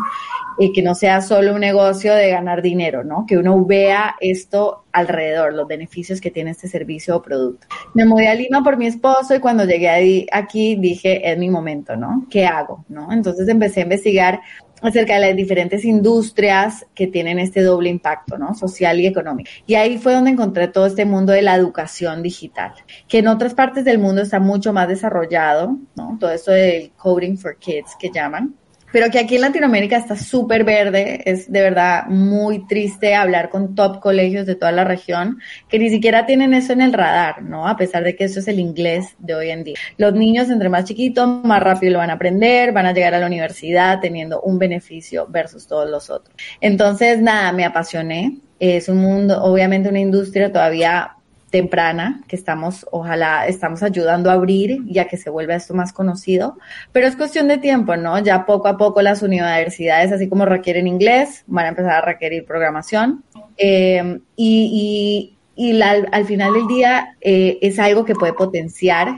Y 0.58 0.72
que 0.72 0.82
no 0.82 0.94
sea 0.94 1.20
solo 1.20 1.54
un 1.54 1.60
negocio 1.60 2.14
de 2.14 2.30
ganar 2.30 2.62
dinero, 2.62 3.04
¿no? 3.04 3.24
Que 3.26 3.36
uno 3.36 3.64
vea 3.64 4.16
esto 4.20 4.81
alrededor, 4.92 5.54
los 5.54 5.66
beneficios 5.66 6.20
que 6.20 6.30
tiene 6.30 6.50
este 6.50 6.68
servicio 6.68 7.16
o 7.16 7.22
producto. 7.22 7.66
Me 7.94 8.04
mudé 8.04 8.28
a 8.28 8.34
Lima 8.34 8.62
por 8.62 8.76
mi 8.76 8.86
esposo 8.86 9.34
y 9.34 9.40
cuando 9.40 9.64
llegué 9.64 10.26
aquí 10.32 10.76
dije, 10.76 11.30
es 11.30 11.38
mi 11.38 11.50
momento, 11.50 11.96
¿no? 11.96 12.26
¿Qué 12.30 12.46
hago? 12.46 12.84
¿No? 12.88 13.12
Entonces 13.12 13.48
empecé 13.48 13.80
a 13.80 13.82
investigar 13.84 14.40
acerca 14.82 15.14
de 15.14 15.20
las 15.20 15.36
diferentes 15.36 15.84
industrias 15.84 16.84
que 16.94 17.06
tienen 17.06 17.38
este 17.38 17.62
doble 17.62 17.88
impacto, 17.88 18.36
¿no? 18.36 18.54
Social 18.54 19.00
y 19.00 19.06
económico. 19.06 19.48
Y 19.66 19.76
ahí 19.76 19.96
fue 19.98 20.12
donde 20.12 20.32
encontré 20.32 20.68
todo 20.68 20.86
este 20.86 21.04
mundo 21.04 21.32
de 21.32 21.42
la 21.42 21.54
educación 21.54 22.22
digital, 22.22 22.74
que 23.08 23.18
en 23.18 23.28
otras 23.28 23.54
partes 23.54 23.84
del 23.84 23.98
mundo 23.98 24.22
está 24.22 24.40
mucho 24.40 24.72
más 24.72 24.88
desarrollado, 24.88 25.78
¿no? 25.94 26.16
Todo 26.18 26.32
esto 26.32 26.50
del 26.50 26.90
coding 26.96 27.36
for 27.36 27.56
kids 27.56 27.96
que 27.98 28.10
llaman 28.10 28.56
pero 28.92 29.10
que 29.10 29.18
aquí 29.18 29.36
en 29.36 29.40
Latinoamérica 29.40 29.96
está 29.96 30.16
súper 30.16 30.64
verde, 30.64 31.22
es 31.24 31.50
de 31.50 31.62
verdad 31.62 32.06
muy 32.06 32.66
triste 32.66 33.14
hablar 33.14 33.48
con 33.48 33.74
top 33.74 34.00
colegios 34.00 34.46
de 34.46 34.54
toda 34.54 34.70
la 34.70 34.84
región 34.84 35.40
que 35.68 35.78
ni 35.78 35.90
siquiera 35.90 36.26
tienen 36.26 36.54
eso 36.54 36.72
en 36.72 36.82
el 36.82 36.92
radar, 36.92 37.42
¿no? 37.42 37.66
A 37.66 37.76
pesar 37.76 38.04
de 38.04 38.14
que 38.14 38.24
eso 38.24 38.40
es 38.40 38.48
el 38.48 38.58
inglés 38.58 39.16
de 39.18 39.34
hoy 39.34 39.50
en 39.50 39.64
día. 39.64 39.76
Los 39.96 40.12
niños 40.12 40.50
entre 40.50 40.68
más 40.68 40.84
chiquitos, 40.84 41.26
más 41.44 41.62
rápido 41.62 41.94
lo 41.94 41.98
van 41.98 42.10
a 42.10 42.14
aprender, 42.14 42.72
van 42.72 42.86
a 42.86 42.92
llegar 42.92 43.14
a 43.14 43.18
la 43.18 43.26
universidad 43.26 44.00
teniendo 44.00 44.40
un 44.42 44.58
beneficio 44.58 45.26
versus 45.28 45.66
todos 45.66 45.88
los 45.88 46.10
otros. 46.10 46.34
Entonces, 46.60 47.20
nada, 47.20 47.52
me 47.52 47.64
apasioné. 47.64 48.38
Es 48.60 48.88
un 48.88 48.98
mundo, 48.98 49.42
obviamente 49.42 49.88
una 49.88 49.98
industria 49.98 50.52
todavía 50.52 51.16
temprana 51.52 52.22
que 52.26 52.34
estamos, 52.34 52.86
ojalá, 52.90 53.46
estamos 53.46 53.82
ayudando 53.82 54.30
a 54.30 54.32
abrir 54.32 54.80
ya 54.86 55.06
que 55.06 55.18
se 55.18 55.30
vuelva 55.30 55.54
esto 55.54 55.74
más 55.74 55.92
conocido, 55.92 56.58
pero 56.92 57.06
es 57.06 57.14
cuestión 57.14 57.46
de 57.46 57.58
tiempo, 57.58 57.94
¿no? 57.94 58.18
Ya 58.18 58.46
poco 58.46 58.68
a 58.68 58.78
poco 58.78 59.02
las 59.02 59.22
universidades, 59.22 60.10
así 60.10 60.28
como 60.28 60.46
requieren 60.46 60.88
inglés, 60.88 61.44
van 61.46 61.66
a 61.66 61.68
empezar 61.68 61.92
a 61.92 62.00
requerir 62.00 62.46
programación 62.46 63.22
eh, 63.58 64.18
y, 64.34 65.36
y, 65.54 65.82
al 65.82 66.24
final 66.24 66.54
del 66.54 66.66
día 66.66 67.16
eh, 67.20 67.58
es 67.60 67.78
algo 67.78 68.04
que 68.06 68.14
puede 68.14 68.32
potenciar 68.32 69.08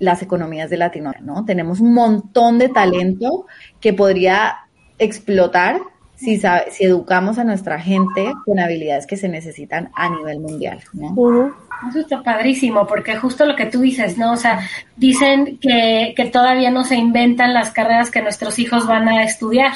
las 0.00 0.20
economías 0.20 0.68
de 0.68 0.76
Latinoamérica, 0.76 1.24
¿no? 1.24 1.44
Tenemos 1.44 1.78
un 1.78 1.94
montón 1.94 2.58
de 2.58 2.68
talento 2.68 3.46
que 3.80 3.92
podría 3.92 4.56
explotar 4.98 5.80
si, 6.24 6.40
si 6.70 6.84
educamos 6.84 7.38
a 7.38 7.44
nuestra 7.44 7.78
gente 7.78 8.32
con 8.44 8.58
habilidades 8.58 9.06
que 9.06 9.16
se 9.16 9.28
necesitan 9.28 9.90
a 9.94 10.08
nivel 10.08 10.40
mundial. 10.40 10.80
¿no? 10.92 11.54
Eso 11.88 12.00
está 12.00 12.22
padrísimo, 12.22 12.86
porque 12.86 13.16
justo 13.16 13.44
lo 13.44 13.56
que 13.56 13.66
tú 13.66 13.80
dices, 13.80 14.16
¿no? 14.16 14.32
O 14.32 14.36
sea, 14.36 14.60
dicen 14.96 15.58
que, 15.58 16.14
que 16.16 16.24
todavía 16.26 16.70
no 16.70 16.84
se 16.84 16.96
inventan 16.96 17.52
las 17.52 17.72
carreras 17.72 18.10
que 18.10 18.22
nuestros 18.22 18.58
hijos 18.58 18.86
van 18.86 19.08
a 19.08 19.22
estudiar. 19.22 19.72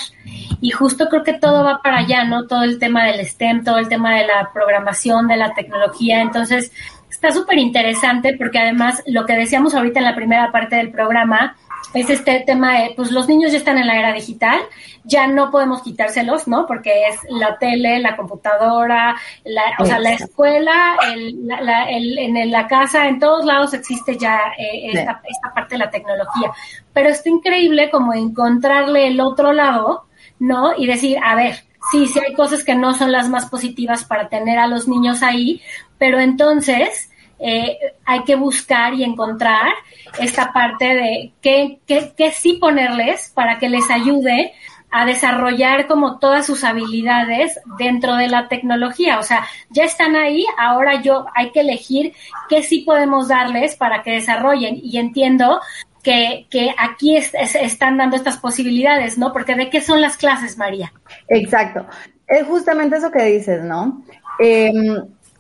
Y 0.61 0.71
justo 0.71 1.09
creo 1.09 1.23
que 1.23 1.35
todo 1.35 1.65
va 1.65 1.81
para 1.83 1.99
allá, 1.99 2.25
¿no? 2.25 2.47
Todo 2.47 2.63
el 2.63 2.79
tema 2.79 3.05
del 3.05 3.25
STEM, 3.27 3.63
todo 3.63 3.79
el 3.79 3.89
tema 3.89 4.15
de 4.15 4.27
la 4.27 4.51
programación, 4.55 5.29
de 5.29 5.37
la 5.37 5.53
tecnología. 5.53 6.23
Entonces, 6.23 6.73
está 7.11 7.33
súper 7.33 7.59
interesante 7.59 8.37
porque 8.39 8.59
además 8.59 9.03
lo 9.07 9.27
que 9.27 9.35
decíamos 9.35 9.75
ahorita 9.75 9.99
en 9.99 10.07
la 10.07 10.15
primera 10.15 10.51
parte 10.51 10.77
del 10.77 10.91
programa, 10.91 11.57
es 11.95 12.11
este 12.11 12.41
tema 12.41 12.81
de, 12.81 12.93
pues 12.95 13.11
los 13.11 13.29
niños 13.29 13.53
ya 13.53 13.59
están 13.59 13.79
en 13.79 13.87
la 13.87 13.99
era 13.99 14.13
digital, 14.13 14.61
ya 15.05 15.27
no 15.27 15.51
podemos 15.51 15.83
quitárselos, 15.83 16.47
¿no? 16.47 16.67
Porque 16.67 17.07
es 17.09 17.19
la 17.31 17.57
tele, 17.59 17.99
la 18.01 18.17
computadora, 18.17 19.17
la, 19.45 19.63
o 19.79 19.85
sea, 19.87 19.99
la 19.99 20.13
escuela, 20.13 20.97
el, 21.13 21.47
la, 21.47 21.85
el, 21.85 22.19
en 22.19 22.51
la 22.51 22.67
casa, 22.67 23.09
en 23.09 23.19
todos 23.19 23.45
lados 23.45 23.73
existe 23.73 24.19
ya 24.19 24.53
eh, 24.59 24.91
esta, 24.93 25.23
esta 25.27 25.55
parte 25.55 25.77
de 25.77 25.79
la 25.79 25.91
tecnología. 25.91 26.53
Pero 26.93 27.09
está 27.09 27.29
increíble 27.31 27.91
como 27.91 28.13
encontrarle 28.13 29.07
el 29.07 29.21
otro 29.21 29.53
lado, 29.53 30.05
¿no? 30.39 30.77
Y 30.77 30.87
decir, 30.87 31.19
a 31.23 31.35
ver, 31.35 31.65
sí, 31.91 32.07
sí 32.07 32.21
hay 32.21 32.35
cosas 32.35 32.65
que 32.65 32.75
no 32.75 32.93
son 32.95 33.13
las 33.13 33.29
más 33.29 33.47
positivas 33.47 34.05
para 34.05 34.29
tener 34.29 34.59
a 34.59 34.67
los 34.67 34.89
niños 34.89 35.23
ahí, 35.23 35.63
pero 35.97 36.21
entonces 36.21 37.11
eh, 37.39 37.79
hay 38.05 38.25
que 38.25 38.37
buscar 38.37 38.95
y 38.95 39.05
encontrar 39.05 39.73
esta 40.19 40.53
parte 40.53 40.87
de 40.87 41.33
qué, 41.41 41.79
qué, 41.87 42.13
qué 42.17 42.33
sí 42.33 42.55
ponerles 42.55 43.31
para 43.35 43.59
que 43.59 43.69
les 43.69 43.91
ayude 43.91 44.53
a 44.91 45.05
desarrollar 45.05 45.87
como 45.87 46.19
todas 46.19 46.47
sus 46.47 46.65
habilidades 46.65 47.61
dentro 47.79 48.17
de 48.17 48.29
la 48.29 48.49
tecnología. 48.49 49.19
O 49.19 49.23
sea, 49.23 49.47
ya 49.71 49.85
están 49.85 50.17
ahí, 50.17 50.45
ahora 50.57 51.03
yo 51.03 51.27
hay 51.35 51.51
que 51.51 51.61
elegir 51.61 52.15
qué 52.49 52.63
sí 52.63 52.81
podemos 52.81 53.29
darles 53.29 53.77
para 53.77 54.03
que 54.03 54.13
desarrollen. 54.13 54.81
Y 54.83 54.99
entiendo 54.99 55.61
que, 56.03 56.47
que 56.51 56.75
aquí 56.79 57.17
están 57.17 57.99
dando 57.99 58.17
estas 58.17 58.39
posibilidades, 58.39 59.19
¿no? 59.19 59.33
Porque 59.33 59.55
de 59.55 59.69
qué 59.69 59.81
son 59.81 60.01
las 60.01 60.17
clases, 60.17 60.57
María. 60.57 60.93
Exacto. 61.29 61.87
Es 62.27 62.47
justamente 62.47 62.97
eso 62.97 63.11
que 63.11 63.25
dices, 63.25 63.63
¿no? 63.63 64.03
Eh, 64.39 64.73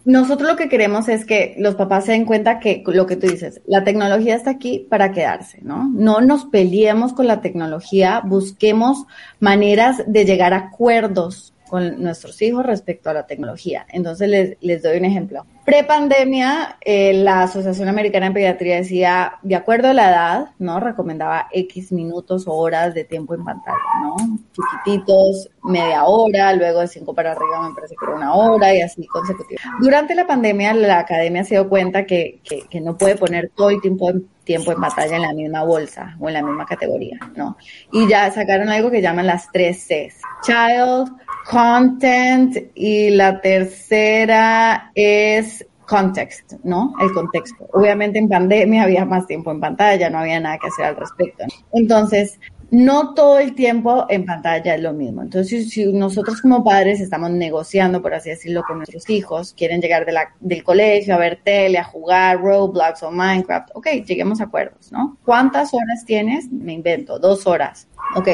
nosotros 0.08 0.48
lo 0.48 0.56
que 0.56 0.70
queremos 0.70 1.06
es 1.10 1.26
que 1.26 1.54
los 1.58 1.74
papás 1.74 2.06
se 2.06 2.12
den 2.12 2.24
cuenta 2.24 2.60
que 2.60 2.82
lo 2.86 3.04
que 3.04 3.16
tú 3.16 3.26
dices, 3.26 3.60
la 3.66 3.84
tecnología 3.84 4.34
está 4.34 4.52
aquí 4.52 4.86
para 4.88 5.12
quedarse, 5.12 5.58
¿no? 5.60 5.86
No 5.92 6.22
nos 6.22 6.46
peleemos 6.46 7.12
con 7.12 7.26
la 7.26 7.42
tecnología, 7.42 8.22
busquemos 8.24 9.04
maneras 9.38 10.02
de 10.06 10.24
llegar 10.24 10.54
a 10.54 10.68
acuerdos 10.68 11.52
con 11.68 12.02
nuestros 12.02 12.40
hijos 12.40 12.64
respecto 12.64 13.10
a 13.10 13.12
la 13.12 13.26
tecnología. 13.26 13.84
Entonces 13.90 14.30
les, 14.30 14.56
les 14.62 14.82
doy 14.82 14.96
un 14.96 15.04
ejemplo. 15.04 15.44
Pre-pandemia, 15.68 16.78
eh, 16.80 17.12
la 17.12 17.42
Asociación 17.42 17.88
Americana 17.90 18.28
de 18.28 18.32
Pediatría 18.32 18.76
decía, 18.76 19.34
de 19.42 19.54
acuerdo 19.54 19.88
a 19.88 19.92
la 19.92 20.08
edad, 20.08 20.50
¿no? 20.58 20.80
Recomendaba 20.80 21.48
X 21.52 21.92
minutos 21.92 22.48
o 22.48 22.54
horas 22.54 22.94
de 22.94 23.04
tiempo 23.04 23.34
en 23.34 23.44
pantalla, 23.44 23.76
¿no? 24.00 24.16
Chiquititos, 24.54 25.50
media 25.64 26.04
hora, 26.04 26.54
luego 26.54 26.80
de 26.80 26.88
cinco 26.88 27.14
para 27.14 27.32
arriba 27.32 27.68
me 27.68 27.74
parece 27.74 27.96
que 27.96 28.06
era 28.06 28.16
una 28.16 28.32
hora 28.32 28.74
y 28.74 28.80
así 28.80 29.06
consecutivo. 29.08 29.60
Durante 29.78 30.14
la 30.14 30.26
pandemia, 30.26 30.72
la 30.72 31.00
academia 31.00 31.44
se 31.44 31.56
dio 31.56 31.68
cuenta 31.68 32.06
que, 32.06 32.40
que, 32.42 32.62
que 32.62 32.80
no 32.80 32.96
puede 32.96 33.16
poner 33.16 33.50
todo 33.54 33.68
el 33.68 33.82
tiempo 33.82 34.08
en 34.08 34.26
tiempo 34.48 34.72
en 34.72 34.80
pantalla 34.80 35.16
en 35.16 35.22
la 35.22 35.34
misma 35.34 35.62
bolsa 35.62 36.16
o 36.18 36.28
en 36.28 36.32
la 36.32 36.42
misma 36.42 36.64
categoría, 36.64 37.18
¿no? 37.36 37.58
Y 37.92 38.08
ya 38.08 38.30
sacaron 38.30 38.70
algo 38.70 38.90
que 38.90 39.02
llaman 39.02 39.26
las 39.26 39.52
tres 39.52 39.86
Cs. 39.86 40.22
Child, 40.42 41.12
Content 41.44 42.56
y 42.74 43.10
la 43.10 43.42
tercera 43.42 44.90
es 44.94 45.57
context, 45.88 46.52
¿no? 46.62 46.94
El 47.00 47.12
contexto. 47.12 47.66
Obviamente 47.72 48.18
en 48.18 48.28
pandemia 48.28 48.84
había 48.84 49.04
más 49.04 49.26
tiempo 49.26 49.50
en 49.50 49.58
pantalla, 49.58 50.10
no 50.10 50.18
había 50.18 50.38
nada 50.38 50.58
que 50.58 50.68
hacer 50.68 50.84
al 50.84 50.96
respecto. 50.96 51.44
Entonces, 51.72 52.38
no 52.70 53.14
todo 53.14 53.38
el 53.38 53.54
tiempo 53.54 54.04
en 54.10 54.26
pantalla 54.26 54.74
es 54.74 54.82
lo 54.82 54.92
mismo. 54.92 55.22
Entonces, 55.22 55.70
si, 55.70 55.90
nosotros 55.90 56.42
como 56.42 56.62
padres 56.62 57.00
estamos 57.00 57.30
negociando, 57.30 58.02
por 58.02 58.12
así 58.12 58.28
decirlo, 58.28 58.62
con 58.68 58.76
nuestros 58.76 59.08
hijos, 59.08 59.54
quieren 59.56 59.80
llegar 59.80 60.04
de 60.04 60.12
la, 60.12 60.34
del 60.40 60.62
colegio 60.62 61.14
a 61.14 61.18
ver 61.18 61.40
tele, 61.42 61.78
a 61.78 61.84
jugar 61.84 62.38
Roblox 62.40 63.02
o 63.02 63.10
Minecraft, 63.10 63.70
ok, 63.74 63.86
lleguemos 64.06 64.42
a 64.42 64.44
acuerdos, 64.44 64.92
¿no? 64.92 65.16
¿Cuántas 65.24 65.72
horas 65.72 66.04
tienes? 66.04 66.52
Me 66.52 66.74
invento, 66.74 67.18
dos 67.18 67.46
horas. 67.46 67.88
Ok, 68.14 68.28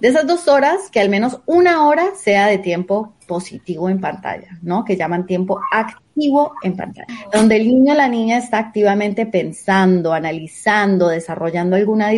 de 0.00 0.08
esas 0.08 0.26
dos 0.26 0.48
horas, 0.48 0.90
que 0.90 1.00
al 1.00 1.08
menos 1.08 1.40
una 1.46 1.86
hora 1.86 2.14
sea 2.16 2.46
de 2.46 2.58
tiempo 2.58 3.14
positivo 3.26 3.88
en 3.88 4.00
pantalla, 4.00 4.58
¿no? 4.62 4.84
Que 4.84 4.96
llaman 4.96 5.26
tiempo 5.26 5.60
activo 5.72 6.52
en 6.62 6.76
pantalla, 6.76 7.06
donde 7.32 7.56
el 7.56 7.66
niño 7.66 7.92
o 7.92 7.96
la 7.96 8.08
niña 8.08 8.38
está 8.38 8.58
activamente 8.58 9.26
pensando, 9.26 10.12
analizando, 10.12 11.08
desarrollando 11.08 11.76
alguna 11.76 12.08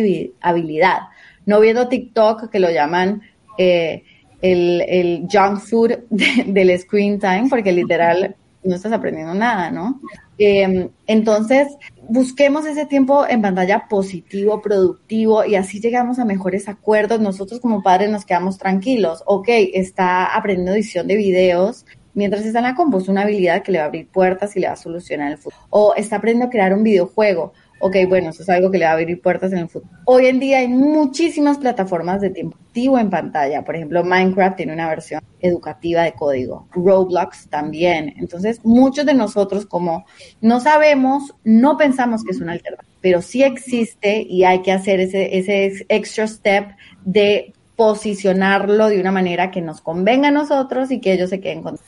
habilidad, 0.41 0.99
no 1.45 1.59
viendo 1.59 1.87
TikTok 1.87 2.49
que 2.49 2.59
lo 2.59 2.69
llaman 2.69 3.21
eh, 3.57 4.03
el, 4.41 4.81
el, 4.87 5.27
junk 5.31 5.59
food 5.59 5.91
del 6.09 6.77
screen 6.79 7.19
time, 7.19 7.47
porque 7.49 7.71
literal 7.71 8.35
no 8.63 8.75
estás 8.75 8.91
aprendiendo 8.91 9.33
nada, 9.33 9.71
¿no? 9.71 9.99
Eh, 10.39 10.89
entonces, 11.05 11.67
busquemos 12.07 12.65
ese 12.65 12.85
tiempo 12.85 13.27
en 13.27 13.41
pantalla 13.41 13.87
positivo, 13.89 14.61
productivo, 14.61 15.45
y 15.45 15.55
así 15.55 15.79
llegamos 15.79 16.17
a 16.17 16.25
mejores 16.25 16.67
acuerdos. 16.69 17.19
Nosotros 17.19 17.59
como 17.59 17.83
padres 17.83 18.09
nos 18.09 18.25
quedamos 18.25 18.57
tranquilos. 18.57 19.21
Ok, 19.25 19.49
está 19.49 20.25
aprendiendo 20.35 20.73
edición 20.73 21.07
de 21.07 21.17
videos, 21.17 21.85
mientras 22.13 22.45
está 22.45 22.59
en 22.59 22.65
la 22.65 22.75
compu, 22.75 22.97
es 22.97 23.07
una 23.07 23.21
habilidad 23.21 23.63
que 23.63 23.71
le 23.71 23.77
va 23.79 23.85
a 23.85 23.87
abrir 23.87 24.07
puertas 24.07 24.55
y 24.55 24.59
le 24.59 24.67
va 24.67 24.73
a 24.73 24.77
solucionar 24.77 25.31
el 25.31 25.37
futuro. 25.37 25.61
O 25.69 25.93
está 25.95 26.17
aprendiendo 26.17 26.47
a 26.47 26.49
crear 26.49 26.73
un 26.73 26.83
videojuego 26.83 27.53
ok, 27.79 27.95
bueno, 28.07 28.29
eso 28.29 28.43
es 28.43 28.49
algo 28.49 28.71
que 28.71 28.77
le 28.77 28.85
va 28.85 28.91
a 28.91 28.93
abrir 28.93 29.21
puertas 29.21 29.51
en 29.51 29.59
el 29.59 29.69
futuro. 29.69 29.93
Hoy 30.05 30.27
en 30.27 30.39
día 30.39 30.59
hay 30.59 30.67
muchísimas 30.67 31.57
plataformas 31.57 32.21
de 32.21 32.29
tiempo 32.29 32.57
activo 32.67 32.99
en 32.99 33.09
pantalla. 33.09 33.63
Por 33.63 33.75
ejemplo, 33.75 34.03
Minecraft 34.03 34.57
tiene 34.57 34.73
una 34.73 34.87
versión 34.87 35.21
educativa 35.39 36.03
de 36.03 36.13
código. 36.13 36.67
Roblox 36.71 37.47
también. 37.49 38.13
Entonces, 38.17 38.59
muchos 38.63 39.05
de 39.05 39.13
nosotros, 39.13 39.65
como 39.65 40.05
no 40.41 40.59
sabemos, 40.59 41.35
no 41.43 41.77
pensamos 41.77 42.23
que 42.23 42.31
es 42.31 42.41
una 42.41 42.53
alternativa, 42.53 42.93
pero 43.01 43.21
sí 43.21 43.43
existe 43.43 44.21
y 44.21 44.43
hay 44.43 44.61
que 44.61 44.71
hacer 44.71 44.99
ese, 44.99 45.37
ese 45.37 45.85
extra 45.89 46.27
step 46.27 46.71
de 47.05 47.53
posicionarlo 47.75 48.89
de 48.89 48.99
una 48.99 49.11
manera 49.11 49.51
que 49.51 49.61
nos 49.61 49.79
convenga 49.79 50.27
a 50.27 50.31
nosotros 50.31 50.91
y 50.91 50.99
que 50.99 51.13
ellos 51.13 51.29
se 51.29 51.39
queden 51.39 51.63
con 51.63 51.79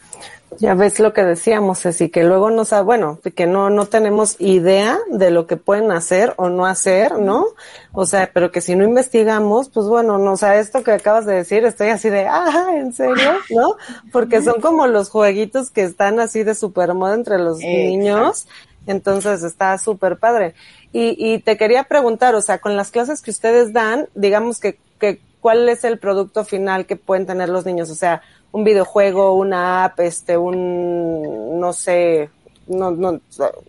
ya 0.58 0.74
ves 0.74 1.00
lo 1.00 1.14
que 1.14 1.24
decíamos, 1.24 1.86
así 1.86 2.10
que 2.10 2.24
luego 2.24 2.50
no 2.52 2.66
sabe, 2.66 2.84
bueno, 2.84 3.20
que 3.36 3.48
no, 3.48 3.70
no 3.70 3.86
tenemos 3.86 4.36
idea 4.40 5.00
de 5.10 5.32
lo 5.32 5.48
que 5.48 5.58
pueden 5.58 5.92
hacer 5.92 6.34
o 6.38 6.50
no 6.50 6.66
hacer, 6.66 7.20
¿no? 7.20 7.46
O 7.94 8.06
sea, 8.06 8.30
pero 8.34 8.52
que 8.52 8.62
si 8.62 8.76
no 8.76 8.84
investigamos, 8.84 9.70
pues 9.70 9.88
bueno, 9.88 10.18
no, 10.18 10.34
o 10.34 10.38
sea, 10.38 10.60
esto 10.60 10.84
que 10.84 10.92
acabas 10.92 11.26
de 11.26 11.36
decir, 11.36 11.64
estoy 11.64 11.90
así 11.90 12.10
de, 12.10 12.28
ah, 12.28 12.72
¿en 12.76 12.94
serio? 12.94 13.32
¿No? 13.50 13.76
Porque 14.12 14.42
son 14.42 14.60
como 14.62 14.88
los 14.88 15.10
jueguitos 15.10 15.72
que 15.72 15.84
están 15.84 16.20
así 16.20 16.44
de 16.44 16.54
super 16.54 16.94
moda 16.94 17.16
entre 17.16 17.38
los 17.40 17.60
niños. 17.60 18.48
Entonces 18.88 19.44
está 19.44 19.78
súper 19.78 20.18
padre. 20.18 20.56
Y, 20.92 21.16
y 21.18 21.40
te 21.40 21.56
quería 21.56 21.84
preguntar, 21.84 22.36
o 22.36 22.42
sea, 22.42 22.58
con 22.58 22.76
las 22.76 22.92
clases 22.92 23.22
que 23.22 23.32
ustedes 23.32 23.74
dan, 23.74 24.10
digamos 24.16 24.60
que, 24.60 24.80
que, 25.00 25.22
¿cuál 25.40 25.70
es 25.70 25.84
el 25.84 26.00
producto 26.00 26.44
final 26.44 26.86
que 26.86 26.96
pueden 26.96 27.26
tener 27.26 27.50
los 27.50 27.66
niños? 27.66 27.90
O 27.90 27.96
sea, 27.96 28.22
un 28.52 28.64
videojuego, 28.64 29.36
una 29.36 29.86
app, 29.86 30.00
este, 30.02 30.38
un, 30.38 31.60
no 31.60 31.74
sé, 31.74 32.30
no, 32.68 32.92
no, 32.92 33.20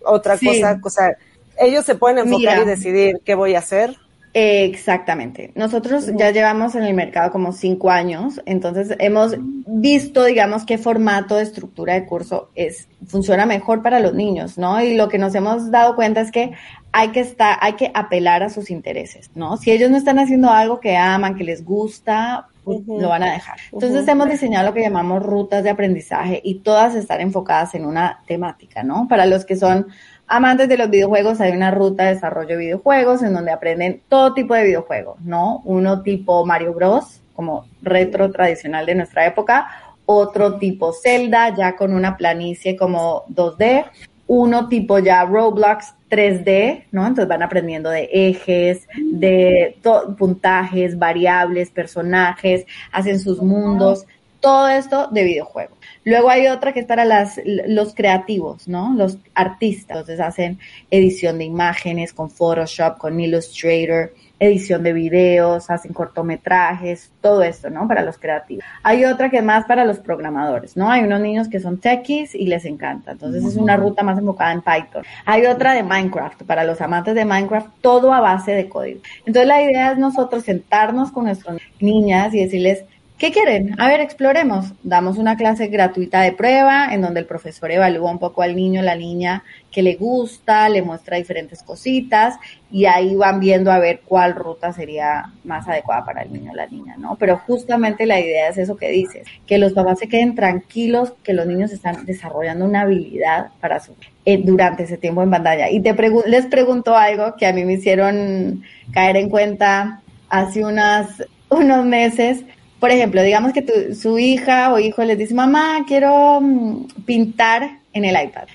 otra 0.04 0.38
cosa, 0.38 0.80
o 0.82 0.90
sea, 0.90 1.16
ellos 1.58 1.84
se 1.84 1.94
pueden 1.94 2.18
enfocar 2.18 2.62
y 2.62 2.64
decidir 2.64 3.20
qué 3.24 3.34
voy 3.34 3.54
a 3.54 3.58
hacer. 3.58 3.96
Exactamente. 4.34 5.52
Nosotros 5.54 6.10
ya 6.16 6.30
llevamos 6.30 6.74
en 6.74 6.84
el 6.84 6.94
mercado 6.94 7.30
como 7.30 7.52
cinco 7.52 7.90
años, 7.90 8.40
entonces 8.46 8.96
hemos 8.98 9.34
visto, 9.38 10.24
digamos, 10.24 10.64
qué 10.64 10.78
formato 10.78 11.36
de 11.36 11.42
estructura 11.42 11.94
de 11.94 12.06
curso 12.06 12.48
es 12.54 12.88
funciona 13.06 13.44
mejor 13.44 13.82
para 13.82 14.00
los 14.00 14.14
niños, 14.14 14.56
¿no? 14.56 14.82
Y 14.82 14.96
lo 14.96 15.08
que 15.08 15.18
nos 15.18 15.34
hemos 15.34 15.70
dado 15.70 15.96
cuenta 15.96 16.22
es 16.22 16.30
que 16.30 16.52
hay 16.92 17.08
que 17.08 17.20
estar, 17.20 17.58
hay 17.60 17.74
que 17.74 17.90
apelar 17.92 18.42
a 18.42 18.48
sus 18.48 18.70
intereses, 18.70 19.30
¿no? 19.34 19.58
Si 19.58 19.70
ellos 19.70 19.90
no 19.90 19.98
están 19.98 20.18
haciendo 20.18 20.48
algo 20.48 20.80
que 20.80 20.96
aman, 20.96 21.34
que 21.34 21.44
les 21.44 21.62
gusta, 21.62 22.48
lo 22.64 23.08
van 23.08 23.22
a 23.22 23.32
dejar. 23.32 23.58
Entonces 23.72 24.06
hemos 24.06 24.28
diseñado 24.28 24.66
lo 24.66 24.74
que 24.74 24.82
llamamos 24.82 25.22
rutas 25.22 25.64
de 25.64 25.70
aprendizaje 25.70 26.40
y 26.44 26.60
todas 26.60 26.94
están 26.94 27.20
enfocadas 27.20 27.74
en 27.74 27.84
una 27.84 28.22
temática, 28.26 28.82
¿no? 28.82 29.06
Para 29.08 29.26
los 29.26 29.44
que 29.44 29.56
son 29.56 29.88
amantes 30.26 30.68
de 30.68 30.78
los 30.78 30.90
videojuegos, 30.90 31.40
hay 31.40 31.52
una 31.52 31.70
ruta 31.70 32.04
de 32.04 32.14
desarrollo 32.14 32.50
de 32.50 32.56
videojuegos 32.56 33.22
en 33.22 33.34
donde 33.34 33.52
aprenden 33.52 34.02
todo 34.08 34.34
tipo 34.34 34.54
de 34.54 34.64
videojuegos, 34.64 35.20
¿no? 35.20 35.60
Uno 35.64 36.02
tipo 36.02 36.46
Mario 36.46 36.74
Bros, 36.74 37.20
como 37.34 37.66
retro 37.82 38.30
tradicional 38.30 38.86
de 38.86 38.94
nuestra 38.94 39.26
época, 39.26 39.68
otro 40.04 40.58
tipo 40.58 40.92
Zelda, 40.92 41.54
ya 41.54 41.76
con 41.76 41.92
una 41.94 42.16
planicie 42.16 42.76
como 42.76 43.24
2D, 43.28 43.84
uno 44.26 44.68
tipo 44.68 44.98
ya 44.98 45.24
Roblox 45.24 45.94
3D, 46.10 46.84
¿no? 46.92 47.06
Entonces 47.06 47.28
van 47.28 47.42
aprendiendo 47.42 47.90
de 47.90 48.08
ejes, 48.12 48.86
de 49.12 49.76
puntajes, 50.18 50.98
variables, 50.98 51.70
personajes, 51.70 52.66
hacen 52.92 53.18
sus 53.18 53.42
mundos, 53.42 54.06
todo 54.40 54.68
esto 54.68 55.08
de 55.08 55.24
videojuego. 55.24 55.76
Luego 56.04 56.30
hay 56.30 56.48
otra 56.48 56.72
que 56.72 56.80
es 56.80 56.86
para 56.86 57.04
las, 57.04 57.40
los 57.44 57.94
creativos, 57.94 58.66
¿no? 58.66 58.92
Los 58.94 59.18
artistas. 59.34 59.98
Entonces 59.98 60.20
hacen 60.20 60.58
edición 60.90 61.38
de 61.38 61.44
imágenes 61.44 62.12
con 62.12 62.28
Photoshop, 62.28 62.98
con 62.98 63.20
Illustrator, 63.20 64.12
edición 64.42 64.82
de 64.82 64.92
videos, 64.92 65.70
hacen 65.70 65.92
cortometrajes, 65.92 67.12
todo 67.20 67.42
esto, 67.42 67.70
¿no? 67.70 67.86
Para 67.86 68.02
los 68.02 68.18
creativos. 68.18 68.64
Hay 68.82 69.04
otra 69.04 69.30
que 69.30 69.38
es 69.38 69.44
más 69.44 69.66
para 69.66 69.84
los 69.84 70.00
programadores, 70.00 70.76
¿no? 70.76 70.90
Hay 70.90 71.04
unos 71.04 71.20
niños 71.20 71.48
que 71.48 71.60
son 71.60 71.78
techies 71.78 72.34
y 72.34 72.46
les 72.46 72.64
encanta. 72.64 73.12
Entonces 73.12 73.44
es 73.44 73.56
una 73.56 73.76
ruta 73.76 74.02
más 74.02 74.18
enfocada 74.18 74.52
en 74.52 74.62
Python. 74.62 75.04
Hay 75.26 75.46
otra 75.46 75.74
de 75.74 75.84
Minecraft, 75.84 76.42
para 76.42 76.64
los 76.64 76.80
amantes 76.80 77.14
de 77.14 77.24
Minecraft, 77.24 77.68
todo 77.80 78.12
a 78.12 78.20
base 78.20 78.52
de 78.52 78.68
código. 78.68 79.00
Entonces 79.20 79.46
la 79.46 79.62
idea 79.62 79.92
es 79.92 79.98
nosotros 79.98 80.42
sentarnos 80.42 81.12
con 81.12 81.24
nuestras 81.26 81.58
niñas 81.78 82.34
y 82.34 82.40
decirles, 82.40 82.84
¿Qué 83.22 83.30
quieren? 83.30 83.80
A 83.80 83.86
ver, 83.86 84.00
exploremos. 84.00 84.72
Damos 84.82 85.16
una 85.16 85.36
clase 85.36 85.68
gratuita 85.68 86.22
de 86.22 86.32
prueba 86.32 86.92
en 86.92 87.02
donde 87.02 87.20
el 87.20 87.26
profesor 87.26 87.70
evalúa 87.70 88.10
un 88.10 88.18
poco 88.18 88.42
al 88.42 88.56
niño, 88.56 88.82
la 88.82 88.96
niña 88.96 89.44
que 89.70 89.80
le 89.80 89.94
gusta, 89.94 90.68
le 90.68 90.82
muestra 90.82 91.18
diferentes 91.18 91.62
cositas 91.62 92.34
y 92.68 92.86
ahí 92.86 93.14
van 93.14 93.38
viendo 93.38 93.70
a 93.70 93.78
ver 93.78 94.00
cuál 94.04 94.34
ruta 94.34 94.72
sería 94.72 95.30
más 95.44 95.68
adecuada 95.68 96.04
para 96.04 96.22
el 96.22 96.32
niño 96.32 96.50
o 96.50 96.56
la 96.56 96.66
niña, 96.66 96.96
¿no? 96.98 97.14
Pero 97.14 97.38
justamente 97.38 98.06
la 98.06 98.18
idea 98.18 98.48
es 98.48 98.58
eso 98.58 98.76
que 98.76 98.88
dices, 98.88 99.24
que 99.46 99.58
los 99.58 99.72
papás 99.72 100.00
se 100.00 100.08
queden 100.08 100.34
tranquilos, 100.34 101.12
que 101.22 101.32
los 101.32 101.46
niños 101.46 101.70
están 101.70 102.04
desarrollando 102.04 102.64
una 102.64 102.80
habilidad 102.80 103.50
para 103.60 103.78
su 103.78 103.94
eh, 104.24 104.42
durante 104.42 104.82
ese 104.82 104.96
tiempo 104.96 105.22
en 105.22 105.30
pantalla. 105.30 105.70
Y 105.70 105.78
te 105.78 105.94
les 106.26 106.46
pregunto 106.46 106.96
algo 106.96 107.36
que 107.36 107.46
a 107.46 107.52
mí 107.52 107.64
me 107.64 107.74
hicieron 107.74 108.64
caer 108.92 109.16
en 109.16 109.30
cuenta 109.30 110.02
hace 110.28 110.64
unas 110.64 111.22
unos 111.48 111.84
meses 111.84 112.44
por 112.82 112.90
ejemplo, 112.90 113.22
digamos 113.22 113.52
que 113.52 113.62
tu, 113.62 113.94
su 113.94 114.18
hija 114.18 114.72
o 114.72 114.80
hijo 114.80 115.04
les 115.04 115.16
dice, 115.16 115.34
mamá, 115.34 115.84
quiero 115.86 116.40
mm, 116.40 116.86
pintar 117.06 117.78
en 117.92 118.04
el 118.04 118.20
iPad. 118.20 118.48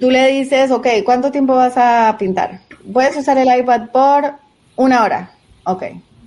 tú, 0.00 0.10
le 0.10 0.28
dices, 0.28 0.70
ok, 0.70 0.86
¿cuánto 1.04 1.30
tiempo 1.30 1.54
vas 1.54 1.74
a 1.76 2.16
pintar? 2.18 2.60
Puedes 2.90 3.18
usar 3.18 3.36
el 3.36 3.54
iPad 3.54 3.90
por 3.92 4.32
una 4.76 5.04
hora. 5.04 5.30
Ok. 5.64 5.82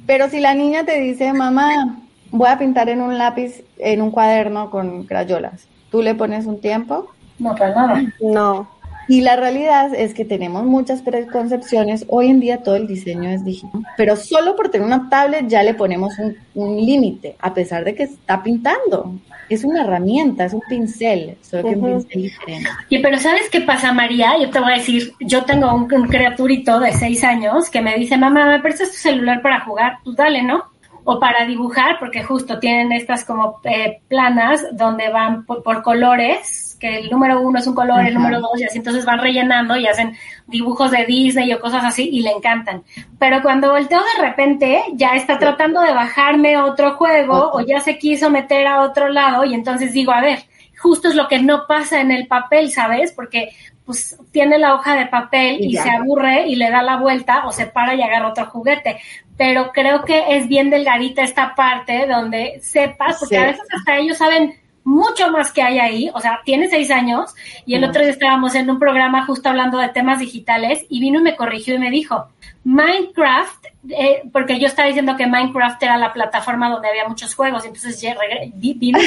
Pero 0.05 0.29
si 0.29 0.39
la 0.41 0.53
niña 0.53 0.85
te 0.85 1.01
dice, 1.01 1.33
mamá, 1.33 1.97
voy 2.29 2.49
a 2.49 2.59
pintar 2.59 2.87
en 2.87 3.01
un 3.01 3.17
lápiz, 3.17 3.63
en 3.79 4.03
un 4.03 4.11
cuaderno 4.11 4.69
con 4.69 5.05
crayolas, 5.05 5.67
¿tú 5.89 6.03
le 6.03 6.13
pones 6.13 6.45
un 6.45 6.61
tiempo? 6.61 7.09
No, 7.39 7.55
para 7.55 7.73
nada. 7.73 8.03
No. 8.21 8.69
Y 9.07 9.21
la 9.21 9.35
realidad 9.35 9.93
es 9.93 10.13
que 10.13 10.25
tenemos 10.25 10.63
muchas 10.63 11.01
preconcepciones. 11.01 12.05
Hoy 12.07 12.27
en 12.27 12.39
día 12.39 12.63
todo 12.63 12.75
el 12.75 12.87
diseño 12.87 13.29
es 13.29 13.43
digital, 13.43 13.81
pero 13.97 14.15
solo 14.15 14.55
por 14.55 14.69
tener 14.69 14.85
una 14.85 15.09
tablet 15.09 15.47
ya 15.47 15.63
le 15.63 15.73
ponemos 15.73 16.17
un, 16.19 16.35
un 16.55 16.77
límite, 16.77 17.35
a 17.39 17.53
pesar 17.53 17.83
de 17.83 17.95
que 17.95 18.03
está 18.03 18.41
pintando. 18.41 19.15
Es 19.49 19.65
una 19.65 19.81
herramienta, 19.83 20.45
es 20.45 20.53
un 20.53 20.61
pincel, 20.69 21.37
solo 21.41 21.63
que 21.67 21.75
un 21.75 21.85
pincel 21.85 22.21
diferente. 22.21 22.69
Y 22.87 22.99
pero 22.99 23.17
¿sabes 23.17 23.49
qué 23.51 23.59
pasa, 23.59 23.91
María? 23.91 24.33
Yo 24.39 24.49
te 24.49 24.59
voy 24.59 24.71
a 24.71 24.77
decir, 24.77 25.11
yo 25.19 25.43
tengo 25.43 25.73
un, 25.75 25.91
un 25.93 26.07
criaturito 26.07 26.79
de 26.79 26.93
seis 26.93 27.21
años 27.25 27.69
que 27.69 27.81
me 27.81 27.95
dice, 27.95 28.17
mamá, 28.17 28.45
¿me 28.45 28.59
prestas 28.59 28.91
tu 28.91 28.97
celular 28.97 29.41
para 29.41 29.59
jugar? 29.65 29.97
Pues 30.05 30.15
dale, 30.15 30.41
¿no? 30.41 30.70
O 31.03 31.19
para 31.19 31.45
dibujar, 31.45 31.97
porque 31.99 32.23
justo 32.23 32.59
tienen 32.59 32.91
estas 32.91 33.25
como 33.25 33.59
eh, 33.63 34.01
planas 34.07 34.65
donde 34.73 35.09
van 35.09 35.45
por, 35.45 35.63
por, 35.63 35.81
colores, 35.81 36.77
que 36.79 36.99
el 36.99 37.09
número 37.09 37.41
uno 37.41 37.59
es 37.59 37.67
un 37.67 37.75
color, 37.75 38.05
el 38.05 38.13
número 38.13 38.39
dos, 38.39 38.59
y 38.59 38.63
así 38.63 38.77
entonces 38.77 39.05
van 39.05 39.19
rellenando 39.19 39.75
y 39.75 39.87
hacen 39.87 40.15
dibujos 40.47 40.91
de 40.91 41.05
Disney 41.05 41.51
o 41.53 41.59
cosas 41.59 41.83
así 41.83 42.09
y 42.11 42.21
le 42.21 42.31
encantan. 42.31 42.83
Pero 43.19 43.41
cuando 43.41 43.71
volteo 43.71 43.99
de 44.17 44.21
repente, 44.21 44.83
ya 44.93 45.15
está 45.15 45.39
tratando 45.39 45.81
de 45.81 45.93
bajarme 45.93 46.57
otro 46.57 46.95
juego 46.95 47.51
o 47.53 47.61
ya 47.61 47.79
se 47.79 47.97
quiso 47.97 48.29
meter 48.29 48.67
a 48.67 48.81
otro 48.81 49.09
lado 49.09 49.43
y 49.45 49.53
entonces 49.53 49.93
digo, 49.93 50.11
a 50.11 50.21
ver, 50.21 50.39
justo 50.77 51.07
es 51.09 51.15
lo 51.15 51.27
que 51.27 51.39
no 51.39 51.65
pasa 51.67 52.01
en 52.01 52.11
el 52.11 52.27
papel, 52.27 52.71
¿sabes? 52.71 53.11
Porque 53.11 53.49
pues 53.85 54.17
tiene 54.31 54.57
la 54.57 54.75
hoja 54.75 54.95
de 54.95 55.07
papel 55.07 55.57
y, 55.59 55.73
y 55.73 55.77
se 55.77 55.89
aburre 55.89 56.47
y 56.47 56.55
le 56.55 56.69
da 56.69 56.81
la 56.81 56.97
vuelta 56.97 57.45
o 57.45 57.51
se 57.51 57.65
para 57.65 57.95
y 57.95 58.01
agarra 58.01 58.29
otro 58.29 58.45
juguete. 58.45 58.99
Pero 59.37 59.71
creo 59.71 60.03
que 60.03 60.37
es 60.37 60.47
bien 60.47 60.69
delgadita 60.69 61.23
esta 61.23 61.55
parte 61.55 62.05
donde 62.07 62.59
sepas, 62.61 63.19
porque 63.19 63.35
sí. 63.35 63.41
a 63.41 63.45
veces 63.47 63.67
hasta 63.73 63.97
ellos 63.97 64.17
saben 64.17 64.61
mucho 64.83 65.31
más 65.31 65.51
que 65.51 65.61
hay 65.61 65.79
ahí, 65.79 66.09
o 66.13 66.19
sea, 66.19 66.41
tiene 66.43 66.67
seis 66.67 66.89
años 66.89 67.33
y 67.65 67.75
el 67.75 67.83
otro 67.83 68.01
día 68.01 68.11
estábamos 68.11 68.55
en 68.55 68.69
un 68.69 68.79
programa 68.79 69.25
justo 69.25 69.49
hablando 69.49 69.77
de 69.77 69.89
temas 69.89 70.19
digitales 70.19 70.85
y 70.89 70.99
vino 70.99 71.19
y 71.19 71.23
me 71.23 71.35
corrigió 71.35 71.75
y 71.75 71.79
me 71.79 71.91
dijo, 71.91 72.27
Minecraft, 72.63 73.65
eh, 73.89 74.23
porque 74.31 74.59
yo 74.59 74.67
estaba 74.67 74.87
diciendo 74.87 75.15
que 75.17 75.27
Minecraft 75.27 75.81
era 75.83 75.97
la 75.97 76.13
plataforma 76.13 76.69
donde 76.69 76.89
había 76.89 77.07
muchos 77.07 77.35
juegos, 77.35 77.65
entonces 77.65 78.01
ya 78.01 78.15
vino 78.55 78.99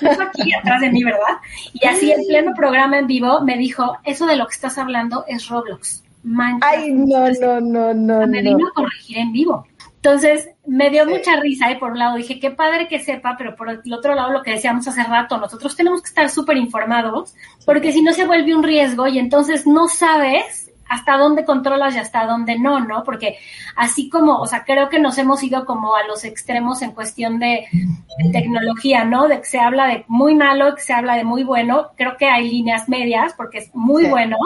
aquí 0.00 0.54
atrás 0.60 0.80
de 0.80 0.90
mí, 0.90 1.02
¿verdad? 1.02 1.38
Y 1.72 1.86
así 1.86 2.12
en 2.12 2.26
pleno 2.26 2.54
programa 2.54 2.98
en 2.98 3.06
vivo 3.06 3.40
me 3.40 3.56
dijo, 3.56 3.98
eso 4.04 4.26
de 4.26 4.36
lo 4.36 4.46
que 4.46 4.54
estás 4.54 4.78
hablando 4.78 5.24
es 5.26 5.48
Roblox. 5.48 6.04
Minecraft. 6.26 6.76
Ay, 6.76 6.92
no, 6.92 7.30
no, 7.30 7.60
no, 7.60 7.94
no. 7.94 8.26
Me 8.26 8.42
no. 8.42 8.56
vino 8.56 8.68
a 8.68 8.72
corregir 8.74 9.18
en 9.18 9.32
vivo. 9.32 9.66
Entonces, 9.96 10.48
me 10.66 10.90
dio 10.90 11.06
mucha 11.06 11.40
risa, 11.40 11.70
¿eh? 11.70 11.78
Por 11.78 11.92
un 11.92 11.98
lado 11.98 12.16
dije, 12.16 12.38
qué 12.38 12.50
padre 12.50 12.86
que 12.86 13.00
sepa, 13.00 13.36
pero 13.36 13.56
por 13.56 13.70
el 13.70 13.92
otro 13.92 14.14
lado, 14.14 14.30
lo 14.30 14.42
que 14.42 14.52
decíamos 14.52 14.86
hace 14.86 15.02
rato, 15.02 15.38
nosotros 15.38 15.74
tenemos 15.74 16.02
que 16.02 16.08
estar 16.08 16.28
súper 16.28 16.56
informados, 16.56 17.34
porque 17.64 17.92
si 17.92 18.02
no 18.02 18.12
se 18.12 18.26
vuelve 18.26 18.54
un 18.54 18.62
riesgo 18.62 19.08
y 19.08 19.18
entonces 19.18 19.66
no 19.66 19.88
sabes 19.88 20.65
hasta 20.88 21.16
dónde 21.16 21.44
controlas 21.44 21.94
y 21.94 21.98
hasta 21.98 22.26
dónde 22.26 22.58
no, 22.58 22.80
¿no? 22.80 23.02
Porque 23.04 23.38
así 23.76 24.08
como, 24.08 24.38
o 24.38 24.46
sea, 24.46 24.64
creo 24.64 24.88
que 24.88 24.98
nos 24.98 25.18
hemos 25.18 25.42
ido 25.42 25.64
como 25.64 25.96
a 25.96 26.04
los 26.04 26.24
extremos 26.24 26.82
en 26.82 26.92
cuestión 26.92 27.38
de, 27.38 27.66
de 27.72 28.30
tecnología, 28.30 29.04
¿no? 29.04 29.28
De 29.28 29.38
que 29.38 29.46
se 29.46 29.58
habla 29.58 29.86
de 29.86 30.04
muy 30.08 30.34
malo, 30.34 30.74
que 30.74 30.82
se 30.82 30.92
habla 30.92 31.16
de 31.16 31.24
muy 31.24 31.44
bueno, 31.44 31.90
creo 31.96 32.16
que 32.16 32.26
hay 32.26 32.50
líneas 32.50 32.88
medias, 32.88 33.34
porque 33.36 33.58
es 33.58 33.74
muy 33.74 34.04
sí. 34.04 34.10
bueno, 34.10 34.36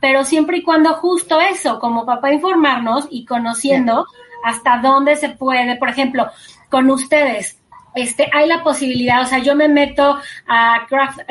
pero 0.00 0.24
siempre 0.24 0.58
y 0.58 0.62
cuando 0.62 0.94
justo 0.94 1.40
eso, 1.40 1.78
como 1.78 2.04
papá 2.04 2.32
informarnos 2.32 3.06
y 3.10 3.24
conociendo 3.24 4.06
sí. 4.10 4.18
hasta 4.44 4.78
dónde 4.78 5.16
se 5.16 5.30
puede, 5.30 5.76
por 5.76 5.88
ejemplo, 5.88 6.28
con 6.68 6.90
ustedes, 6.90 7.58
este, 7.94 8.28
hay 8.32 8.48
la 8.48 8.62
posibilidad, 8.62 9.22
o 9.22 9.26
sea, 9.26 9.38
yo 9.38 9.54
me 9.54 9.68
meto 9.68 10.18
a 10.48 10.86
Crack, 10.88 11.26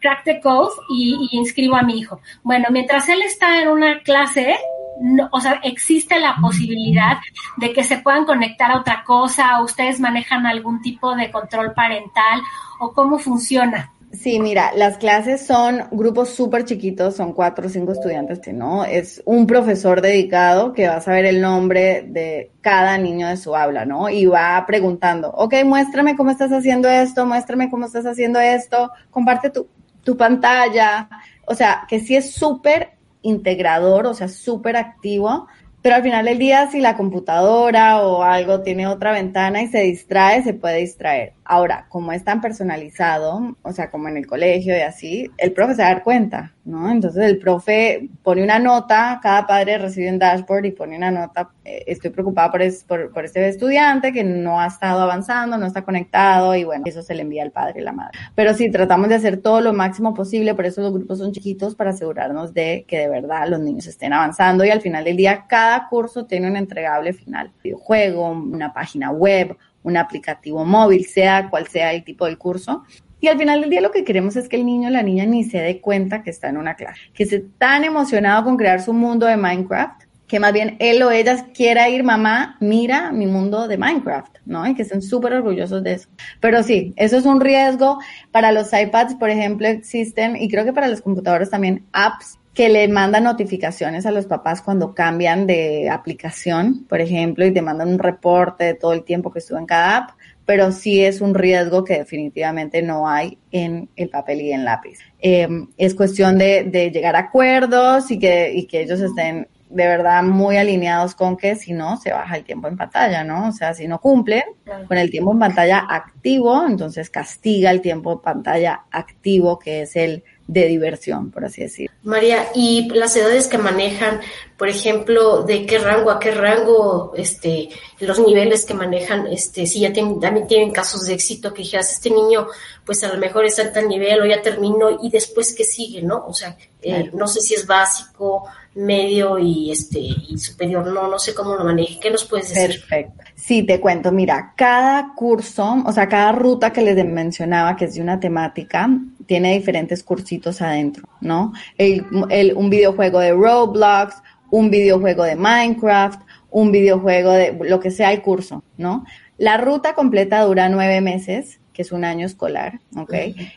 Crack, 0.00 0.24
the 0.24 0.40
Code 0.40 0.72
y, 0.90 1.28
inscribo 1.32 1.76
a 1.76 1.82
mi 1.82 1.98
hijo. 1.98 2.20
Bueno, 2.42 2.68
mientras 2.70 3.08
él 3.08 3.22
está 3.22 3.62
en 3.62 3.68
una 3.68 4.00
clase, 4.00 4.56
no, 5.00 5.28
o 5.32 5.40
sea, 5.40 5.60
existe 5.62 6.18
la 6.18 6.36
posibilidad 6.40 7.18
de 7.56 7.72
que 7.72 7.84
se 7.84 7.98
puedan 7.98 8.24
conectar 8.24 8.70
a 8.70 8.78
otra 8.78 9.04
cosa, 9.04 9.62
ustedes 9.62 10.00
manejan 10.00 10.46
algún 10.46 10.82
tipo 10.82 11.14
de 11.14 11.30
control 11.30 11.72
parental, 11.74 12.42
o 12.80 12.92
cómo 12.92 13.18
funciona. 13.18 13.92
Sí, 14.12 14.40
mira, 14.40 14.72
las 14.74 14.98
clases 14.98 15.46
son 15.46 15.84
grupos 15.92 16.30
súper 16.30 16.64
chiquitos, 16.64 17.14
son 17.14 17.32
cuatro 17.32 17.66
o 17.66 17.70
cinco 17.70 17.92
estudiantes, 17.92 18.40
¿no? 18.52 18.84
Es 18.84 19.22
un 19.24 19.46
profesor 19.46 20.00
dedicado 20.02 20.72
que 20.72 20.88
va 20.88 20.96
a 20.96 21.00
saber 21.00 21.26
el 21.26 21.40
nombre 21.40 22.02
de 22.08 22.50
cada 22.60 22.98
niño 22.98 23.28
de 23.28 23.36
su 23.36 23.54
aula, 23.54 23.84
¿no? 23.84 24.10
Y 24.10 24.26
va 24.26 24.64
preguntando, 24.66 25.30
ok, 25.30 25.54
muéstrame 25.64 26.16
cómo 26.16 26.32
estás 26.32 26.50
haciendo 26.50 26.88
esto, 26.88 27.24
muéstrame 27.24 27.70
cómo 27.70 27.86
estás 27.86 28.04
haciendo 28.04 28.40
esto, 28.40 28.90
comparte 29.10 29.50
tu, 29.50 29.68
tu 30.02 30.16
pantalla. 30.16 31.08
O 31.46 31.54
sea, 31.54 31.84
que 31.88 32.00
sí 32.00 32.16
es 32.16 32.32
súper 32.32 32.90
integrador, 33.22 34.06
o 34.06 34.14
sea, 34.14 34.26
súper 34.28 34.76
activo, 34.76 35.46
pero 35.82 35.94
al 35.94 36.02
final 36.02 36.24
del 36.24 36.38
día, 36.38 36.68
si 36.68 36.80
la 36.80 36.96
computadora 36.96 38.02
o 38.02 38.22
algo 38.22 38.60
tiene 38.62 38.86
otra 38.88 39.12
ventana 39.12 39.62
y 39.62 39.68
se 39.68 39.82
distrae, 39.82 40.42
se 40.42 40.52
puede 40.52 40.78
distraer. 40.78 41.34
Ahora, 41.52 41.86
como 41.88 42.12
es 42.12 42.22
tan 42.22 42.40
personalizado, 42.40 43.56
o 43.62 43.72
sea, 43.72 43.90
como 43.90 44.06
en 44.06 44.16
el 44.16 44.24
colegio 44.24 44.72
y 44.76 44.82
así, 44.82 45.28
el 45.36 45.50
profe 45.50 45.74
se 45.74 45.82
va 45.82 46.00
cuenta, 46.00 46.54
¿no? 46.64 46.88
Entonces 46.88 47.24
el 47.24 47.40
profe 47.40 48.08
pone 48.22 48.44
una 48.44 48.60
nota, 48.60 49.18
cada 49.20 49.48
padre 49.48 49.76
recibe 49.76 50.10
un 50.10 50.20
dashboard 50.20 50.66
y 50.66 50.70
pone 50.70 50.96
una 50.96 51.10
nota, 51.10 51.50
eh, 51.64 51.82
estoy 51.88 52.10
preocupada 52.10 52.52
por, 52.52 52.62
es, 52.62 52.84
por, 52.84 53.12
por, 53.12 53.24
este 53.24 53.48
estudiante 53.48 54.12
que 54.12 54.22
no 54.22 54.60
ha 54.60 54.68
estado 54.68 55.00
avanzando, 55.00 55.58
no 55.58 55.66
está 55.66 55.82
conectado 55.82 56.54
y 56.54 56.62
bueno, 56.62 56.84
eso 56.86 57.02
se 57.02 57.16
le 57.16 57.22
envía 57.22 57.42
al 57.42 57.50
padre 57.50 57.80
y 57.80 57.82
la 57.82 57.90
madre. 57.90 58.16
Pero 58.36 58.54
sí, 58.54 58.70
tratamos 58.70 59.08
de 59.08 59.16
hacer 59.16 59.38
todo 59.38 59.60
lo 59.60 59.72
máximo 59.72 60.14
posible, 60.14 60.54
por 60.54 60.66
eso 60.66 60.82
los 60.82 60.92
grupos 60.92 61.18
son 61.18 61.32
chiquitos 61.32 61.74
para 61.74 61.90
asegurarnos 61.90 62.54
de 62.54 62.84
que 62.86 62.98
de 62.98 63.08
verdad 63.08 63.48
los 63.48 63.58
niños 63.58 63.88
estén 63.88 64.12
avanzando 64.12 64.64
y 64.64 64.70
al 64.70 64.82
final 64.82 65.02
del 65.02 65.16
día 65.16 65.46
cada 65.48 65.88
curso 65.88 66.26
tiene 66.26 66.48
un 66.48 66.56
entregable 66.56 67.12
final, 67.12 67.50
videojuego, 67.60 68.30
una 68.30 68.72
página 68.72 69.10
web, 69.10 69.56
un 69.82 69.96
aplicativo 69.96 70.64
móvil, 70.64 71.06
sea 71.06 71.48
cual 71.50 71.66
sea 71.68 71.92
el 71.92 72.04
tipo 72.04 72.26
del 72.26 72.38
curso. 72.38 72.84
Y 73.20 73.28
al 73.28 73.38
final 73.38 73.60
del 73.60 73.70
día 73.70 73.80
lo 73.80 73.90
que 73.90 74.04
queremos 74.04 74.36
es 74.36 74.48
que 74.48 74.56
el 74.56 74.64
niño 74.64 74.88
o 74.88 74.90
la 74.90 75.02
niña 75.02 75.26
ni 75.26 75.44
se 75.44 75.58
dé 75.58 75.80
cuenta 75.80 76.22
que 76.22 76.30
está 76.30 76.48
en 76.48 76.56
una 76.56 76.74
clase, 76.74 77.00
que 77.12 77.24
esté 77.24 77.44
tan 77.58 77.84
emocionado 77.84 78.44
con 78.44 78.56
crear 78.56 78.82
su 78.82 78.92
mundo 78.94 79.26
de 79.26 79.36
Minecraft, 79.36 80.04
que 80.26 80.40
más 80.40 80.52
bien 80.52 80.76
él 80.78 81.02
o 81.02 81.10
ella 81.10 81.44
quiera 81.52 81.88
ir, 81.88 82.04
mamá, 82.04 82.56
mira 82.60 83.10
mi 83.10 83.26
mundo 83.26 83.66
de 83.66 83.76
Minecraft, 83.76 84.36
¿no? 84.46 84.64
Y 84.66 84.74
que 84.74 84.82
estén 84.82 85.02
súper 85.02 85.32
orgullosos 85.32 85.82
de 85.82 85.94
eso. 85.94 86.08
Pero 86.38 86.62
sí, 86.62 86.94
eso 86.96 87.18
es 87.18 87.26
un 87.26 87.40
riesgo. 87.40 87.98
Para 88.30 88.52
los 88.52 88.72
iPads, 88.72 89.16
por 89.16 89.28
ejemplo, 89.28 89.66
existen, 89.66 90.36
y 90.36 90.48
creo 90.48 90.64
que 90.64 90.72
para 90.72 90.86
los 90.86 91.02
computadores 91.02 91.50
también, 91.50 91.84
apps 91.92 92.38
que 92.54 92.68
le 92.68 92.88
mandan 92.88 93.24
notificaciones 93.24 94.06
a 94.06 94.10
los 94.10 94.26
papás 94.26 94.60
cuando 94.60 94.94
cambian 94.94 95.46
de 95.46 95.88
aplicación, 95.88 96.84
por 96.88 97.00
ejemplo, 97.00 97.46
y 97.46 97.52
te 97.52 97.62
mandan 97.62 97.88
un 97.88 97.98
reporte 97.98 98.64
de 98.64 98.74
todo 98.74 98.92
el 98.92 99.04
tiempo 99.04 99.30
que 99.32 99.38
estuvo 99.38 99.58
en 99.58 99.66
cada 99.66 99.96
app, 99.96 100.10
pero 100.44 100.72
sí 100.72 101.04
es 101.04 101.20
un 101.20 101.34
riesgo 101.34 101.84
que 101.84 101.98
definitivamente 101.98 102.82
no 102.82 103.08
hay 103.08 103.38
en 103.52 103.88
el 103.94 104.08
papel 104.08 104.40
y 104.40 104.52
en 104.52 104.64
lápiz. 104.64 104.98
Eh, 105.20 105.48
es 105.76 105.94
cuestión 105.94 106.38
de, 106.38 106.64
de, 106.64 106.90
llegar 106.90 107.14
a 107.14 107.20
acuerdos 107.20 108.10
y 108.10 108.18
que, 108.18 108.52
y 108.52 108.66
que 108.66 108.82
ellos 108.82 109.00
estén 109.00 109.46
de 109.70 109.86
verdad 109.86 110.24
muy 110.24 110.56
alineados 110.56 111.14
con 111.14 111.36
que 111.36 111.54
si 111.54 111.72
no, 111.72 111.96
se 111.96 112.12
baja 112.12 112.36
el 112.36 112.44
tiempo 112.44 112.66
en 112.66 112.76
pantalla, 112.76 113.22
¿no? 113.22 113.48
O 113.48 113.52
sea, 113.52 113.72
si 113.72 113.86
no 113.86 114.00
cumplen 114.00 114.42
con 114.88 114.98
el 114.98 115.10
tiempo 115.10 115.32
en 115.32 115.38
pantalla 115.38 115.86
activo, 115.88 116.66
entonces 116.66 117.08
castiga 117.08 117.70
el 117.70 117.80
tiempo 117.80 118.14
en 118.14 118.18
pantalla 118.18 118.80
activo, 118.90 119.58
que 119.58 119.82
es 119.82 119.94
el 119.94 120.24
de 120.52 120.66
diversión, 120.66 121.30
por 121.30 121.44
así 121.44 121.62
decir. 121.62 121.90
María, 122.02 122.48
y 122.56 122.88
las 122.90 123.14
edades 123.14 123.46
que 123.46 123.56
manejan, 123.56 124.20
por 124.56 124.68
ejemplo, 124.68 125.44
de 125.44 125.64
qué 125.64 125.78
rango 125.78 126.10
a 126.10 126.18
qué 126.18 126.32
rango, 126.32 127.12
este, 127.16 127.68
los 128.00 128.18
niveles 128.18 128.64
que 128.64 128.74
manejan, 128.74 129.28
este, 129.28 129.64
si 129.66 129.80
ya 129.80 129.92
tienen, 129.92 130.18
también 130.18 130.48
tienen 130.48 130.72
casos 130.72 131.06
de 131.06 131.14
éxito 131.14 131.54
que 131.54 131.62
dijeras, 131.62 131.92
este 131.92 132.10
niño, 132.10 132.48
pues 132.84 133.04
a 133.04 133.12
lo 133.12 133.18
mejor 133.20 133.44
está 133.44 133.62
en 133.62 133.72
tal 133.72 133.88
nivel 133.88 134.22
o 134.22 134.26
ya 134.26 134.42
terminó 134.42 134.98
y 135.00 135.08
después 135.08 135.54
qué 135.54 135.62
sigue, 135.62 136.02
¿no? 136.02 136.26
O 136.26 136.34
sea, 136.34 136.56
eh, 136.82 137.02
claro. 137.02 137.10
no 137.12 137.28
sé 137.28 137.40
si 137.40 137.54
es 137.54 137.64
básico, 137.64 138.48
medio 138.74 139.38
y 139.38 139.70
este 139.70 139.98
y 139.98 140.38
superior, 140.38 140.86
no, 140.86 141.08
no 141.08 141.18
sé 141.18 141.34
cómo 141.34 141.54
lo 141.54 141.64
maneje. 141.64 141.98
¿Qué 142.00 142.10
nos 142.10 142.24
puedes 142.24 142.54
decir? 142.54 142.80
Perfecto. 142.80 143.24
Sí, 143.34 143.62
te 143.62 143.80
cuento, 143.80 144.12
mira, 144.12 144.52
cada 144.56 145.12
curso, 145.14 145.82
o 145.84 145.92
sea, 145.92 146.08
cada 146.08 146.32
ruta 146.32 146.72
que 146.72 146.82
les 146.82 147.04
mencionaba, 147.04 147.74
que 147.76 147.86
es 147.86 147.94
de 147.94 148.02
una 148.02 148.20
temática, 148.20 148.88
tiene 149.26 149.54
diferentes 149.54 150.04
cursitos 150.04 150.62
adentro, 150.62 151.08
¿no? 151.20 151.52
El, 151.76 152.06
el, 152.28 152.54
un 152.54 152.70
videojuego 152.70 153.18
de 153.20 153.32
Roblox, 153.32 154.22
un 154.50 154.70
videojuego 154.70 155.24
de 155.24 155.36
Minecraft, 155.36 156.20
un 156.50 156.72
videojuego 156.72 157.32
de 157.32 157.58
lo 157.64 157.80
que 157.80 157.90
sea 157.90 158.12
el 158.12 158.22
curso, 158.22 158.62
¿no? 158.76 159.04
La 159.38 159.56
ruta 159.56 159.94
completa 159.94 160.42
dura 160.42 160.68
nueve 160.68 161.00
meses, 161.00 161.59
que 161.80 161.84
es 161.84 161.92
un 161.92 162.04
año 162.04 162.26
escolar, 162.26 162.78
¿ok? 162.94 163.14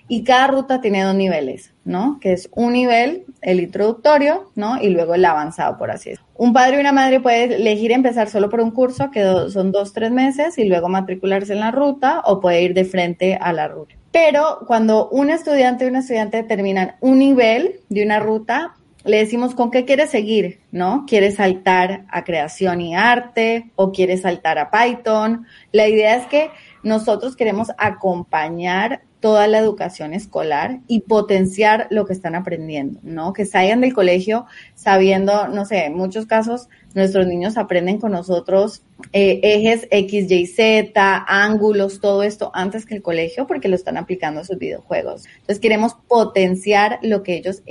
Y 0.07 0.23
cada 0.23 0.47
ruta 0.47 0.79
tiene 0.79 1.03
dos 1.03 1.13
niveles, 1.13 1.73
¿no? 1.83 2.19
Que 2.21 2.31
es 2.31 2.49
un 2.53 2.71
nivel, 2.71 3.25
el 3.41 3.59
introductorio, 3.59 4.49
¿no? 4.55 4.81
Y 4.81 4.91
luego 4.91 5.13
el 5.15 5.25
avanzado, 5.25 5.77
por 5.77 5.91
así 5.91 6.11
decirlo. 6.11 6.31
Un 6.35 6.53
padre 6.53 6.77
y 6.77 6.79
una 6.79 6.93
madre 6.93 7.19
puede 7.19 7.55
elegir 7.55 7.91
empezar 7.91 8.29
solo 8.29 8.49
por 8.49 8.61
un 8.61 8.71
curso, 8.71 9.11
que 9.11 9.25
son 9.49 9.73
dos, 9.73 9.91
tres 9.91 10.11
meses, 10.11 10.57
y 10.57 10.63
luego 10.63 10.87
matricularse 10.87 11.51
en 11.51 11.59
la 11.59 11.71
ruta, 11.71 12.21
o 12.23 12.39
puede 12.39 12.61
ir 12.61 12.73
de 12.73 12.85
frente 12.85 13.35
a 13.35 13.51
la 13.51 13.67
ruta. 13.67 13.95
Pero 14.13 14.59
cuando 14.65 15.09
un 15.09 15.29
estudiante 15.29 15.83
y 15.83 15.89
una 15.89 15.99
estudiante 15.99 16.43
terminan 16.43 16.95
un 17.01 17.19
nivel 17.19 17.81
de 17.89 18.05
una 18.05 18.19
ruta, 18.19 18.75
le 19.03 19.17
decimos 19.17 19.53
con 19.53 19.69
qué 19.69 19.83
quieres 19.83 20.11
seguir, 20.11 20.61
¿no? 20.71 21.03
¿Quieres 21.05 21.35
saltar 21.35 22.05
a 22.09 22.23
creación 22.23 22.79
y 22.79 22.95
arte 22.95 23.69
o 23.75 23.91
quieres 23.91 24.21
saltar 24.21 24.57
a 24.59 24.71
Python? 24.71 25.45
La 25.73 25.89
idea 25.89 26.15
es 26.15 26.25
que 26.27 26.49
nosotros 26.83 27.35
queremos 27.35 27.69
acompañar 27.77 29.01
toda 29.23 29.47
la 29.47 29.59
educación 29.59 30.13
escolar 30.13 30.81
y 30.85 30.99
potenciar 30.99 31.87
lo 31.89 32.05
que 32.05 32.11
están 32.11 32.35
aprendiendo, 32.35 32.99
¿no? 33.03 33.31
Que 33.31 33.45
salgan 33.45 33.79
del 33.79 33.93
colegio 33.93 34.45
sabiendo, 34.75 35.47
no 35.47 35.63
sé, 35.63 35.85
en 35.85 35.95
muchos 35.95 36.25
casos 36.25 36.67
nuestros 36.93 37.25
niños 37.25 37.57
aprenden 37.57 37.99
con 37.99 38.11
nosotros 38.11 38.83
eh, 39.13 39.39
ejes 39.41 39.87
X, 39.91 40.29
Y, 40.29 40.45
Z, 40.45 41.25
ángulos, 41.25 42.01
todo 42.01 42.21
esto 42.21 42.51
antes 42.53 42.85
que 42.85 42.95
el 42.95 43.01
colegio 43.01 43.47
porque 43.47 43.69
lo 43.69 43.75
están 43.75 43.95
aplicando 43.95 44.41
a 44.41 44.43
sus 44.43 44.57
videojuegos. 44.57 45.23
Entonces 45.25 45.61
queremos 45.61 45.95
potenciar 46.09 46.99
lo 47.01 47.23
que 47.23 47.35
ellos 47.35 47.63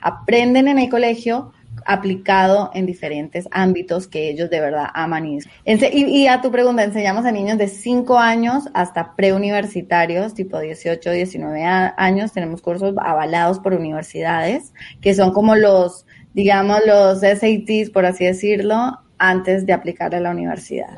aprenden 0.00 0.68
en 0.68 0.78
el 0.78 0.88
colegio 0.88 1.52
aplicado 1.86 2.70
en 2.74 2.86
diferentes 2.86 3.48
ámbitos 3.50 4.06
que 4.08 4.28
ellos 4.28 4.50
de 4.50 4.60
verdad 4.60 4.86
aman. 4.94 5.38
Y, 5.64 6.26
a 6.26 6.40
tu 6.40 6.50
pregunta, 6.50 6.84
enseñamos 6.84 7.24
a 7.24 7.32
niños 7.32 7.58
de 7.58 7.68
5 7.68 8.18
años 8.18 8.64
hasta 8.74 9.14
preuniversitarios, 9.14 10.34
tipo 10.34 10.58
18, 10.58 11.10
19 11.10 11.64
años. 11.64 12.32
Tenemos 12.32 12.62
cursos 12.62 12.94
avalados 12.98 13.58
por 13.58 13.74
universidades, 13.74 14.72
que 15.00 15.14
son 15.14 15.32
como 15.32 15.54
los, 15.54 16.06
digamos, 16.34 16.80
los 16.86 17.20
SATs, 17.20 17.90
por 17.92 18.06
así 18.06 18.24
decirlo, 18.24 18.98
antes 19.18 19.66
de 19.66 19.72
aplicar 19.72 20.14
a 20.14 20.20
la 20.20 20.30
universidad. 20.30 20.96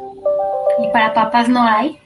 ¿Y 0.83 0.91
para 0.93 1.13
papás 1.13 1.49
no 1.49 1.63
hay? 1.63 1.99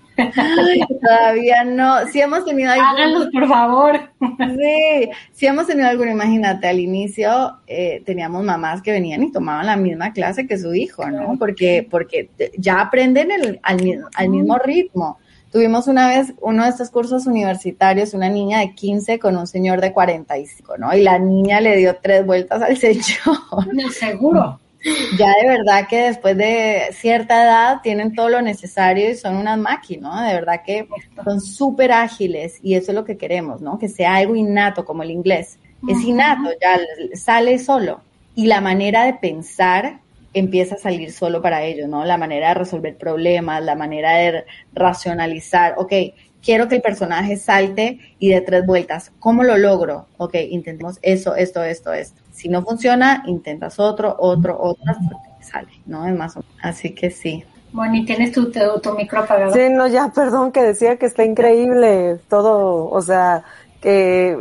Todavía 1.01 1.65
no. 1.65 2.07
Si 2.09 2.21
hemos 2.21 2.45
tenido 2.45 2.73
algún... 2.73 3.31
por 3.31 3.49
favor. 3.49 4.01
Sí, 4.21 5.11
si 5.33 5.47
hemos 5.47 5.67
tenido 5.67 5.89
alguno, 5.89 6.11
imagínate, 6.11 6.69
al 6.69 6.81
inicio 6.81 7.59
eh, 7.67 8.03
teníamos 8.05 8.45
mamás 8.45 8.83
que 8.83 8.93
venían 8.93 9.23
y 9.23 9.33
tomaban 9.33 9.67
la 9.67 9.77
misma 9.77 10.13
clase 10.13 10.47
que 10.47 10.59
su 10.59 10.75
hijo, 10.75 11.09
¿no? 11.11 11.37
Porque, 11.39 11.87
porque 11.89 12.31
ya 12.57 12.81
aprenden 12.81 13.31
el, 13.31 13.61
al, 13.63 14.07
al 14.15 14.29
mismo 14.29 14.59
ritmo. 14.59 15.19
Tuvimos 15.51 15.87
una 15.87 16.09
vez 16.09 16.35
uno 16.43 16.65
de 16.65 16.71
estos 16.71 16.91
cursos 16.91 17.27
universitarios, 17.27 18.13
una 18.13 18.29
niña 18.29 18.59
de 18.59 18.75
15 18.75 19.19
con 19.19 19.37
un 19.37 19.47
señor 19.47 19.81
de 19.81 19.93
45, 19.93 20.77
¿no? 20.77 20.95
Y 20.95 21.03
la 21.03 21.19
niña 21.19 21.61
le 21.61 21.77
dio 21.77 21.97
tres 22.03 22.27
vueltas 22.27 22.61
al 22.61 22.77
señor. 22.79 23.73
No, 23.73 23.89
seguro 23.91 24.61
ya 25.19 25.35
de 25.41 25.49
verdad 25.49 25.89
que 25.89 26.05
después 26.05 26.37
de 26.37 26.89
cierta 26.93 27.43
edad 27.43 27.81
tienen 27.83 28.15
todo 28.15 28.29
lo 28.29 28.43
necesario 28.43 29.11
y 29.11 29.17
son 29.17 29.37
unas 29.37 29.59
máquinas, 29.59 30.29
De 30.29 30.35
verdad 30.35 30.63
que 30.65 30.89
son 31.25 31.41
súper 31.41 31.93
ágiles 31.93 32.59
y 32.63 32.75
eso 32.75 32.93
es 32.93 32.95
lo 32.95 33.05
que 33.05 33.17
queremos, 33.17 33.61
¿no? 33.61 33.79
Que 33.79 33.89
sea 33.89 34.17
algo 34.17 34.37
innato 34.37 34.85
como 34.85 35.03
el 35.03 35.11
inglés. 35.11 35.59
Es 35.89 36.03
innato, 36.03 36.51
ya 36.61 36.81
sale 37.15 37.59
solo. 37.59 38.01
Y 38.35 38.47
la 38.47 38.61
manera 38.61 39.05
de 39.05 39.15
pensar 39.15 40.01
empieza 40.35 40.75
a 40.75 40.79
salir 40.79 41.13
solo 41.13 41.41
para 41.41 41.63
ellos, 41.63 41.89
¿no? 41.89 42.05
La 42.05 42.19
manera 42.19 42.49
de 42.49 42.55
resolver 42.55 42.97
problemas, 42.97 43.63
la 43.63 43.75
manera 43.75 44.17
de 44.17 44.45
racionalizar, 44.73 45.75
ok, 45.77 45.93
quiero 46.43 46.69
que 46.69 46.77
el 46.77 46.83
personaje 46.83 47.37
salte 47.37 47.99
y 48.19 48.31
dé 48.31 48.41
tres 48.41 48.67
vueltas. 48.67 49.13
¿Cómo 49.19 49.45
lo 49.45 49.57
logro? 49.57 50.07
Ok, 50.17 50.35
intentemos 50.35 50.99
eso, 51.03 51.35
esto, 51.35 51.63
esto, 51.63 51.93
esto. 51.93 52.21
Si 52.33 52.49
no 52.49 52.63
funciona, 52.63 53.23
intentas 53.27 53.79
otro, 53.79 54.17
otro, 54.19 54.59
otro, 54.61 54.85
sale, 55.41 55.69
¿no? 55.87 56.07
Es 56.07 56.17
más 56.17 56.37
o 56.37 56.41
menos. 56.41 56.57
Así 56.63 56.91
que 56.91 57.11
sí. 57.11 57.45
Bueno, 57.73 57.97
y 57.97 58.05
tienes 58.05 58.33
tu, 58.33 58.51
tu, 58.51 58.93
micro 58.95 59.21
apagado. 59.21 59.53
Sí, 59.53 59.69
no, 59.71 59.87
ya, 59.89 60.09
perdón, 60.09 60.53
que 60.53 60.63
decía 60.63 60.97
que 60.97 61.07
está 61.07 61.25
increíble 61.25 62.19
todo, 62.29 62.89
o 62.89 63.03
sea, 63.03 63.45
que, 63.83 64.39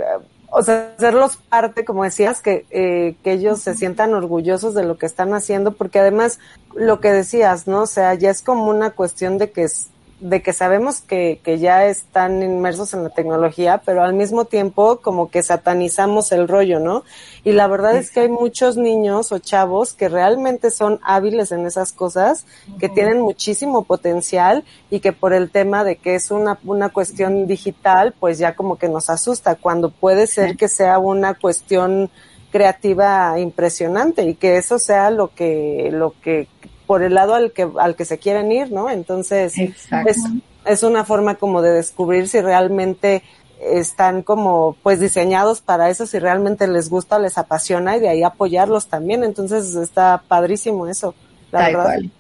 o 0.50 0.62
sea, 0.62 0.94
hacerlos 0.98 1.36
parte, 1.36 1.84
como 1.84 2.04
decías, 2.04 2.42
que, 2.42 2.66
eh, 2.70 3.16
que 3.24 3.34
ellos 3.34 3.60
se 3.60 3.76
sientan 3.76 4.14
orgullosos 4.14 4.74
de 4.74 4.86
lo 4.86 4.98
que 4.98 5.06
están 5.06 5.34
haciendo, 5.34 5.74
porque 5.74 6.00
además, 6.00 6.40
lo 6.74 7.02
que 7.02 7.12
decías, 7.12 7.68
¿no? 7.68 7.82
O 7.82 7.88
sea, 7.88 8.14
ya 8.14 8.30
es 8.30 8.42
como 8.42 8.70
una 8.70 8.92
cuestión 8.92 9.38
de 9.38 9.52
que 9.52 9.64
es, 9.64 9.90
de 10.20 10.42
que 10.42 10.52
sabemos 10.52 11.02
que, 11.02 11.40
que 11.44 11.60
ya 11.60 11.86
están 11.86 12.42
inmersos 12.42 12.94
en 12.96 13.04
la 13.04 13.10
tecnología, 13.10 13.82
pero 13.86 14.04
al 14.04 14.14
mismo 14.14 14.46
tiempo 14.46 14.98
como 14.98 15.30
que 15.30 15.44
satanizamos 15.44 16.32
el 16.32 16.48
rollo, 16.48 16.80
¿no? 16.80 17.04
Y 17.44 17.52
la 17.52 17.68
verdad 17.68 17.96
es 17.96 18.10
que 18.10 18.22
hay 18.22 18.30
muchos 18.30 18.78
niños 18.78 19.32
o 19.32 19.38
chavos 19.38 19.94
que 19.94 20.10
realmente 20.10 20.72
son 20.72 21.00
hábiles 21.04 21.52
en 21.52 21.68
esas 21.68 21.92
cosas, 21.92 22.48
que 22.80 22.90
tienen 22.90 23.22
muchísimo 23.22 23.84
potencial 23.84 24.66
y 24.90 25.02
que 25.02 25.14
por 25.14 25.34
el 25.34 25.52
tema 25.52 25.84
de 25.84 25.98
que 25.98 26.16
es 26.16 26.32
una, 26.32 26.58
una 26.66 26.90
cuestión 26.90 27.46
digital, 27.46 28.16
pues 28.20 28.40
ya 28.40 28.56
como 28.56 28.78
que 28.78 28.90
nos 28.90 29.12
asusta, 29.12 29.56
cuando 29.56 29.92
puede 29.92 30.26
ser 30.26 30.58
que 30.58 30.68
sea 30.68 30.98
una 30.98 31.36
cuestión 31.36 32.10
creativa 32.52 33.40
impresionante 33.40 34.24
y 34.24 34.34
que 34.34 34.58
eso 34.58 34.80
sea 34.80 35.12
lo 35.12 35.28
que, 35.34 35.90
lo 35.92 36.16
que 36.22 36.48
por 36.88 37.04
el 37.04 37.14
lado 37.14 37.36
al 37.36 37.52
que, 37.52 37.70
al 37.80 37.96
que 37.96 38.06
se 38.06 38.18
quieren 38.18 38.52
ir, 38.52 38.72
¿no? 38.72 38.90
Entonces, 38.90 39.54
es, 39.58 40.24
es 40.66 40.84
una 40.84 41.04
forma 41.04 41.36
como 41.36 41.62
de 41.62 41.72
descubrir 41.72 42.28
si 42.28 42.42
realmente 42.42 43.22
están 43.60 44.22
como 44.22 44.76
pues 44.84 45.00
diseñados 45.00 45.62
para 45.62 45.90
eso, 45.90 46.06
si 46.06 46.20
realmente 46.20 46.68
les 46.68 46.90
gusta, 46.90 47.20
les 47.20 47.38
apasiona 47.38 47.98
y 47.98 48.00
de 48.00 48.10
ahí 48.10 48.24
apoyarlos 48.24 48.88
también. 48.88 49.24
Entonces 49.24 49.76
está 49.76 50.24
padrísimo 50.28 50.88
eso. 50.88 51.14
La 51.52 51.60
Tal 51.60 51.74
cual. 51.74 52.12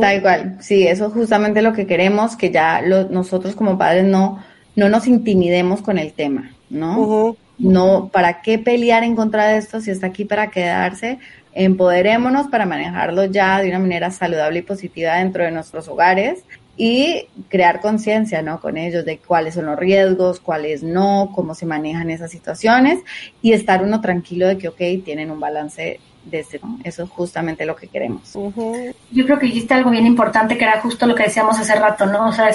Tal 0.00 0.22
cual. 0.22 0.56
Sí, 0.60 0.86
eso 0.86 1.06
es 1.06 1.12
justamente 1.12 1.62
lo 1.62 1.72
que 1.72 1.86
queremos, 1.86 2.36
que 2.36 2.50
ya 2.50 2.80
nosotros 2.80 3.54
como 3.54 3.78
padres 3.78 4.04
no, 4.04 4.42
no 4.76 4.88
nos 4.88 5.06
intimidemos 5.06 5.82
con 5.82 5.98
el 5.98 6.12
tema, 6.12 6.52
¿no? 6.70 7.36
No, 7.58 8.10
¿para 8.12 8.42
qué 8.42 8.58
pelear 8.58 9.02
en 9.02 9.16
contra 9.16 9.46
de 9.46 9.56
esto 9.56 9.80
si 9.80 9.90
está 9.90 10.08
aquí 10.08 10.24
para 10.24 10.50
quedarse? 10.50 11.18
Empoderémonos 11.58 12.48
para 12.48 12.66
manejarlo 12.66 13.24
ya 13.24 13.62
de 13.62 13.70
una 13.70 13.78
manera 13.78 14.10
saludable 14.10 14.58
y 14.58 14.62
positiva 14.62 15.14
dentro 15.14 15.42
de 15.42 15.50
nuestros 15.50 15.88
hogares 15.88 16.44
y 16.76 17.28
crear 17.48 17.80
conciencia, 17.80 18.42
¿no? 18.42 18.60
Con 18.60 18.76
ellos 18.76 19.06
de 19.06 19.16
cuáles 19.16 19.54
son 19.54 19.64
los 19.64 19.78
riesgos, 19.78 20.38
cuáles 20.38 20.82
no, 20.82 21.32
cómo 21.34 21.54
se 21.54 21.64
manejan 21.64 22.10
esas 22.10 22.30
situaciones 22.30 22.98
y 23.40 23.54
estar 23.54 23.82
uno 23.82 24.02
tranquilo 24.02 24.46
de 24.46 24.58
que, 24.58 24.68
ok, 24.68 25.02
tienen 25.02 25.30
un 25.30 25.40
balance 25.40 25.98
este, 26.30 26.60
eso 26.84 27.04
es 27.04 27.10
justamente 27.10 27.64
lo 27.64 27.76
que 27.76 27.88
queremos. 27.88 28.32
Yo 28.34 29.24
creo 29.24 29.38
que 29.38 29.46
dijiste 29.46 29.74
algo 29.74 29.90
bien 29.90 30.06
importante 30.06 30.56
que 30.58 30.64
era 30.64 30.80
justo 30.80 31.06
lo 31.06 31.14
que 31.14 31.24
decíamos 31.24 31.58
hace 31.58 31.74
rato, 31.74 32.06
¿no? 32.06 32.28
O 32.28 32.32
sea, 32.32 32.50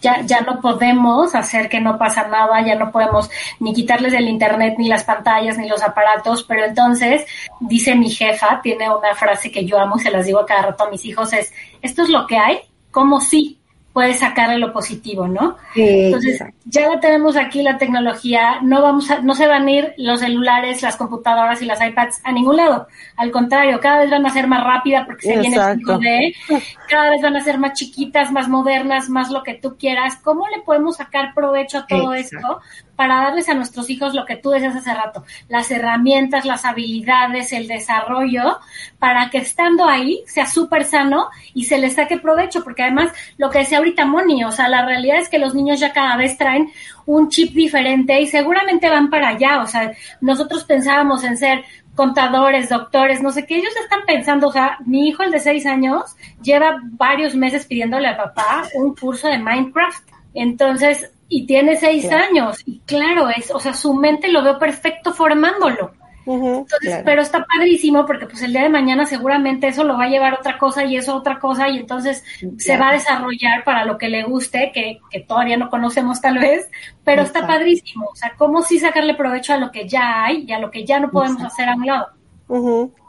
ya, 0.00 0.22
ya 0.22 0.40
no 0.40 0.60
podemos 0.60 1.34
hacer 1.34 1.68
que 1.68 1.80
no 1.80 1.98
pasa 1.98 2.28
nada, 2.28 2.64
ya 2.66 2.74
no 2.74 2.90
podemos 2.90 3.30
ni 3.60 3.72
quitarles 3.72 4.12
el 4.12 4.28
internet, 4.28 4.74
ni 4.78 4.88
las 4.88 5.04
pantallas, 5.04 5.58
ni 5.58 5.68
los 5.68 5.82
aparatos, 5.82 6.44
pero 6.44 6.64
entonces, 6.64 7.24
dice 7.60 7.94
mi 7.94 8.10
jefa, 8.10 8.60
tiene 8.62 8.90
una 8.90 9.14
frase 9.14 9.50
que 9.50 9.64
yo 9.64 9.78
amo 9.78 9.96
y 9.96 10.00
se 10.00 10.10
las 10.10 10.26
digo 10.26 10.44
cada 10.46 10.62
rato 10.62 10.84
a 10.84 10.90
mis 10.90 11.04
hijos, 11.04 11.32
es, 11.32 11.52
esto 11.80 12.02
es 12.02 12.08
lo 12.08 12.26
que 12.26 12.38
hay, 12.38 12.60
como 12.90 13.20
sí, 13.20 13.61
puedes 13.92 14.20
sacarle 14.20 14.58
lo 14.58 14.72
positivo, 14.72 15.28
¿no? 15.28 15.56
Entonces, 15.74 16.42
ya 16.64 16.88
la 16.88 17.00
tenemos 17.00 17.36
aquí 17.36 17.62
la 17.62 17.76
tecnología, 17.76 18.60
no 18.62 18.80
vamos 18.82 19.10
a, 19.10 19.20
no 19.20 19.34
se 19.34 19.46
van 19.46 19.66
a 19.66 19.70
ir 19.70 19.94
los 19.98 20.20
celulares, 20.20 20.82
las 20.82 20.96
computadoras 20.96 21.60
y 21.60 21.66
las 21.66 21.80
iPads 21.82 22.20
a 22.24 22.32
ningún 22.32 22.56
lado. 22.56 22.88
Al 23.16 23.30
contrario, 23.30 23.80
cada 23.80 24.00
vez 24.00 24.10
van 24.10 24.24
a 24.24 24.30
ser 24.30 24.46
más 24.46 24.64
rápidas 24.64 25.06
porque 25.06 25.26
se 25.26 25.38
viene 25.38 25.56
el 25.56 25.62
5D, 25.62 26.34
cada 26.88 27.10
vez 27.10 27.22
van 27.22 27.36
a 27.36 27.44
ser 27.44 27.58
más 27.58 27.74
chiquitas, 27.74 28.32
más 28.32 28.48
modernas, 28.48 29.08
más 29.08 29.30
lo 29.30 29.42
que 29.42 29.54
tú 29.54 29.76
quieras. 29.76 30.16
¿Cómo 30.16 30.48
le 30.48 30.62
podemos 30.62 30.96
sacar 30.96 31.34
provecho 31.34 31.78
a 31.78 31.86
todo 31.86 32.14
esto 32.14 32.60
para 32.96 33.22
darles 33.22 33.48
a 33.48 33.54
nuestros 33.54 33.88
hijos 33.90 34.14
lo 34.14 34.24
que 34.24 34.36
tú 34.36 34.50
decías 34.50 34.76
hace 34.76 34.94
rato, 34.94 35.24
las 35.48 35.70
herramientas, 35.70 36.44
las 36.44 36.64
habilidades, 36.64 37.52
el 37.52 37.66
desarrollo, 37.66 38.58
para 38.98 39.30
que 39.30 39.38
estando 39.38 39.88
ahí 39.88 40.22
sea 40.26 40.46
súper 40.46 40.84
sano 40.84 41.28
y 41.54 41.64
se 41.64 41.78
les 41.78 41.94
saque 41.94 42.18
provecho, 42.18 42.62
porque 42.62 42.82
además 42.82 43.10
lo 43.38 43.50
que 43.50 43.60
decía 43.60 43.78
ahorita 43.78 44.04
Moni, 44.04 44.44
o 44.44 44.52
sea, 44.52 44.68
la 44.68 44.84
realidad 44.84 45.18
es 45.18 45.28
que 45.28 45.38
los 45.38 45.54
niños 45.54 45.80
ya 45.80 45.92
cada 45.92 46.16
vez 46.16 46.36
traen 46.36 46.70
un 47.06 47.28
chip 47.28 47.52
diferente 47.54 48.20
y 48.20 48.26
seguramente 48.26 48.88
van 48.88 49.10
para 49.10 49.28
allá, 49.28 49.60
o 49.62 49.66
sea, 49.66 49.92
nosotros 50.20 50.64
pensábamos 50.64 51.24
en 51.24 51.36
ser 51.36 51.64
contadores, 51.94 52.68
doctores, 52.68 53.22
no 53.22 53.30
sé 53.32 53.46
qué, 53.46 53.56
ellos 53.56 53.74
están 53.82 54.00
pensando, 54.06 54.48
o 54.48 54.52
sea, 54.52 54.78
mi 54.86 55.08
hijo, 55.08 55.22
el 55.22 55.30
de 55.30 55.40
seis 55.40 55.66
años, 55.66 56.16
lleva 56.42 56.80
varios 56.82 57.34
meses 57.34 57.66
pidiéndole 57.66 58.08
a 58.08 58.16
papá 58.16 58.64
un 58.74 58.94
curso 58.94 59.28
de 59.28 59.38
Minecraft. 59.38 60.08
Entonces, 60.34 61.10
y 61.32 61.46
tiene 61.46 61.76
seis 61.76 62.10
años 62.12 62.62
y 62.66 62.80
claro 62.80 63.30
es, 63.30 63.50
o 63.50 63.58
sea, 63.58 63.72
su 63.72 63.94
mente 63.94 64.28
lo 64.28 64.42
veo 64.42 64.58
perfecto 64.58 65.14
formándolo. 65.14 65.92
entonces, 66.26 67.00
pero 67.06 67.22
está 67.22 67.44
padrísimo 67.44 68.04
porque 68.04 68.26
pues 68.26 68.42
el 68.42 68.52
día 68.52 68.62
de 68.62 68.68
mañana 68.68 69.06
seguramente 69.06 69.66
eso 69.66 69.82
lo 69.82 69.96
va 69.96 70.04
a 70.04 70.08
llevar 70.08 70.34
otra 70.34 70.58
cosa 70.58 70.84
y 70.84 70.96
eso 70.96 71.16
otra 71.16 71.38
cosa 71.38 71.70
y 71.70 71.78
entonces 71.78 72.22
se 72.58 72.76
va 72.76 72.90
a 72.90 72.92
desarrollar 72.92 73.64
para 73.64 73.86
lo 73.86 73.96
que 73.96 74.08
le 74.08 74.24
guste, 74.24 74.70
que, 74.74 74.98
que 75.10 75.20
todavía 75.20 75.56
no 75.56 75.70
conocemos 75.70 76.20
tal 76.20 76.38
vez, 76.38 76.68
pero 77.02 77.22
está 77.22 77.46
padrísimo. 77.46 78.10
O 78.12 78.14
sea, 78.14 78.34
cómo 78.36 78.60
sí 78.60 78.78
sacarle 78.78 79.14
provecho 79.14 79.54
a 79.54 79.56
lo 79.56 79.72
que 79.72 79.88
ya 79.88 80.24
hay 80.24 80.44
y 80.46 80.52
a 80.52 80.58
lo 80.58 80.70
que 80.70 80.84
ya 80.84 81.00
no 81.00 81.10
podemos 81.10 81.42
hacer 81.42 81.66
a 81.68 81.74
un 81.74 81.86
lado. 81.86 82.08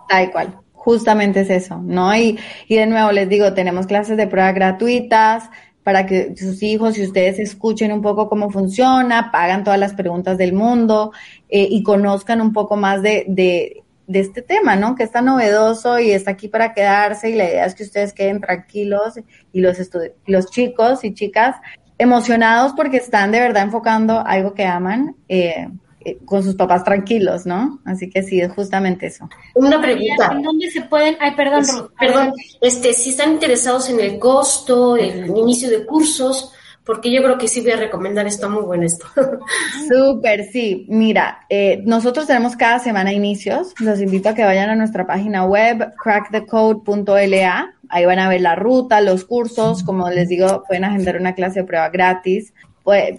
Tal 0.08 0.32
cual. 0.32 0.60
Justamente 0.72 1.42
es 1.42 1.50
eso, 1.50 1.78
¿no? 1.82 2.14
Y, 2.16 2.38
y 2.68 2.76
de 2.76 2.86
nuevo 2.86 3.12
les 3.12 3.30
digo, 3.30 3.54
tenemos 3.54 3.86
clases 3.88 4.18
de 4.18 4.28
prueba 4.28 4.52
gratuitas, 4.52 5.50
para 5.84 6.06
que 6.06 6.36
sus 6.38 6.64
hijos 6.64 6.98
y 6.98 7.04
ustedes 7.04 7.40
escuchen 7.40 7.92
un 7.92 8.02
poco 8.02 8.30
cómo 8.30 8.50
funciona, 8.50 9.32
pagan 9.32 9.64
todas 9.64 9.80
las 9.80 9.94
preguntas 9.94 10.38
del 10.38 10.54
mundo 10.54 11.12
eh, 11.50 11.68
y 11.70 11.84
conozcan 11.84 12.42
un 12.42 12.54
poco 12.54 12.78
más 12.78 13.02
de, 13.02 13.26
de 13.28 13.84
de 14.08 14.20
este 14.20 14.42
tema, 14.42 14.76
¿no? 14.76 14.96
Que 14.96 15.04
está 15.04 15.22
novedoso 15.22 16.00
y 16.00 16.12
está 16.12 16.32
aquí 16.32 16.48
para 16.48 16.74
quedarse 16.74 17.30
y 17.30 17.36
la 17.36 17.46
idea 17.46 17.66
es 17.66 17.76
que 17.76 17.84
ustedes 17.84 18.14
queden 18.14 18.42
tranquilos 18.42 19.20
y 19.52 19.62
los, 19.62 19.78
los 20.26 20.52
chicos 20.52 21.04
y 21.04 21.14
chicas 21.14 21.56
emocionados 21.98 22.74
porque 22.74 22.98
están 22.98 23.32
de 23.32 23.40
verdad 23.40 23.64
enfocando 23.64 24.22
algo 24.26 24.54
que 24.54 24.66
aman. 24.66 25.16
Eh, 25.30 25.70
con 26.26 26.44
sus 26.44 26.56
papás 26.56 26.84
tranquilos, 26.84 27.46
¿no? 27.46 27.80
Así 27.86 28.10
que 28.10 28.24
sí, 28.24 28.40
es 28.40 28.52
justamente 28.52 29.08
eso. 29.08 29.30
Una 29.56 29.82
pregunta. 29.82 30.32
¿En 30.32 30.42
dónde 30.42 30.70
se 30.70 30.82
pueden? 30.82 31.16
Ay, 31.20 31.32
perdón, 31.36 31.66
Ruth. 31.68 31.92
Perdón, 32.00 32.34
este, 32.62 32.94
si 32.94 33.12
están 33.12 33.34
interesados 33.34 33.90
en 33.90 34.00
el 34.00 34.20
costo, 34.20 34.98
el 34.98 35.28
inicio 35.36 35.70
de 35.70 35.86
cursos, 35.86 36.52
porque 36.86 37.12
yo 37.14 37.24
creo 37.24 37.38
que 37.38 37.48
sí 37.48 37.62
voy 37.62 37.72
a 37.72 37.78
recomendar 37.78 38.28
esto, 38.28 38.50
muy 38.50 38.64
bueno 38.64 38.86
esto. 38.86 39.06
Súper, 39.90 40.46
sí. 40.52 40.86
Mira, 40.90 41.46
eh, 41.50 41.82
nosotros 41.86 42.28
tenemos 42.28 42.56
cada 42.56 42.80
semana 42.80 43.14
inicios. 43.14 43.74
Los 43.80 44.02
invito 44.02 44.30
a 44.30 44.36
que 44.36 44.44
vayan 44.44 44.70
a 44.70 44.76
nuestra 44.76 45.08
página 45.08 45.46
web, 45.46 45.94
crackthecode.la. 46.02 47.74
Ahí 47.90 48.06
van 48.06 48.20
a 48.20 48.28
ver 48.28 48.42
la 48.42 48.56
ruta, 48.56 49.00
los 49.02 49.24
cursos. 49.24 49.84
Como 49.84 50.10
les 50.10 50.28
digo, 50.28 50.64
pueden 50.68 50.84
agendar 50.84 51.18
una 51.18 51.36
clase 51.36 51.62
de 51.62 51.66
prueba 51.66 51.90
gratis. 51.90 52.54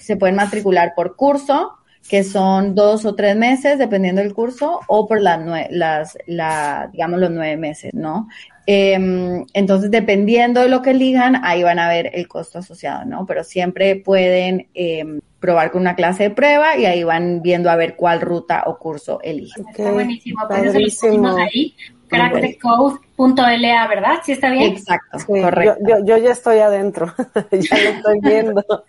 se 0.01 0.17
pueden 0.17 0.37
matricular 0.37 0.93
por 0.95 1.17
curso 1.17 1.79
que 2.09 2.23
son 2.23 2.75
dos 2.75 3.05
o 3.05 3.15
tres 3.15 3.37
meses, 3.37 3.79
dependiendo 3.79 4.21
del 4.21 4.35
curso, 4.35 4.81
o 4.89 5.07
por 5.09 5.21
las, 5.21 5.41
las 5.71 6.19
la, 6.27 6.91
digamos, 6.93 7.19
los 7.19 7.31
nueve 7.31 7.57
meses, 7.57 7.95
¿no? 7.95 8.29
Em, 8.67 9.45
entonces, 9.53 9.91
dependiendo 9.91 10.61
de 10.61 10.69
lo 10.69 10.83
que 10.83 10.91
elijan, 10.91 11.45
ahí 11.45 11.63
van 11.63 11.79
a 11.79 11.89
ver 11.89 12.11
el 12.15 12.29
costo 12.29 12.59
asociado, 12.59 13.05
¿no? 13.05 13.27
Pero 13.27 13.45
siempre 13.45 13.97
pueden 13.97 14.69
em, 14.75 15.21
probar 15.39 15.71
con 15.71 15.83
una 15.83 15.95
clase 15.95 16.25
de 16.25 16.31
prueba 16.31 16.77
y 16.77 16.87
ahí 16.87 17.05
van 17.05 17.43
viendo 17.43 17.71
a 17.71 17.77
ver 17.77 17.97
cuál 17.97 18.21
ruta 18.21 18.65
o 18.67 18.79
curso 18.79 19.21
eligen. 19.23 19.67
Está 19.69 19.91
buenísimo, 19.91 20.41
pues 20.49 21.03
ahí 21.37 21.75
crackthecode.la, 22.15 23.89
¿verdad? 23.89 24.21
¿Sí 24.25 24.33
está 24.33 24.51
bien? 24.51 24.73
Exacto, 24.73 25.19
correcto. 25.27 25.77
Yo, 25.87 26.05
yo, 26.05 26.17
ya 26.19 26.33
estoy 26.33 26.59
adentro, 26.59 27.13
ya 27.51 27.79
lo 27.79 27.91
estoy 27.91 28.21
viendo. 28.23 28.65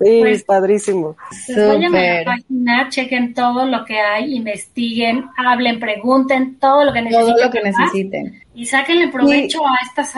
Sí, 0.00 0.18
pues, 0.20 0.44
padrísimo. 0.44 1.16
Pues 1.46 1.68
vayan 1.68 1.94
a 1.96 2.00
la 2.00 2.24
página, 2.24 2.88
chequen 2.88 3.34
todo 3.34 3.66
lo 3.66 3.84
que 3.84 3.98
hay, 3.98 4.34
investiguen, 4.36 5.24
hablen, 5.36 5.80
pregunten, 5.80 6.56
todo 6.58 6.84
lo 6.84 6.92
que 6.92 7.02
necesiten. 7.02 7.34
Todo 7.34 7.44
lo 7.44 7.50
que 7.50 7.62
necesiten. 7.62 8.42
Y 8.54 8.66
sáquenle 8.66 9.08
provecho 9.08 9.66
a 9.66 9.74
estas, 9.84 10.14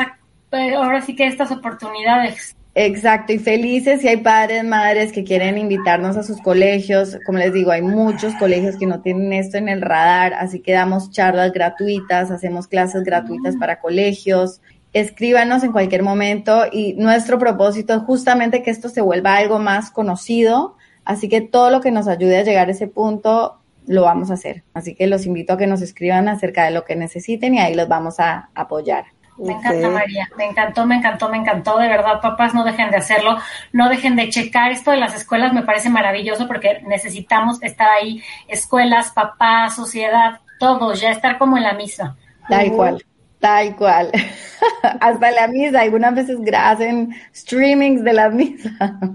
eh, 0.52 0.74
ahora 0.74 1.00
sí 1.00 1.16
que 1.16 1.26
estas 1.26 1.50
oportunidades. 1.50 2.54
Exacto, 2.74 3.32
y 3.32 3.38
felices 3.38 4.00
si 4.00 4.08
hay 4.08 4.18
padres, 4.18 4.62
madres 4.62 5.10
que 5.10 5.24
quieren 5.24 5.58
invitarnos 5.58 6.16
a 6.16 6.22
sus 6.22 6.40
colegios. 6.40 7.18
Como 7.26 7.38
les 7.38 7.52
digo, 7.52 7.72
hay 7.72 7.82
muchos 7.82 8.34
colegios 8.36 8.76
que 8.76 8.86
no 8.86 9.00
tienen 9.00 9.32
esto 9.32 9.58
en 9.58 9.68
el 9.68 9.82
radar, 9.82 10.34
así 10.34 10.60
que 10.60 10.72
damos 10.72 11.10
charlas 11.10 11.52
gratuitas, 11.52 12.30
hacemos 12.30 12.68
clases 12.68 13.02
gratuitas 13.02 13.56
para 13.56 13.80
colegios. 13.80 14.60
Escríbanos 14.92 15.64
en 15.64 15.72
cualquier 15.72 16.04
momento 16.04 16.62
y 16.70 16.94
nuestro 16.94 17.38
propósito 17.38 17.94
es 17.94 18.02
justamente 18.02 18.62
que 18.62 18.70
esto 18.70 18.88
se 18.88 19.00
vuelva 19.00 19.36
algo 19.36 19.58
más 19.58 19.90
conocido, 19.90 20.76
así 21.04 21.28
que 21.28 21.40
todo 21.40 21.70
lo 21.70 21.80
que 21.80 21.90
nos 21.90 22.06
ayude 22.06 22.38
a 22.38 22.44
llegar 22.44 22.68
a 22.68 22.72
ese 22.72 22.86
punto 22.86 23.60
lo 23.86 24.02
vamos 24.02 24.30
a 24.30 24.34
hacer. 24.34 24.62
Así 24.74 24.94
que 24.94 25.08
los 25.08 25.26
invito 25.26 25.54
a 25.54 25.58
que 25.58 25.66
nos 25.66 25.82
escriban 25.82 26.28
acerca 26.28 26.64
de 26.64 26.70
lo 26.70 26.84
que 26.84 26.94
necesiten 26.94 27.54
y 27.54 27.58
ahí 27.58 27.74
los 27.74 27.88
vamos 27.88 28.20
a 28.20 28.50
apoyar. 28.54 29.06
Me 29.40 29.52
encanta, 29.52 29.90
María. 29.90 30.28
Me 30.36 30.46
encantó, 30.46 30.86
me 30.86 30.96
encantó, 30.96 31.28
me 31.28 31.38
encantó. 31.38 31.78
De 31.78 31.88
verdad, 31.88 32.20
papás, 32.20 32.54
no 32.54 32.64
dejen 32.64 32.90
de 32.90 32.98
hacerlo. 32.98 33.38
No 33.72 33.88
dejen 33.88 34.16
de 34.16 34.28
checar. 34.28 34.70
Esto 34.70 34.90
de 34.90 34.98
las 34.98 35.14
escuelas 35.14 35.52
me 35.52 35.62
parece 35.62 35.88
maravilloso 35.88 36.46
porque 36.46 36.82
necesitamos 36.86 37.62
estar 37.62 37.88
ahí. 37.88 38.22
Escuelas, 38.48 39.10
papás, 39.12 39.76
sociedad, 39.76 40.40
todos, 40.58 41.00
ya 41.00 41.10
estar 41.10 41.38
como 41.38 41.56
en 41.56 41.62
la 41.62 41.72
misa. 41.72 42.16
Tal 42.48 42.70
cual. 42.72 43.04
Tal 43.40 43.74
cual. 43.74 44.12
Hasta 45.00 45.30
la 45.30 45.48
misa, 45.48 45.80
algunas 45.80 46.14
veces 46.14 46.36
hacen 46.54 47.14
streamings 47.34 48.04
de 48.04 48.12
la 48.12 48.28
misa. 48.28 48.70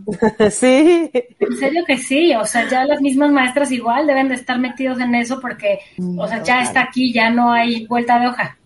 sí. 0.50 1.12
En 1.14 1.58
serio 1.58 1.84
que 1.86 1.98
sí, 1.98 2.34
o 2.34 2.44
sea, 2.44 2.68
ya 2.68 2.86
las 2.86 3.02
mismas 3.02 3.32
maestras 3.32 3.72
igual 3.72 4.08
deben 4.08 4.30
de 4.30 4.36
estar 4.36 4.58
metidos 4.58 5.00
en 5.00 5.14
eso 5.14 5.40
porque, 5.40 5.80
o 6.18 6.28
sea, 6.28 6.42
ya 6.42 6.64
está 6.64 6.82
aquí, 6.82 7.14
ya 7.14 7.30
no 7.30 7.52
hay 7.52 7.86
vuelta 7.86 8.20
de 8.20 8.28
hoja. 8.28 8.58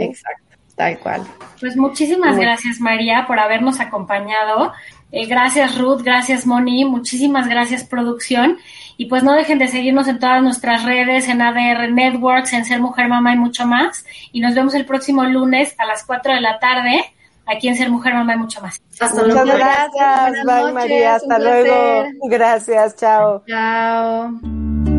Exacto. 0.00 0.45
Tal 0.76 0.98
cual. 0.98 1.22
Pues 1.58 1.76
muchísimas 1.76 2.36
gracias 2.36 2.80
María 2.80 3.26
por 3.26 3.40
habernos 3.40 3.80
acompañado. 3.80 4.72
Eh, 5.10 5.26
gracias 5.26 5.78
Ruth, 5.78 6.02
gracias 6.02 6.46
Moni, 6.46 6.84
muchísimas 6.84 7.48
gracias 7.48 7.84
producción. 7.84 8.58
Y 8.98 9.06
pues 9.06 9.22
no 9.22 9.32
dejen 9.32 9.58
de 9.58 9.68
seguirnos 9.68 10.08
en 10.08 10.18
todas 10.18 10.42
nuestras 10.42 10.84
redes, 10.84 11.28
en 11.28 11.42
ADR 11.42 11.90
Networks, 11.90 12.52
en 12.52 12.64
Ser 12.64 12.80
Mujer 12.80 13.08
Mamá 13.08 13.32
y 13.32 13.38
mucho 13.38 13.66
más. 13.66 14.04
Y 14.32 14.40
nos 14.40 14.54
vemos 14.54 14.74
el 14.74 14.86
próximo 14.86 15.24
lunes 15.24 15.74
a 15.78 15.86
las 15.86 16.04
4 16.04 16.34
de 16.34 16.40
la 16.40 16.58
tarde 16.58 17.04
aquí 17.46 17.68
en 17.68 17.76
Ser 17.76 17.90
Mujer 17.90 18.14
Mamá 18.14 18.34
y 18.34 18.38
mucho 18.38 18.60
más. 18.60 18.80
Hasta 19.00 19.22
luego. 19.22 19.40
Muchas 19.40 19.58
gracias, 19.58 20.44
bye 20.44 20.72
María, 20.72 21.14
hasta 21.14 21.38
luego. 21.38 22.04
Gracias, 22.28 22.96
chao. 22.96 23.42
Chao. 23.46 24.95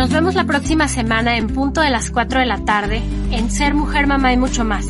Nos 0.00 0.08
vemos 0.08 0.34
la 0.34 0.44
próxima 0.44 0.88
semana 0.88 1.36
en 1.36 1.48
punto 1.48 1.82
de 1.82 1.90
las 1.90 2.10
4 2.10 2.40
de 2.40 2.46
la 2.46 2.64
tarde 2.64 3.02
en 3.32 3.50
Ser 3.50 3.74
Mujer, 3.74 4.06
Mamá 4.06 4.32
y 4.32 4.38
mucho 4.38 4.64
más, 4.64 4.86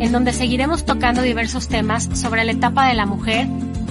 en 0.00 0.10
donde 0.10 0.32
seguiremos 0.32 0.84
tocando 0.84 1.22
diversos 1.22 1.68
temas 1.68 2.08
sobre 2.14 2.42
la 2.42 2.50
etapa 2.50 2.88
de 2.88 2.94
la 2.94 3.06
mujer, 3.06 3.46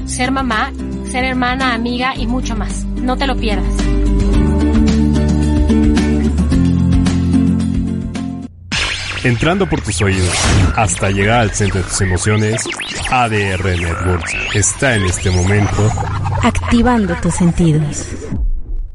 ser 0.06 0.32
mamá, 0.32 0.74
ser 1.10 1.24
hermana, 1.24 1.74
amiga 1.74 2.14
y 2.14 2.28
mucho 2.28 2.58
más. 2.58 2.84
No 2.84 3.16
te 3.16 3.26
lo 3.26 3.38
pierdas. 3.38 3.74
Entrando 9.24 9.66
por 9.66 9.80
tus 9.80 10.02
oídos 10.02 10.36
hasta 10.76 11.10
llegar 11.10 11.40
al 11.40 11.52
centro 11.52 11.82
de 11.82 11.88
tus 11.88 12.02
emociones, 12.02 12.66
ADR 13.10 13.64
Networks 13.64 14.36
está 14.56 14.96
en 14.96 15.06
este 15.06 15.32
momento 15.32 15.90
activando 16.44 17.16
tus 17.22 17.36
sentidos. 17.36 18.06